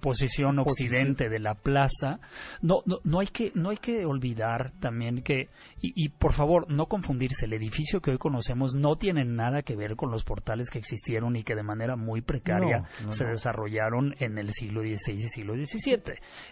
Posición 0.00 0.58
occidente 0.60 1.28
de 1.28 1.40
la 1.40 1.54
plaza, 1.54 2.20
no, 2.62 2.82
no, 2.86 2.98
no 3.04 3.18
hay 3.20 3.26
que, 3.26 3.50
no 3.54 3.70
hay 3.70 3.78
que 3.78 4.04
olvidar 4.06 4.72
también 4.78 5.22
que, 5.22 5.48
y, 5.80 5.92
y 6.04 6.08
por 6.10 6.34
favor, 6.34 6.70
no 6.70 6.86
confundirse, 6.86 7.46
el 7.46 7.52
edificio 7.54 8.00
que 8.00 8.12
hoy 8.12 8.18
conocemos 8.18 8.74
no 8.74 8.94
tiene 8.96 9.24
nada 9.24 9.62
que 9.62 9.74
ver 9.74 9.96
con 9.96 10.10
los 10.12 10.22
portales 10.22 10.70
que 10.70 10.78
existieron 10.78 11.34
y 11.34 11.42
que 11.42 11.56
de 11.56 11.64
manera 11.64 11.96
muy 11.96 12.20
precaria 12.20 12.80
No, 13.00 13.06
no, 13.06 13.12
se 13.12 13.24
desarrollaron 13.24 14.14
en 14.18 14.38
el 14.38 14.52
siglo 14.52 14.82
XVI 14.82 15.14
y 15.14 15.28
siglo 15.28 15.54
XVII. 15.54 16.00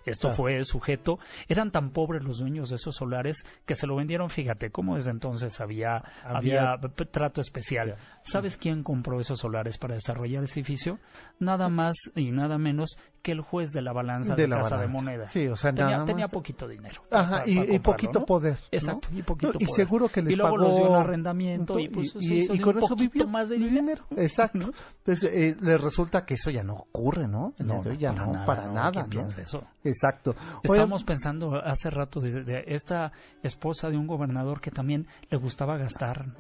Esto 0.06 0.28
Claro. 0.28 0.36
fue 0.36 0.64
sujeto, 0.64 1.18
eran 1.48 1.70
tan 1.70 1.90
pobres 1.90 2.24
los 2.24 2.38
dueños 2.38 2.70
de 2.70 2.76
esos 2.76 2.96
solares 2.96 3.44
que 3.66 3.74
se 3.76 3.86
lo 3.86 3.94
vendieron, 3.96 4.28
fíjate, 4.30 4.70
cómo 4.70 4.96
desde 4.96 5.10
entonces 5.10 5.60
había, 5.60 6.02
Había- 6.24 6.78
trato 7.12 7.40
especial. 7.40 7.90
Ya. 7.96 7.96
¿Sabes 8.24 8.56
quién 8.56 8.82
compró 8.82 9.20
esos 9.20 9.38
solares 9.38 9.78
para 9.78 9.94
desarrollar 9.94 10.23
ese 10.24 10.60
edificio? 10.60 10.98
Nada 11.38 11.68
más 11.68 11.94
y 12.16 12.30
nada 12.30 12.58
menos 12.58 12.96
que 13.22 13.32
el 13.32 13.40
juez 13.40 13.70
de 13.72 13.80
la 13.80 13.92
balanza 13.92 14.34
de, 14.34 14.42
De 14.42 14.48
la 14.48 14.56
Casa 14.58 14.76
de 14.76 14.86
balanza. 14.86 14.92
Moneda. 14.92 15.26
Sí, 15.28 15.46
o 15.48 15.56
sea, 15.56 15.70
tenía, 15.72 15.84
nada 15.86 15.98
más- 15.98 16.06
tenía 16.06 16.28
poquito 16.28 16.68
dinero. 16.68 17.02
Ajá, 17.10 17.38
para- 17.38 17.48
y, 17.50 17.56
para 17.56 17.72
y 17.74 17.78
poquito 17.78 18.18
¿no? 18.20 18.26
poder. 18.26 18.52
¿no? 18.60 18.68
Exacto, 18.70 19.08
y 19.12 19.22
poquito 19.22 19.52
No, 19.54 19.58
y 19.60 19.64
poder. 19.66 19.76
seguro 19.76 20.08
que 20.08 20.22
les 20.22 20.32
Y 20.32 20.36
luego 20.36 20.56
pagó 20.56 20.68
los 20.68 20.76
dio 20.76 20.88
en 20.88 20.94
arrendamiento 20.94 21.78
y 21.78 21.86
un 21.86 21.92
pues 21.92 22.14
y, 22.20 22.34
y 22.34 22.46
de 22.48 22.60
con 22.60 22.76
un 22.76 22.82
eso 22.84 22.96
vivió 22.96 23.26
más 23.26 23.48
de 23.48 23.56
dinero. 23.58 24.04
Exacto. 24.16 24.70
Entonces, 24.98 25.30
eh, 25.32 25.56
les 25.60 25.80
resulta 25.80 26.24
que 26.26 26.34
eso 26.34 26.50
ya 26.50 26.62
no 26.62 26.74
ocurre, 26.74 27.26
¿no? 27.26 27.54
No, 27.64 27.82
ya 27.94 28.12
no, 28.12 28.44
para 28.44 28.68
nada. 28.68 29.06
¿quién 29.08 29.26
¿no? 29.26 29.32
eso? 29.42 29.66
Exacto. 29.82 30.32
Oye, 30.68 30.74
Estamos 30.74 31.02
pensando 31.04 31.54
hace 31.56 31.90
rato 31.90 32.20
de, 32.20 32.44
de 32.44 32.64
esta 32.68 33.12
esposa 33.42 33.88
de 33.88 33.96
un 33.96 34.06
gobernador 34.06 34.60
que 34.60 34.70
también 34.70 35.06
le 35.30 35.38
gustaba 35.38 35.76
gastar. 35.78 36.26
¿no? 36.28 36.34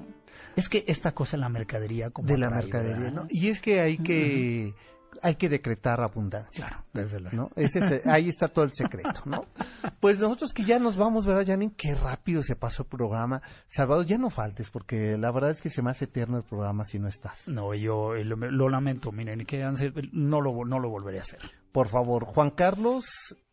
Es 0.56 0.68
que 0.68 0.84
esta 0.86 1.12
cosa 1.12 1.36
de 1.36 1.42
la 1.42 1.48
mercadería 1.48 2.10
como 2.10 2.28
de 2.28 2.38
la 2.38 2.50
mercadería. 2.50 3.10
¿no? 3.10 3.26
Y 3.30 3.48
es 3.48 3.60
que 3.60 3.80
hay 3.80 3.98
que 3.98 4.74
hay 5.22 5.36
que 5.36 5.48
decretar 5.48 6.00
abundancia. 6.00 6.66
Claro, 6.66 6.84
desde 6.92 7.20
luego. 7.20 7.36
¿no? 7.36 7.50
Ese 7.54 7.78
es- 7.78 8.06
ahí 8.06 8.28
está 8.28 8.48
todo 8.48 8.64
el 8.64 8.72
secreto, 8.72 9.22
¿no? 9.26 9.44
Pues 10.00 10.18
nosotros 10.20 10.52
que 10.52 10.64
ya 10.64 10.78
nos 10.80 10.96
vamos, 10.96 11.24
¿verdad, 11.24 11.44
Janine? 11.46 11.72
Qué 11.76 11.94
rápido 11.94 12.42
se 12.42 12.56
pasó 12.56 12.82
el 12.82 12.88
programa. 12.88 13.40
Salvador, 13.68 14.06
ya 14.06 14.18
no 14.18 14.28
faltes, 14.28 14.70
porque 14.70 15.16
la 15.16 15.30
verdad 15.30 15.50
es 15.52 15.62
que 15.62 15.70
se 15.70 15.82
me 15.82 15.90
hace 15.90 16.06
eterno 16.06 16.36
el 16.38 16.42
programa 16.42 16.84
si 16.84 16.98
no 16.98 17.06
estás. 17.08 17.46
No, 17.46 17.74
yo 17.74 18.16
eh, 18.16 18.24
lo, 18.24 18.36
lo 18.36 18.68
lamento, 18.68 19.12
miren, 19.12 19.46
que 19.46 19.64
no 20.12 20.40
lo, 20.40 20.64
no 20.64 20.80
lo 20.80 20.90
volveré 20.90 21.18
a 21.18 21.22
hacer. 21.22 21.40
Por 21.70 21.86
favor, 21.88 22.24
Juan 22.24 22.50
Carlos, 22.50 23.04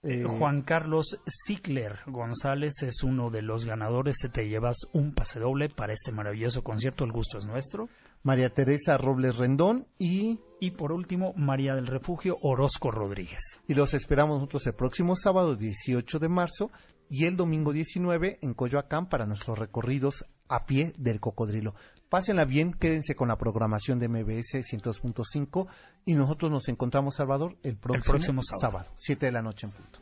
Eh, 0.04 0.24
Juan 0.24 0.64
Carlos 0.64 1.20
Zickler 1.46 2.00
González 2.08 2.82
es 2.82 3.04
uno 3.04 3.30
de 3.30 3.44
los 3.44 3.66
ganadores. 3.66 4.18
Te 4.34 4.50
llevas 4.50 4.78
un 4.94 5.14
pase 5.14 5.40
doble 5.40 5.70
para 5.70 5.94
este 5.94 6.12
maravilloso 6.12 6.64
concierto. 6.64 7.04
El 7.04 7.12
gusto 7.12 7.38
es 7.38 7.46
nuestro. 7.46 7.88
María 8.24 8.52
Teresa 8.52 8.98
Robles 8.98 9.38
Rendón 9.38 9.88
y, 10.00 10.40
Y 10.60 10.72
por 10.72 10.92
último, 10.92 11.34
María 11.36 11.76
del 11.76 11.88
Refugio 11.88 12.38
Orozco 12.42 12.90
Rodríguez. 12.92 13.42
y 13.68 13.74
los 13.76 13.94
esperamos 13.94 14.38
nosotros 14.38 14.66
el 14.68 14.74
próximo 14.74 15.16
sábado 15.16 15.56
18 15.56 16.20
de 16.20 16.30
marzo 16.30 16.72
y 17.10 17.26
el 17.26 17.36
domingo 17.36 17.74
19 17.74 18.40
en 18.42 18.54
Coyoacán 18.54 19.08
para 19.10 19.26
nuestros 19.26 19.60
recorridos 19.60 20.26
a 20.52 20.66
pie 20.66 20.94
del 20.98 21.20
cocodrilo. 21.20 21.74
Pásenla 22.10 22.44
bien, 22.44 22.74
quédense 22.74 23.16
con 23.16 23.30
la 23.30 23.38
programación 23.38 23.98
de 23.98 24.10
MBS 24.10 24.56
102.5 24.70 25.68
y 26.06 26.16
nosotros 26.16 26.52
nos 26.52 26.68
encontramos, 26.68 27.16
Salvador, 27.16 27.56
el 27.64 27.78
próximo, 27.78 28.12
próximo 28.12 28.42
sábado. 28.44 28.90
7 28.98 29.28
de 29.28 29.32
la 29.32 29.42
noche 29.42 29.68
en 29.68 29.72
punto. 29.72 30.00